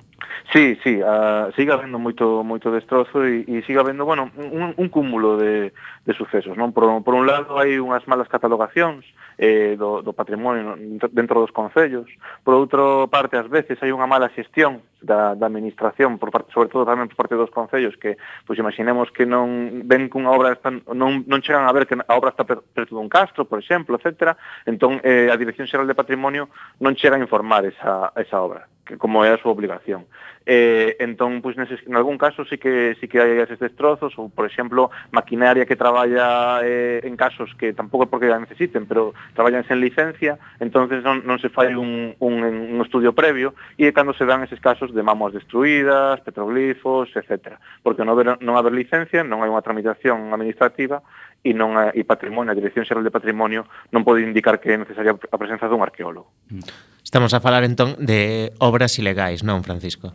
Sí, 0.55 0.79
sí, 0.85 1.03
uh, 1.03 1.51
siga 1.59 1.75
habendo 1.75 1.99
moito 1.99 2.47
moito 2.47 2.71
destrozo 2.71 3.27
e, 3.27 3.43
e 3.51 3.67
siga 3.67 3.83
habendo, 3.83 4.07
bueno, 4.07 4.31
un, 4.39 4.75
un 4.77 4.89
cúmulo 4.89 5.37
de, 5.37 5.75
de 6.07 6.13
sucesos, 6.15 6.55
non? 6.55 6.71
Por, 6.71 6.87
por 7.03 7.19
un 7.19 7.27
lado 7.27 7.59
hai 7.59 7.83
unhas 7.83 8.07
malas 8.07 8.31
catalogacións, 8.31 9.03
eh, 9.39 9.77
do, 9.79 10.03
do 10.03 10.13
patrimonio 10.13 10.77
dentro 11.13 11.41
dos 11.41 11.53
concellos. 11.53 12.09
Por 12.43 12.55
outra 12.55 13.07
parte, 13.07 13.37
ás 13.37 13.49
veces 13.49 13.77
hai 13.85 13.93
unha 13.93 14.09
mala 14.09 14.33
xestión 14.33 14.81
da, 15.03 15.37
da 15.37 15.47
administración, 15.47 16.17
por 16.17 16.33
parte, 16.33 16.53
sobre 16.53 16.73
todo 16.73 16.89
tamén 16.89 17.09
por 17.13 17.21
parte 17.21 17.37
dos 17.37 17.53
concellos, 17.53 17.97
que 18.01 18.17
pois 18.49 18.57
imaginemos 18.57 19.13
que 19.13 19.29
non 19.29 19.85
ven 19.85 20.09
que 20.09 20.17
unha 20.17 20.33
obra 20.33 20.57
está, 20.57 20.73
non, 20.73 21.25
non 21.29 21.43
chegan 21.45 21.69
a 21.69 21.75
ver 21.77 21.85
que 21.85 21.97
a 21.97 22.15
obra 22.17 22.33
está 22.33 22.49
preto 22.49 22.97
dun 22.97 23.13
castro, 23.13 23.45
por 23.45 23.61
exemplo, 23.61 24.01
etc. 24.01 24.37
Entón, 24.65 25.01
eh, 25.05 25.29
a 25.29 25.37
Dirección 25.37 25.69
Xeral 25.69 25.87
de 25.87 25.99
Patrimonio 25.99 26.49
non 26.81 26.97
chega 26.97 27.21
a 27.21 27.23
informar 27.23 27.69
esa, 27.69 28.13
esa 28.17 28.41
obra 28.41 28.65
que 28.87 28.97
como 28.97 29.27
é 29.27 29.35
a 29.35 29.41
súa 29.43 29.53
obligación. 29.53 30.07
Eh, 30.47 30.95
entón, 31.03 31.43
pois 31.43 31.59
neses, 31.59 31.83
en 31.91 31.99
algún 31.99 32.17
caso 32.17 32.47
sí 32.47 32.55
que 32.55 32.95
sí 33.03 33.11
que 33.11 33.19
hai 33.19 33.35
eses 33.43 33.59
destrozos 33.59 34.15
ou, 34.15 34.31
por 34.31 34.47
exemplo, 34.47 34.95
maquinaria 35.11 35.67
que 35.67 35.75
traballa 35.75 36.63
eh, 36.63 37.03
en 37.03 37.19
casos 37.19 37.51
que 37.59 37.75
tampouco 37.75 38.07
é 38.07 38.09
porque 38.09 38.31
a 38.31 38.39
necesiten, 38.39 38.87
pero 38.87 39.11
traballan 39.35 39.67
sen 39.67 39.83
licencia, 39.83 40.39
entonces 40.63 41.03
non, 41.03 41.27
non 41.27 41.43
se 41.43 41.51
fai 41.51 41.75
un, 41.75 42.15
un, 42.23 42.35
un 42.47 42.79
estudio 42.79 43.11
previo 43.11 43.59
e 43.75 43.91
é 43.91 43.93
cando 43.93 44.15
se 44.15 44.23
dan 44.23 44.47
eses 44.47 44.63
casos 44.63 44.95
de 44.95 45.03
mamuas 45.03 45.35
destruídas, 45.35 46.23
petroglifos, 46.23 47.11
etc. 47.19 47.59
Porque 47.83 48.07
non 48.07 48.15
haber, 48.15 48.39
non 48.39 48.55
haber 48.55 48.71
licencia, 48.71 49.27
non 49.27 49.43
hai 49.43 49.51
unha 49.51 49.67
tramitación 49.67 50.31
administrativa 50.31 51.03
e 51.47 51.55
non 51.55 51.79
a, 51.79 51.95
e 51.95 52.03
patrimonio, 52.03 52.51
a 52.51 52.59
Dirección 52.59 52.83
Xeral 52.83 53.07
de 53.07 53.15
Patrimonio 53.15 53.71
non 53.95 54.03
pode 54.03 54.27
indicar 54.27 54.59
que 54.59 54.75
é 54.75 54.77
necesaria 54.77 55.15
a 55.15 55.37
presenza 55.39 55.71
dun 55.71 55.87
arqueólogo. 55.87 56.27
Mm. 56.51 56.67
Estamos 57.07 57.31
a 57.31 57.39
falar 57.39 57.63
entón 57.63 57.95
de 58.03 58.51
obras 58.59 58.99
ilegais, 58.99 59.47
non, 59.47 59.63
Francisco? 59.63 60.11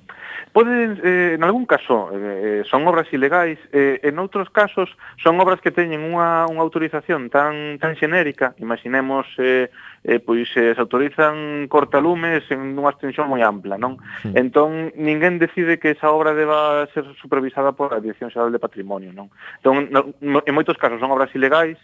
Poden, 0.51 0.99
eh, 0.99 1.39
en 1.39 1.43
algún 1.47 1.63
caso, 1.63 2.11
eh, 2.11 2.59
eh, 2.59 2.63
son 2.67 2.84
obras 2.84 3.07
ilegais, 3.15 3.55
eh, 3.71 4.03
en 4.03 4.19
outros 4.19 4.51
casos 4.51 4.91
son 5.15 5.39
obras 5.39 5.63
que 5.63 5.71
teñen 5.71 6.03
unha, 6.03 6.43
unha 6.51 6.59
autorización 6.59 7.32
tan, 7.32 7.79
tan 7.79 7.95
xenérica, 7.95 8.51
imaginemos 8.59 9.23
eh, 9.39 9.71
eh, 10.04 10.20
pois 10.20 10.49
eh, 10.58 10.74
se 10.74 10.82
autorizan 10.82 11.68
cortalumes 11.70 12.43
en 12.49 12.74
unha 12.74 12.89
extensión 12.89 13.30
moi 13.30 13.45
ampla, 13.45 13.78
non? 13.78 14.02
Sí. 14.26 14.34
Entón, 14.34 14.89
ninguén 14.97 15.38
decide 15.38 15.78
que 15.78 15.93
esa 15.93 16.10
obra 16.10 16.34
deba 16.34 16.89
ser 16.89 17.06
supervisada 17.22 17.78
pola 17.78 18.02
Dirección 18.02 18.34
Xeral 18.34 18.49
de 18.49 18.62
Patrimonio, 18.62 19.14
non? 19.14 19.30
Entón, 19.62 19.93
no, 19.93 20.10
no, 20.18 20.41
en 20.41 20.54
moitos 20.58 20.78
casos 20.82 20.97
son 20.97 21.14
obras 21.14 21.30
ilegais, 21.38 21.78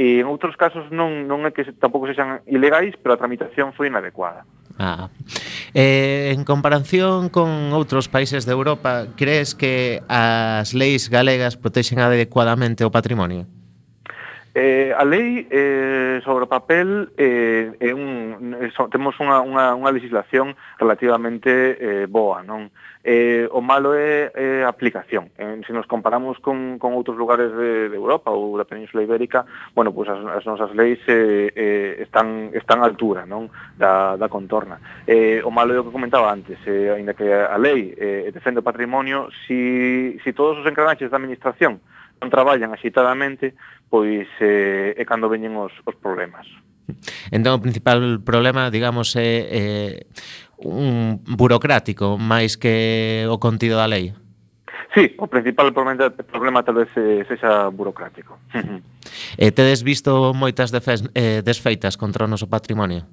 e 0.00 0.18
en 0.18 0.26
outros 0.26 0.56
casos 0.56 0.88
non, 0.90 1.28
non 1.30 1.46
é 1.46 1.54
que 1.54 1.62
tampouco 1.76 2.08
sexan 2.08 2.40
ilegais, 2.48 2.96
pero 2.98 3.14
a 3.14 3.20
tramitación 3.20 3.76
foi 3.76 3.92
inadecuada. 3.92 4.48
Ah. 4.80 5.12
Eh, 5.76 6.32
en 6.32 6.42
comparación 6.48 7.28
con 7.28 7.70
outros 7.76 8.08
países 8.08 8.48
de 8.48 8.52
Europa, 8.56 9.12
crees 9.14 9.52
que 9.52 10.00
as 10.08 10.72
leis 10.72 11.12
galegas 11.12 11.60
protexen 11.60 12.00
adecuadamente 12.00 12.82
o 12.82 12.90
patrimonio? 12.90 13.44
Eh, 14.52 14.92
a 14.96 15.04
lei 15.04 15.46
eh, 15.48 16.20
sobre 16.24 16.42
o 16.42 16.48
papel 16.50 17.14
eh, 17.16 17.70
é 17.78 17.94
un, 17.94 18.50
eh, 18.58 18.74
so, 18.74 18.90
temos 18.90 19.14
unha, 19.22 19.38
unha, 19.46 19.78
unha 19.78 19.94
legislación 19.94 20.58
relativamente 20.74 21.78
eh, 21.78 22.06
boa, 22.10 22.42
non? 22.42 22.66
Eh, 23.06 23.46
o 23.54 23.62
malo 23.62 23.94
é, 23.94 24.34
é 24.34 24.66
a 24.66 24.68
aplicación. 24.74 25.30
Eh, 25.38 25.62
se 25.62 25.70
nos 25.70 25.86
comparamos 25.86 26.42
con, 26.42 26.82
con 26.82 26.98
outros 26.98 27.14
lugares 27.14 27.54
de, 27.54 27.94
de 27.94 27.96
Europa 27.96 28.34
ou 28.34 28.58
da 28.58 28.66
Península 28.66 29.06
Ibérica, 29.06 29.46
bueno, 29.70 29.94
pues 29.94 30.10
as, 30.10 30.18
as 30.18 30.42
nosas 30.42 30.74
leis 30.74 30.98
eh, 31.06 31.54
eh, 31.54 32.02
están, 32.02 32.50
están 32.50 32.82
a 32.82 32.90
altura 32.90 33.30
non? 33.30 33.54
Da, 33.78 34.18
da 34.18 34.26
contorna. 34.26 34.82
Eh, 35.06 35.38
o 35.46 35.54
malo 35.54 35.70
é 35.70 35.78
o 35.78 35.86
que 35.86 35.94
comentaba 35.94 36.26
antes, 36.26 36.58
eh, 36.66 36.90
ainda 36.90 37.14
que 37.14 37.30
a 37.30 37.54
lei 37.54 37.94
eh, 37.94 38.26
defende 38.34 38.58
o 38.58 38.66
patrimonio, 38.66 39.30
si, 39.46 40.18
si 40.26 40.34
todos 40.34 40.58
os 40.58 40.66
engranaches 40.66 41.06
da 41.06 41.22
administración 41.22 41.78
non 42.20 42.28
traballan 42.28 42.76
axitadamente, 42.76 43.56
pois 43.88 44.28
eh, 44.38 44.94
é 44.94 45.04
cando 45.08 45.32
veñen 45.32 45.56
os, 45.56 45.72
os 45.88 45.96
problemas. 45.96 46.46
Entón, 47.32 47.58
o 47.58 47.64
principal 47.64 48.20
problema, 48.22 48.68
digamos, 48.68 49.16
é, 49.16 49.48
é 49.48 49.66
un 50.60 51.24
burocrático 51.24 52.20
máis 52.20 52.60
que 52.60 53.24
o 53.26 53.40
contido 53.40 53.80
da 53.80 53.88
lei. 53.88 54.12
Sí, 54.94 55.14
o 55.18 55.30
principal 55.30 55.70
problema, 55.72 56.10
problema 56.10 56.62
tal 56.66 56.82
vez 56.82 56.90
sexa 57.28 57.70
burocrático. 57.70 58.38
E 59.38 59.54
tedes 59.54 59.86
visto 59.86 60.34
moitas 60.34 60.74
defes, 60.74 61.06
eh, 61.14 61.40
desfeitas 61.46 61.94
contra 61.94 62.26
o 62.26 62.30
noso 62.30 62.50
patrimonio? 62.50 63.06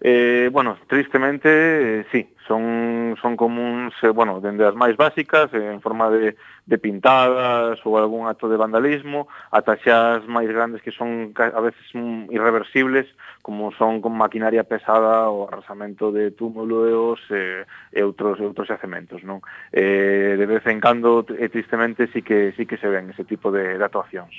Eh, 0.00 0.48
bueno, 0.52 0.76
tristemente, 0.86 2.00
eh, 2.00 2.06
sí, 2.10 2.34
son, 2.46 3.16
son 3.20 3.36
comuns, 3.36 3.94
eh, 4.02 4.08
bueno, 4.08 4.40
dende 4.40 4.66
as 4.66 4.74
máis 4.74 4.96
básicas, 4.96 5.48
eh, 5.54 5.72
en 5.72 5.80
forma 5.80 6.10
de, 6.10 6.36
de 6.66 6.76
pintadas 6.78 7.78
ou 7.86 7.96
algún 7.96 8.26
acto 8.26 8.50
de 8.50 8.60
vandalismo, 8.60 9.30
ata 9.54 9.78
xa 9.80 10.20
as 10.20 10.26
máis 10.28 10.50
grandes 10.50 10.82
que 10.82 10.92
son 10.92 11.32
a 11.38 11.60
veces 11.62 11.86
mm, 11.94 12.28
irreversibles, 12.34 13.06
como 13.40 13.72
son 13.72 14.02
con 14.04 14.12
maquinaria 14.12 14.66
pesada 14.66 15.30
ou 15.30 15.48
arrasamento 15.48 16.12
de 16.12 16.34
túmulos 16.34 17.22
eh, 17.30 17.64
e 17.94 18.00
outros, 18.02 18.36
e 18.40 18.44
outros 18.44 18.68
xacementos, 18.68 19.24
non? 19.24 19.40
Eh, 19.72 20.36
de 20.36 20.46
vez 20.46 20.64
en 20.68 20.82
cando, 20.82 21.24
e 21.32 21.46
eh, 21.46 21.48
tristemente, 21.48 22.10
sí 22.12 22.20
que, 22.20 22.52
sí 22.58 22.66
que 22.66 22.76
se 22.76 22.90
ven 22.90 23.08
ese 23.08 23.24
tipo 23.24 23.48
de, 23.48 23.78
de 23.78 23.84
actuacións. 23.84 24.34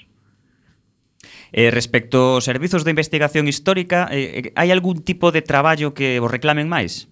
Eh, 1.55 1.71
respecto 1.71 2.35
aos 2.35 2.43
servizos 2.43 2.83
de 2.83 2.91
investigación 2.91 3.47
histórica, 3.47 4.11
eh, 4.11 4.51
eh 4.51 4.59
hai 4.59 4.75
algún 4.75 5.07
tipo 5.07 5.31
de 5.31 5.39
traballo 5.39 5.95
que 5.95 6.19
vos 6.19 6.27
reclamen 6.27 6.67
máis? 6.67 7.07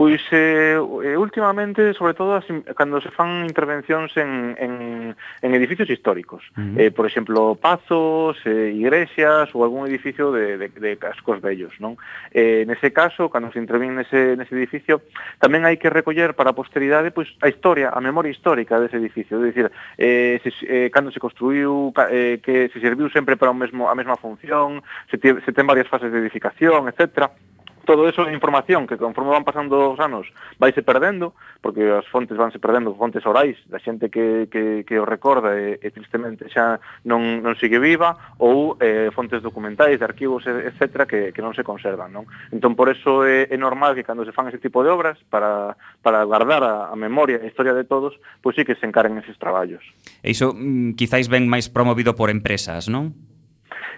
Pois 0.00 0.22
eh, 0.32 0.80
eh, 0.80 1.16
últimamente, 1.18 1.92
sobre 1.92 2.14
todo, 2.14 2.32
as, 2.32 2.48
cando 2.72 3.04
se 3.04 3.12
fan 3.12 3.44
intervencións 3.44 4.16
en, 4.16 4.56
en, 4.56 5.12
en 5.12 5.50
edificios 5.52 5.90
históricos. 5.92 6.40
Uh 6.56 6.72
-huh. 6.72 6.80
eh, 6.80 6.90
por 6.90 7.04
exemplo, 7.04 7.52
pazos, 7.60 8.40
eh, 8.48 8.72
igrexas 8.72 9.52
ou 9.52 9.60
algún 9.60 9.84
edificio 9.84 10.32
de, 10.32 10.56
de, 10.56 10.72
de 10.72 10.96
cascos 10.96 11.44
bellos. 11.44 11.76
Non? 11.84 12.00
Eh, 12.32 12.64
nese 12.64 12.96
caso, 12.96 13.28
cando 13.28 13.52
se 13.52 13.60
intervín 13.60 13.92
nese, 13.92 14.40
nese 14.40 14.56
edificio, 14.56 15.04
tamén 15.36 15.68
hai 15.68 15.76
que 15.76 15.92
recoller 15.92 16.32
para 16.32 16.48
a 16.48 16.56
posteridade 16.56 17.12
pois, 17.12 17.28
a 17.44 17.52
historia, 17.52 17.92
a 17.92 18.00
memoria 18.00 18.32
histórica 18.32 18.80
dese 18.80 18.96
edificio. 18.96 19.36
É 19.36 19.52
dicir, 19.52 19.68
eh, 20.00 20.40
se, 20.40 20.48
eh, 20.64 20.88
cando 20.88 21.12
se 21.12 21.20
construiu, 21.20 21.92
eh, 22.08 22.40
que 22.40 22.72
se 22.72 22.80
serviu 22.80 23.12
sempre 23.12 23.36
para 23.36 23.52
o 23.52 23.56
mesmo, 23.60 23.92
a 23.92 23.92
mesma 23.92 24.16
función, 24.16 24.80
se, 25.12 25.20
se 25.20 25.52
ten 25.52 25.68
varias 25.68 25.92
fases 25.92 26.08
de 26.08 26.24
edificación, 26.24 26.88
etcétera 26.88 27.36
todo 27.84 28.08
eso 28.08 28.26
é 28.26 28.32
información 28.32 28.86
que 28.86 29.00
conforme 29.00 29.32
van 29.32 29.46
pasando 29.46 29.92
os 29.92 30.00
anos 30.00 30.28
vaise 30.58 30.82
perdendo, 30.82 31.32
porque 31.60 31.88
as 31.88 32.06
fontes 32.08 32.36
vanse 32.36 32.58
perdendo, 32.58 32.96
fontes 32.96 33.24
orais 33.24 33.56
da 33.68 33.80
xente 33.80 34.08
que, 34.08 34.48
que, 34.52 34.84
que 34.84 34.96
o 34.98 35.08
recorda 35.08 35.56
e, 35.56 35.80
e 35.80 35.88
tristemente 35.90 36.48
xa 36.48 36.80
non, 37.04 37.40
non 37.40 37.56
sigue 37.56 37.80
viva, 37.80 38.36
ou 38.40 38.76
eh, 38.80 39.08
fontes 39.14 39.40
documentais, 39.40 39.98
de 40.00 40.06
arquivos, 40.06 40.44
etc., 40.46 41.06
que, 41.06 41.20
que 41.32 41.42
non 41.44 41.56
se 41.56 41.64
conservan. 41.64 42.12
Non? 42.12 42.24
Entón, 42.52 42.76
por 42.76 42.92
eso 42.92 43.24
é, 43.24 43.48
é 43.48 43.56
normal 43.56 43.96
que 43.96 44.04
cando 44.04 44.24
se 44.24 44.34
fan 44.34 44.48
ese 44.48 44.60
tipo 44.60 44.84
de 44.84 44.90
obras, 44.92 45.16
para, 45.28 45.76
para 46.04 46.24
guardar 46.24 46.62
a, 46.64 46.74
a 46.92 46.96
memoria 46.96 47.40
e 47.40 47.46
a 47.46 47.50
historia 47.50 47.72
de 47.72 47.84
todos, 47.84 48.16
pois 48.44 48.56
sí 48.56 48.64
que 48.64 48.76
se 48.76 48.84
encaren 48.84 49.16
eses 49.20 49.38
traballos. 49.38 49.84
E 50.20 50.32
iso, 50.32 50.52
mm, 50.52 50.96
quizáis 50.96 51.30
ben 51.32 51.48
máis 51.48 51.70
promovido 51.72 52.16
por 52.16 52.28
empresas, 52.28 52.90
non? 52.90 53.29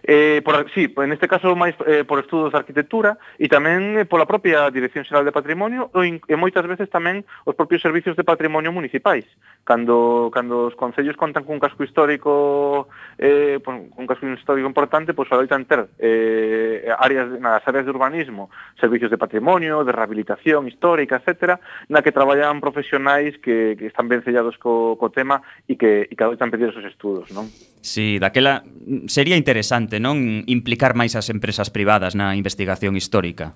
eh, 0.05 0.43
por, 0.45 0.67
sí, 0.73 0.93
en 0.97 1.13
este 1.13 1.29
caso 1.29 1.55
máis 1.55 1.79
eh, 1.87 2.03
por 2.03 2.19
estudos 2.19 2.51
de 2.51 2.59
arquitectura 2.59 3.19
e 3.39 3.47
tamén 3.47 4.03
eh, 4.03 4.07
pola 4.07 4.27
propia 4.27 4.67
Dirección 4.75 5.07
Xeral 5.07 5.23
de 5.23 5.35
Patrimonio 5.35 5.95
e, 5.95 6.19
e 6.19 6.35
moitas 6.35 6.67
veces 6.67 6.91
tamén 6.91 7.23
os 7.47 7.55
propios 7.55 7.83
servicios 7.83 8.19
de 8.19 8.27
patrimonio 8.27 8.75
municipais. 8.75 9.27
Cando, 9.63 10.27
cando 10.35 10.67
os 10.67 10.75
concellos 10.75 11.15
contan 11.15 11.47
cun 11.47 11.63
casco 11.63 11.87
histórico 11.87 12.91
eh, 13.19 13.63
un 13.63 14.07
casco 14.11 14.27
histórico 14.27 14.67
importante, 14.67 15.15
pois 15.15 15.31
pues, 15.31 15.39
adoitan 15.39 15.71
ter 15.71 15.87
eh, 16.03 16.91
áreas, 16.99 17.39
nas 17.39 17.63
áreas 17.63 17.87
de 17.87 17.95
urbanismo 17.95 18.51
servicios 18.83 19.11
de 19.11 19.19
patrimonio, 19.19 19.87
de 19.87 19.95
rehabilitación 19.95 20.67
histórica, 20.67 21.23
etc., 21.23 21.63
na 21.87 22.03
que 22.03 22.11
traballan 22.11 22.59
profesionais 22.59 23.39
que, 23.39 23.79
que 23.79 23.87
están 23.87 24.11
ben 24.11 24.27
sellados 24.27 24.59
co, 24.59 24.99
co 24.99 25.15
tema 25.15 25.47
e 25.71 25.79
que, 25.79 26.11
e 26.11 26.15
que 26.19 26.25
adoitan 26.27 26.51
pedir 26.51 26.75
esos 26.75 26.83
estudos, 26.83 27.31
non? 27.31 27.47
Sí, 27.83 28.19
daquela 28.19 28.63
sería 29.07 29.37
interesante 29.37 29.92
non 29.99 30.47
implicar 30.47 30.95
máis 30.95 31.19
as 31.19 31.29
empresas 31.29 31.69
privadas 31.69 32.15
na 32.15 32.39
investigación 32.39 32.95
histórica? 32.95 33.53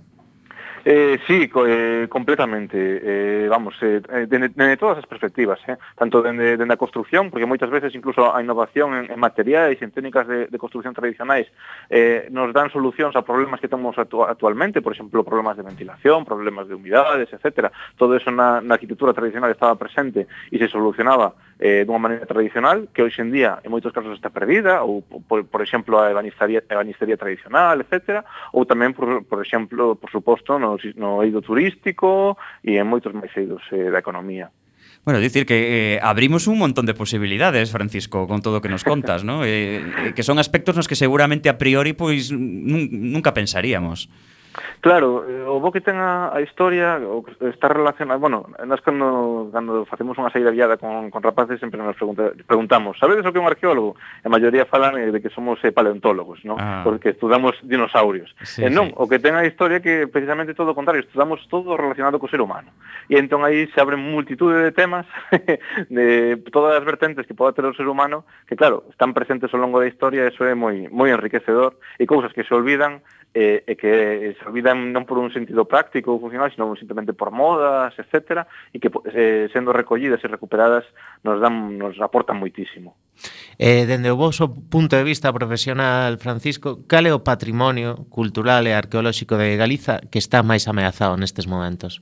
Eh, 0.89 1.19
sí, 1.27 1.49
co, 1.49 1.67
eh, 1.67 2.07
completamente. 2.09 2.79
Eh, 2.79 3.49
vamos, 3.49 3.75
eh, 3.83 4.01
eh, 4.09 4.27
dende, 4.29 4.51
dende 4.51 4.77
todas 4.77 4.99
as 4.99 5.07
perspectivas, 5.07 5.59
eh? 5.67 5.77
tanto 5.99 6.23
dende, 6.23 6.57
dende 6.57 6.75
a 6.75 6.77
construcción, 6.79 7.29
porque 7.29 7.43
moitas 7.43 7.75
veces 7.75 7.91
incluso 7.99 8.31
a 8.31 8.39
innovación 8.39 8.95
en, 8.95 9.11
en 9.11 9.19
materiais, 9.19 9.83
en 9.83 9.91
técnicas 9.91 10.31
de, 10.31 10.47
de 10.47 10.59
construcción 10.63 10.95
tradicionais, 10.95 11.51
eh, 11.91 12.31
nos 12.31 12.55
dan 12.55 12.71
solucións 12.71 13.19
a 13.19 13.27
problemas 13.27 13.59
que 13.59 13.67
temos 13.67 13.99
atu 13.99 14.23
actualmente, 14.23 14.79
por 14.79 14.95
exemplo, 14.95 15.27
problemas 15.27 15.59
de 15.59 15.67
ventilación, 15.67 16.23
problemas 16.23 16.71
de 16.71 16.79
humidades, 16.79 17.35
etc. 17.35 17.75
Todo 17.99 18.15
eso 18.15 18.31
na, 18.31 18.63
na 18.63 18.79
arquitectura 18.79 19.11
tradicional 19.11 19.51
estaba 19.51 19.75
presente 19.75 20.31
e 20.55 20.57
se 20.63 20.71
solucionaba 20.71 21.35
eh, 21.59 21.83
dunha 21.83 21.99
maneira 21.99 22.31
tradicional, 22.31 22.87
que 22.95 23.03
hoxe 23.03 23.27
en 23.27 23.35
día 23.35 23.59
en 23.65 23.75
moitos 23.75 23.91
casos 23.91 24.15
está 24.15 24.31
perdida, 24.31 24.87
ou 24.87 25.03
por, 25.03 25.43
por 25.51 25.67
exemplo 25.67 25.99
a 25.99 26.15
ebanistería, 26.15 26.63
ebanistería 26.69 27.19
tradicional, 27.19 27.83
etc. 27.83 28.23
Ou 28.55 28.63
tamén, 28.69 28.95
por, 28.95 29.27
por 29.27 29.43
exemplo, 29.43 29.99
por 29.99 30.15
suposto, 30.15 30.63
no 30.63 30.76
no, 30.97 31.23
eido 31.23 31.41
turístico 31.41 32.37
e 32.61 32.77
en 32.77 32.87
moitos 32.87 33.15
máis 33.15 33.33
eidos 33.37 33.63
eh, 33.73 33.89
da 33.89 34.01
economía. 34.01 34.53
Bueno, 35.07 35.21
dicir 35.21 35.47
que 35.47 35.95
eh, 35.95 36.01
abrimos 36.03 36.49
un 36.49 36.59
montón 36.59 36.85
de 36.85 36.93
posibilidades, 36.93 37.71
Francisco, 37.71 38.27
con 38.27 38.43
todo 38.43 38.59
o 38.59 38.61
que 38.61 38.69
nos 38.69 38.83
contas, 38.91 39.23
¿no? 39.23 39.47
Eh, 39.47 39.79
eh, 39.79 40.13
que 40.19 40.27
son 40.27 40.43
aspectos 40.43 40.75
nos 40.75 40.91
que 40.91 40.99
seguramente 40.99 41.49
a 41.49 41.59
priori 41.59 41.95
pois 41.95 42.35
nunca 42.35 43.31
pensaríamos. 43.31 44.11
Claro, 44.81 45.25
eh, 45.27 45.43
o 45.43 45.59
bo 45.61 45.73
que 45.73 45.81
ten 45.81 45.99
a, 45.99 46.31
a 46.31 46.41
historia 46.41 47.01
está 47.41 47.69
relacionado, 47.69 48.21
bueno, 48.21 48.47
nós 48.65 48.81
cando, 48.81 49.51
cando 49.51 49.85
facemos 49.89 50.15
unha 50.19 50.31
saída 50.31 50.55
guiada 50.55 50.79
con, 50.79 51.11
con 51.11 51.21
rapaces 51.25 51.59
sempre 51.59 51.81
nos 51.81 51.97
pregunta, 51.97 52.31
preguntamos, 52.47 52.99
sabedes 52.99 53.27
o 53.27 53.33
que 53.33 53.39
é 53.39 53.43
un 53.43 53.51
arqueólogo? 53.51 53.99
A 54.23 54.29
maioría 54.31 54.69
falan 54.69 54.95
eh, 55.01 55.11
de 55.11 55.19
que 55.19 55.33
somos 55.33 55.59
eh, 55.65 55.73
paleontólogos, 55.73 56.45
¿no? 56.45 56.57
ah. 56.59 56.83
porque 56.85 57.11
estudamos 57.11 57.59
dinosaurios. 57.63 58.31
Sí, 58.43 58.63
e 58.63 58.71
non, 58.71 58.93
sí. 58.93 58.95
o 58.97 59.05
que 59.11 59.19
ten 59.19 59.35
a 59.35 59.43
historia 59.43 59.83
que 59.83 60.07
precisamente 60.07 60.55
todo 60.55 60.73
o 60.73 60.79
contrario, 60.79 61.03
estudamos 61.03 61.43
todo 61.51 61.75
relacionado 61.75 62.23
co 62.23 62.31
ser 62.31 62.41
humano. 62.41 62.71
E 63.11 63.19
entón 63.19 63.43
aí 63.43 63.67
se 63.73 63.81
abren 63.81 63.99
multitude 63.99 64.63
de 64.63 64.73
temas, 64.73 65.07
de 65.91 66.39
todas 66.53 66.79
as 66.79 66.85
vertentes 66.85 67.27
que 67.27 67.35
poda 67.35 67.57
ter 67.57 67.67
o 67.67 67.75
ser 67.75 67.89
humano, 67.91 68.25
que 68.47 68.55
claro, 68.55 68.85
están 68.91 69.15
presentes 69.15 69.51
ao 69.51 69.61
longo 69.61 69.83
da 69.83 69.91
historia, 69.91 70.29
eso 70.29 70.47
é 70.47 70.55
moi 70.55 70.87
moi 70.91 71.11
enriquecedor, 71.11 71.75
e 71.99 72.07
cousas 72.07 72.33
que 72.33 72.45
se 72.45 72.55
olvidan 72.55 73.03
e, 73.37 73.69
e 73.69 73.77
que 73.77 74.33
se 74.33 74.43
olvidan 74.49 74.97
non 74.97 75.05
por 75.05 75.21
un 75.21 75.29
sentido 75.29 75.69
práctico 75.69 76.17
ou 76.17 76.23
funcional, 76.25 76.49
sino 76.49 76.73
simplemente 76.73 77.13
por 77.13 77.29
modas, 77.29 77.93
etc., 78.01 78.49
e 78.73 78.81
que 78.81 78.89
eh, 79.13 79.53
sendo 79.53 79.77
recollidas 79.77 80.25
e 80.25 80.33
recuperadas 80.33 80.89
nos, 81.21 81.37
dan, 81.37 81.77
nos 81.77 82.01
aportan 82.01 82.41
moitísimo. 82.41 82.97
Eh, 83.61 83.85
dende 83.85 84.09
o 84.09 84.17
vosso 84.17 84.49
punto 84.49 84.97
de 84.97 85.05
vista 85.05 85.29
profesional, 85.37 86.17
Francisco, 86.17 86.89
cal 86.89 87.05
é 87.05 87.13
o 87.13 87.21
patrimonio 87.21 88.09
cultural 88.09 88.65
e 88.65 88.73
arqueolóxico 88.73 89.37
de 89.37 89.61
Galiza 89.61 90.01
que 90.09 90.17
está 90.17 90.41
máis 90.41 90.65
ameazado 90.65 91.21
nestes 91.21 91.45
momentos? 91.45 92.01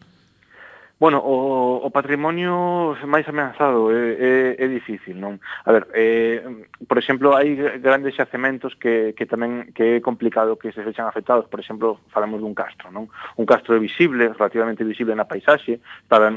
Bueno, 0.96 1.18
o, 1.18 1.82
o 1.82 1.90
patrimonio 1.90 2.94
máis 3.10 3.26
ameazado 3.26 3.90
é, 3.90 4.14
é, 4.14 4.62
é 4.62 4.66
difícil, 4.70 5.18
non? 5.18 5.42
A 5.66 5.74
ver, 5.74 5.90
eh, 5.90 6.38
por 6.86 7.02
exemplo, 7.02 7.34
hai 7.34 7.58
grandes 7.82 8.14
xacementos 8.14 8.78
que, 8.78 9.10
que 9.18 9.26
tamén 9.26 9.74
que 9.74 9.98
é 9.98 10.04
complicado 10.04 10.54
que 10.54 10.70
se 10.70 10.86
fechan 10.86 11.10
afectados. 11.10 11.50
Por 11.50 11.58
exemplo, 11.58 11.98
falamos 12.14 12.38
dun 12.38 12.54
castro, 12.54 12.94
non? 12.94 13.10
Un 13.34 13.42
castro 13.42 13.74
é 13.74 13.82
visible, 13.82 14.30
relativamente 14.38 14.86
visible 14.86 15.18
na 15.18 15.26
paisaxe, 15.26 15.82
para 16.06 16.30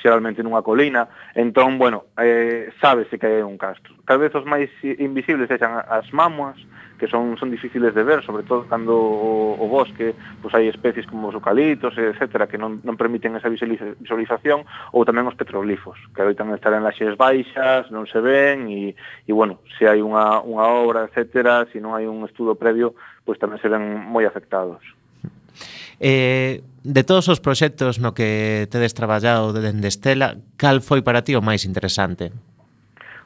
xeralmente 0.00 0.40
nunha 0.40 0.64
colina. 0.64 1.12
Entón, 1.36 1.76
bueno, 1.76 2.08
eh, 2.16 2.72
sábese 2.80 3.20
que 3.20 3.28
é 3.28 3.44
un 3.44 3.60
castro. 3.60 3.92
Cada 4.08 4.24
vez 4.24 4.32
os 4.32 4.48
máis 4.48 4.72
invisibles 4.82 5.52
sexan 5.52 5.84
as 5.84 6.08
mamuas, 6.16 6.56
que 6.98 7.06
son, 7.06 7.38
son 7.38 7.50
difíciles 7.50 7.94
de 7.94 8.02
ver, 8.02 8.22
sobre 8.24 8.42
todo 8.42 8.66
cando 8.66 8.98
o, 8.98 9.54
o 9.54 9.66
bosque 9.70 10.14
pois 10.42 10.52
hai 10.54 10.66
especies 10.66 11.06
como 11.06 11.30
os 11.30 11.34
eucaliptos, 11.38 11.94
etcétera, 11.96 12.50
que 12.50 12.58
non, 12.58 12.82
non 12.82 12.98
permiten 12.98 13.38
esa 13.38 13.48
visualización, 13.48 14.66
ou 14.92 15.06
tamén 15.06 15.30
os 15.30 15.38
petroglifos, 15.38 15.96
que 16.12 16.20
adoitan 16.20 16.50
estar 16.52 16.74
en 16.74 16.82
laxes 16.82 17.14
baixas, 17.14 17.88
non 17.94 18.04
se 18.10 18.18
ven, 18.18 18.66
e, 18.68 18.92
e 19.24 19.32
bueno, 19.32 19.62
se 19.78 19.86
hai 19.86 20.02
unha, 20.02 20.42
unha 20.42 20.66
obra, 20.66 21.06
etcétera, 21.06 21.64
se 21.70 21.78
non 21.78 21.94
hai 21.94 22.04
un 22.04 22.26
estudo 22.26 22.58
previo, 22.58 22.98
pois 23.22 23.38
tamén 23.38 23.62
se 23.62 23.70
ven 23.70 23.82
moi 24.04 24.26
afectados. 24.26 24.82
Eh, 26.00 26.62
de 26.84 27.02
todos 27.02 27.26
os 27.28 27.42
proxectos 27.42 27.98
no 27.98 28.14
que 28.14 28.70
tedes 28.70 28.94
traballado 28.94 29.50
dende 29.50 29.90
Estela, 29.90 30.38
cal 30.54 30.78
foi 30.78 31.02
para 31.02 31.26
ti 31.26 31.34
o 31.34 31.42
máis 31.42 31.66
interesante? 31.66 32.30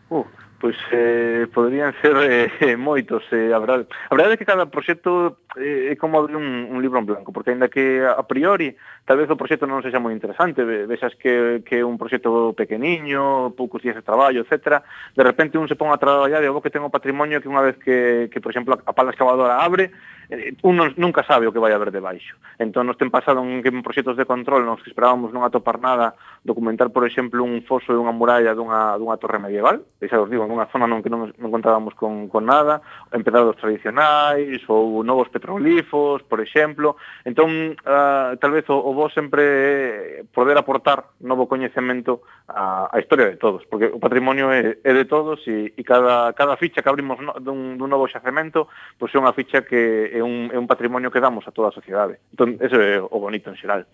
Uh, 0.08 0.24
pois 0.62 0.78
eh, 0.92 1.48
poderían 1.52 1.92
ser 2.00 2.14
eh, 2.22 2.76
moitos, 2.78 3.26
eh, 3.34 3.50
a 3.50 3.58
verdade, 3.58 3.90
a 3.90 4.14
verdade 4.14 4.34
é 4.34 4.38
que 4.38 4.46
cada 4.46 4.70
proxecto 4.70 5.42
eh, 5.58 5.90
é 5.90 5.94
como 5.98 6.22
abrir 6.22 6.38
un, 6.38 6.70
un 6.70 6.78
libro 6.78 7.02
en 7.02 7.06
blanco, 7.10 7.34
porque 7.34 7.50
aínda 7.50 7.66
que 7.66 7.98
a 8.06 8.22
priori 8.22 8.78
tal 9.02 9.18
vez 9.18 9.26
o 9.26 9.34
proxecto 9.34 9.66
non 9.66 9.82
sexa 9.82 9.98
moi 9.98 10.14
interesante, 10.14 10.62
vexas 10.62 11.18
que, 11.18 11.66
que 11.66 11.82
é 11.82 11.84
un 11.84 11.98
proxecto 11.98 12.54
pequeniño, 12.54 13.58
poucos 13.58 13.82
días 13.82 13.98
de 13.98 14.06
traballo, 14.06 14.46
etc. 14.46 14.86
De 15.18 15.26
repente 15.26 15.58
un 15.58 15.66
se 15.66 15.74
pon 15.74 15.90
a 15.90 15.98
traballar 15.98 16.46
e 16.46 16.46
o 16.46 16.62
que 16.62 16.70
ten 16.70 16.86
o 16.86 16.94
patrimonio 16.94 17.42
que 17.42 17.50
unha 17.50 17.66
vez 17.66 17.74
que, 17.82 18.30
que 18.30 18.38
por 18.38 18.54
exemplo, 18.54 18.78
a 18.78 18.92
pala 18.94 19.10
excavadora 19.10 19.66
abre, 19.66 19.90
eh, 20.30 20.54
un 20.62 20.76
non, 20.76 20.94
nunca 21.00 21.24
sabe 21.24 21.48
o 21.48 21.52
que 21.52 21.62
vai 21.62 21.72
haber 21.72 21.90
debaixo. 21.90 22.36
Entón 22.58 22.86
nos 22.86 22.98
ten 23.00 23.10
pasado 23.10 23.42
en, 23.42 23.64
en 23.64 23.82
proxectos 23.82 24.14
de 24.14 24.28
control 24.28 24.66
nos 24.66 24.82
que 24.82 24.90
esperábamos 24.90 25.34
non 25.34 25.42
atopar 25.42 25.82
nada, 25.82 26.14
documentar, 26.44 26.90
por 26.90 27.06
exemplo, 27.06 27.42
un 27.42 27.62
foso 27.66 27.94
e 27.94 27.98
unha 27.98 28.14
muralla 28.14 28.54
dunha, 28.54 28.94
dunha 28.98 29.18
torre 29.18 29.42
medieval, 29.42 29.82
e 29.98 30.06
xa 30.06 30.20
os 30.22 30.30
digo, 30.30 30.46
nunha 30.46 30.70
zona 30.70 30.86
non 30.86 31.02
que 31.02 31.10
non, 31.10 31.34
non 31.38 31.50
contábamos 31.50 31.94
con, 31.98 32.30
con 32.30 32.46
nada, 32.46 32.82
empedrados 33.10 33.58
tradicionais 33.58 34.62
ou 34.70 35.02
novos 35.02 35.30
petroglifos, 35.32 36.22
por 36.26 36.38
exemplo. 36.42 36.96
Entón, 37.26 37.78
uh, 37.82 38.38
tal 38.38 38.52
vez 38.54 38.66
o, 38.70 38.78
o 38.78 38.94
vos 38.94 39.14
sempre 39.14 39.42
eh, 39.42 40.24
poder 40.32 40.58
aportar 40.58 41.14
novo 41.20 41.46
coñecemento 41.48 42.22
a, 42.48 42.88
a 42.90 42.96
historia 42.98 43.26
de 43.26 43.36
todos, 43.36 43.64
porque 43.66 43.86
o 43.86 43.98
patrimonio 43.98 44.50
é, 44.50 44.78
é 44.82 44.92
de 44.92 45.04
todos 45.04 45.40
e, 45.46 45.72
e 45.76 45.82
cada, 45.84 46.32
cada 46.32 46.56
ficha 46.56 46.82
que 46.82 46.88
abrimos 46.88 47.18
no, 47.20 47.32
dun, 47.40 47.78
dun 47.78 47.88
novo 47.90 48.08
xacemento 48.08 48.68
pois 48.98 49.14
é 49.14 49.18
unha 49.18 49.32
ficha 49.32 49.62
que 49.62 50.10
é 50.12 50.21
é 50.22 50.24
un, 50.24 50.48
é 50.54 50.58
un 50.58 50.70
patrimonio 50.70 51.10
que 51.10 51.18
damos 51.18 51.44
a 51.44 51.52
toda 51.52 51.68
a 51.68 51.74
sociedade. 51.74 52.22
Entón, 52.30 52.56
ese 52.62 52.78
é 52.78 52.96
o 53.02 53.18
bonito 53.18 53.50
en 53.50 53.58
xeral. 53.58 53.84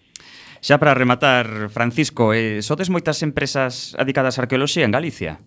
Xa 0.60 0.76
para 0.76 0.92
rematar, 0.92 1.72
Francisco, 1.72 2.36
eh, 2.36 2.60
sodes 2.60 2.92
moitas 2.92 3.24
empresas 3.24 3.96
adicadas 3.96 4.36
á 4.36 4.44
arqueoloxía 4.44 4.84
en 4.84 4.92
Galicia? 4.92 5.40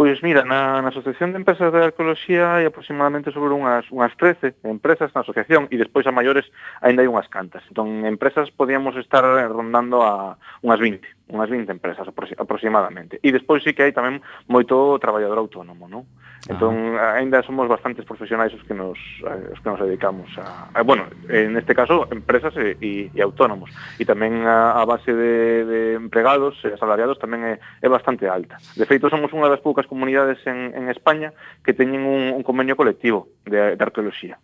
Pois 0.00 0.22
mira, 0.22 0.44
na, 0.44 0.80
na 0.80 0.88
Asociación 0.88 1.32
de 1.32 1.38
Empresas 1.44 1.72
de 1.72 1.92
Arqueoloxía 1.92 2.56
hai 2.56 2.64
aproximadamente 2.64 3.34
sobre 3.36 3.52
unhas, 3.52 3.84
unhas 3.92 4.14
13 4.16 4.56
empresas 4.64 5.12
na 5.12 5.20
asociación 5.20 5.68
e 5.68 5.76
despois 5.76 6.08
a 6.08 6.14
maiores 6.14 6.48
aínda 6.80 7.04
hai 7.04 7.10
unhas 7.10 7.28
cantas. 7.28 7.60
Entón, 7.68 8.08
empresas 8.08 8.48
podíamos 8.48 8.96
estar 8.96 9.20
rondando 9.52 10.00
a 10.00 10.40
unhas 10.64 10.80
20, 10.80 11.04
unhas 11.36 11.52
20 11.52 11.68
empresas 11.68 12.08
aproximadamente. 12.08 13.20
E 13.20 13.28
despois 13.28 13.60
sí 13.60 13.76
que 13.76 13.84
hai 13.84 13.92
tamén 13.92 14.24
moito 14.48 14.96
traballador 15.04 15.36
autónomo, 15.36 15.84
non? 15.84 16.08
Entón, 16.48 16.96
ah. 16.96 17.20
aínda 17.20 17.42
somos 17.42 17.68
bastantes 17.68 18.04
profesionais 18.08 18.54
os 18.56 18.62
que 18.64 18.72
nos 18.72 18.96
os 19.20 19.60
que 19.60 19.68
nos 19.68 19.80
dedicamos 19.80 20.30
a, 20.40 20.72
a 20.72 20.80
bueno, 20.82 21.04
en 21.28 21.56
este 21.56 21.74
caso 21.74 22.08
empresas 22.08 22.56
e, 22.56 22.80
e, 22.80 23.12
e 23.12 23.20
autónomos 23.20 23.68
e 24.00 24.08
tamén 24.08 24.48
a, 24.48 24.80
a 24.80 24.84
base 24.88 25.12
de, 25.12 25.68
de 25.68 25.80
empregados 26.00 26.56
e 26.64 26.72
asalariados 26.72 27.20
tamén 27.20 27.44
é, 27.44 27.54
é 27.60 27.88
bastante 27.92 28.24
alta. 28.24 28.56
De 28.72 28.88
feito, 28.88 29.12
somos 29.12 29.28
unha 29.36 29.52
das 29.52 29.60
poucas 29.60 29.84
comunidades 29.84 30.40
en, 30.48 30.72
en 30.72 30.88
España 30.88 31.36
que 31.60 31.76
teñen 31.76 32.08
un, 32.08 32.32
un 32.32 32.42
convenio 32.46 32.72
colectivo 32.72 33.28
de, 33.44 33.76
de 33.76 33.82
arqueoloxía. 33.84 34.40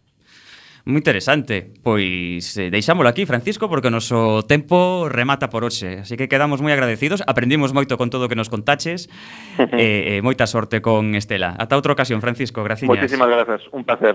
Moi 0.87 1.03
interesante. 1.03 1.66
Pois 1.82 2.55
eh, 2.62 2.70
deixámolo 2.70 3.11
aquí, 3.11 3.26
Francisco, 3.26 3.66
porque 3.66 3.91
o 3.91 3.95
noso 3.95 4.47
tempo 4.47 5.11
remata 5.11 5.51
por 5.51 5.66
hoxe. 5.66 6.07
Así 6.07 6.14
que 6.14 6.30
quedamos 6.30 6.62
moi 6.62 6.70
agradecidos. 6.70 7.26
Aprendimos 7.26 7.74
moito 7.74 7.99
con 7.99 8.07
todo 8.07 8.26
o 8.26 8.30
que 8.30 8.39
nos 8.39 8.47
contaches. 8.47 9.11
e, 9.59 9.66
eh, 9.74 10.03
eh, 10.14 10.20
moita 10.22 10.47
sorte 10.47 10.78
con 10.78 11.18
Estela. 11.18 11.59
Ata 11.59 11.74
outra 11.74 11.91
ocasión, 11.91 12.22
Francisco. 12.22 12.62
Graciñas. 12.62 13.03
Moitísimas 13.03 13.26
grazas. 13.26 13.66
Un 13.74 13.82
placer. 13.82 14.14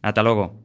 Ata 0.00 0.24
logo. 0.24 0.56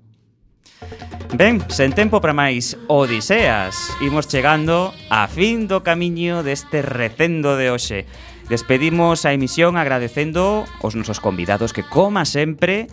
Ben, 1.35 1.59
sen 1.67 1.91
tempo 1.91 2.23
para 2.23 2.33
máis 2.33 2.75
Odiseas 2.89 3.75
Imos 4.01 4.27
chegando 4.27 4.91
a 5.13 5.29
fin 5.29 5.69
do 5.69 5.85
camiño 5.85 6.41
deste 6.41 6.81
recendo 6.81 7.55
de 7.55 7.69
hoxe 7.71 8.09
Despedimos 8.51 9.23
a 9.23 9.31
emisión 9.31 9.79
agradecendo 9.79 10.67
os 10.83 10.95
nosos 10.97 11.23
convidados 11.23 11.71
que, 11.71 11.87
coma 11.87 12.27
sempre, 12.27 12.91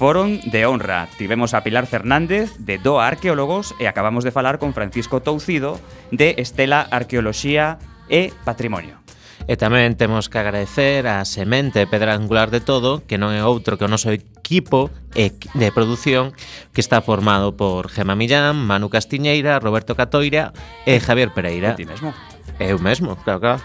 foron 0.00 0.40
de 0.48 0.64
honra. 0.64 1.08
Tivemos 1.18 1.52
a 1.52 1.62
Pilar 1.62 1.84
Fernández 1.84 2.56
de 2.56 2.78
Doa 2.78 3.06
Arqueólogos 3.06 3.76
e 3.76 3.84
acabamos 3.84 4.24
de 4.24 4.32
falar 4.32 4.56
con 4.56 4.72
Francisco 4.72 5.20
Toucido 5.20 5.76
de 6.08 6.40
Estela 6.40 6.88
Arqueoloxía 6.88 7.76
e 8.08 8.32
Patrimonio. 8.48 8.96
E 9.44 9.60
tamén 9.60 10.00
temos 10.00 10.32
que 10.32 10.40
agradecer 10.40 11.04
a 11.04 11.20
semente 11.28 11.84
pedra 11.84 12.16
angular 12.16 12.48
de 12.48 12.64
todo, 12.64 13.04
que 13.04 13.20
non 13.20 13.36
é 13.36 13.44
outro 13.44 13.76
que 13.76 13.84
o 13.84 13.92
noso 13.92 14.08
equipo 14.08 14.88
de 15.12 15.68
produción 15.68 16.32
que 16.72 16.80
está 16.80 17.04
formado 17.04 17.52
por 17.52 17.92
Gema 17.92 18.16
Millán, 18.16 18.56
Manu 18.56 18.88
Castiñeira, 18.88 19.60
Roberto 19.60 20.00
Catoira 20.00 20.56
e 20.88 20.96
Javier 20.96 21.36
Pereira. 21.36 21.76
E 21.76 21.76
ti 21.76 21.84
mesmo. 21.84 22.16
Eu 22.60 22.78
mesmo, 22.78 23.16
claro, 23.16 23.40
claro. 23.40 23.62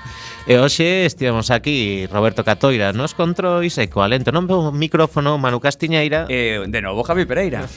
E 0.48 0.56
hoxe 0.56 1.04
estivemos 1.04 1.52
aquí 1.52 2.08
Roberto 2.08 2.48
Catoira 2.48 2.96
nos 2.96 3.12
controis 3.12 3.76
e 3.76 3.92
coa 3.92 4.08
lento 4.08 4.32
non 4.32 4.48
o 4.48 4.72
micrófono 4.72 5.36
Manu 5.36 5.60
Castiñeira 5.60 6.32
e 6.32 6.64
de 6.64 6.80
novo 6.80 7.04
Javi 7.04 7.28
Pereira. 7.28 7.68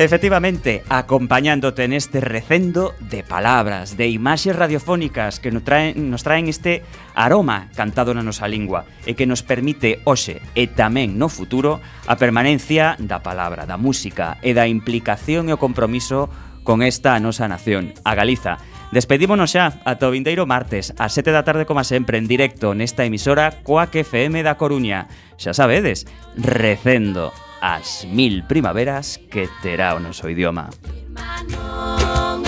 Efectivamente, 0.00 0.82
acompañándote 0.88 1.84
en 1.84 1.92
este 1.92 2.24
recendo 2.24 2.94
de 3.00 3.22
palabras, 3.22 3.98
de 3.98 4.08
imaxes 4.08 4.56
radiofónicas 4.56 5.44
que 5.44 5.52
nos 5.52 5.60
traen, 5.60 6.08
nos 6.08 6.24
traen 6.24 6.48
este 6.48 6.80
aroma 7.12 7.68
cantado 7.76 8.16
na 8.16 8.24
nosa 8.24 8.48
lingua 8.48 8.88
e 9.04 9.12
que 9.12 9.28
nos 9.28 9.44
permite 9.44 10.00
hoxe 10.08 10.40
e 10.56 10.72
tamén 10.72 11.20
no 11.20 11.28
futuro 11.28 11.84
a 12.08 12.16
permanencia 12.16 12.96
da 12.96 13.20
palabra, 13.20 13.68
da 13.68 13.76
música 13.76 14.40
e 14.40 14.56
da 14.56 14.64
implicación 14.64 15.52
e 15.52 15.52
o 15.52 15.60
compromiso 15.60 16.32
con 16.64 16.82
esta 16.82 17.18
nosa 17.20 17.48
nación, 17.48 17.94
a 18.04 18.14
Galiza. 18.14 18.58
Despedímonos 18.92 19.54
xa 19.54 19.78
ata 19.86 20.10
o 20.10 20.14
vindeiro 20.14 20.50
martes 20.50 20.90
ás 20.98 21.14
7 21.14 21.30
da 21.30 21.46
tarde 21.46 21.62
como 21.62 21.86
sempre 21.86 22.18
en 22.18 22.26
directo 22.26 22.74
nesta 22.74 23.06
emisora 23.06 23.62
Coac 23.62 23.94
FM 23.94 24.42
da 24.42 24.58
Coruña. 24.58 25.06
Xa 25.38 25.54
sabedes, 25.54 26.10
recendo 26.34 27.30
as 27.62 28.02
mil 28.10 28.42
primaveras 28.50 29.22
que 29.30 29.46
terá 29.62 29.94
o 29.94 30.02
noso 30.02 30.26
idioma. 30.26 30.74
Irmano, 30.90 32.42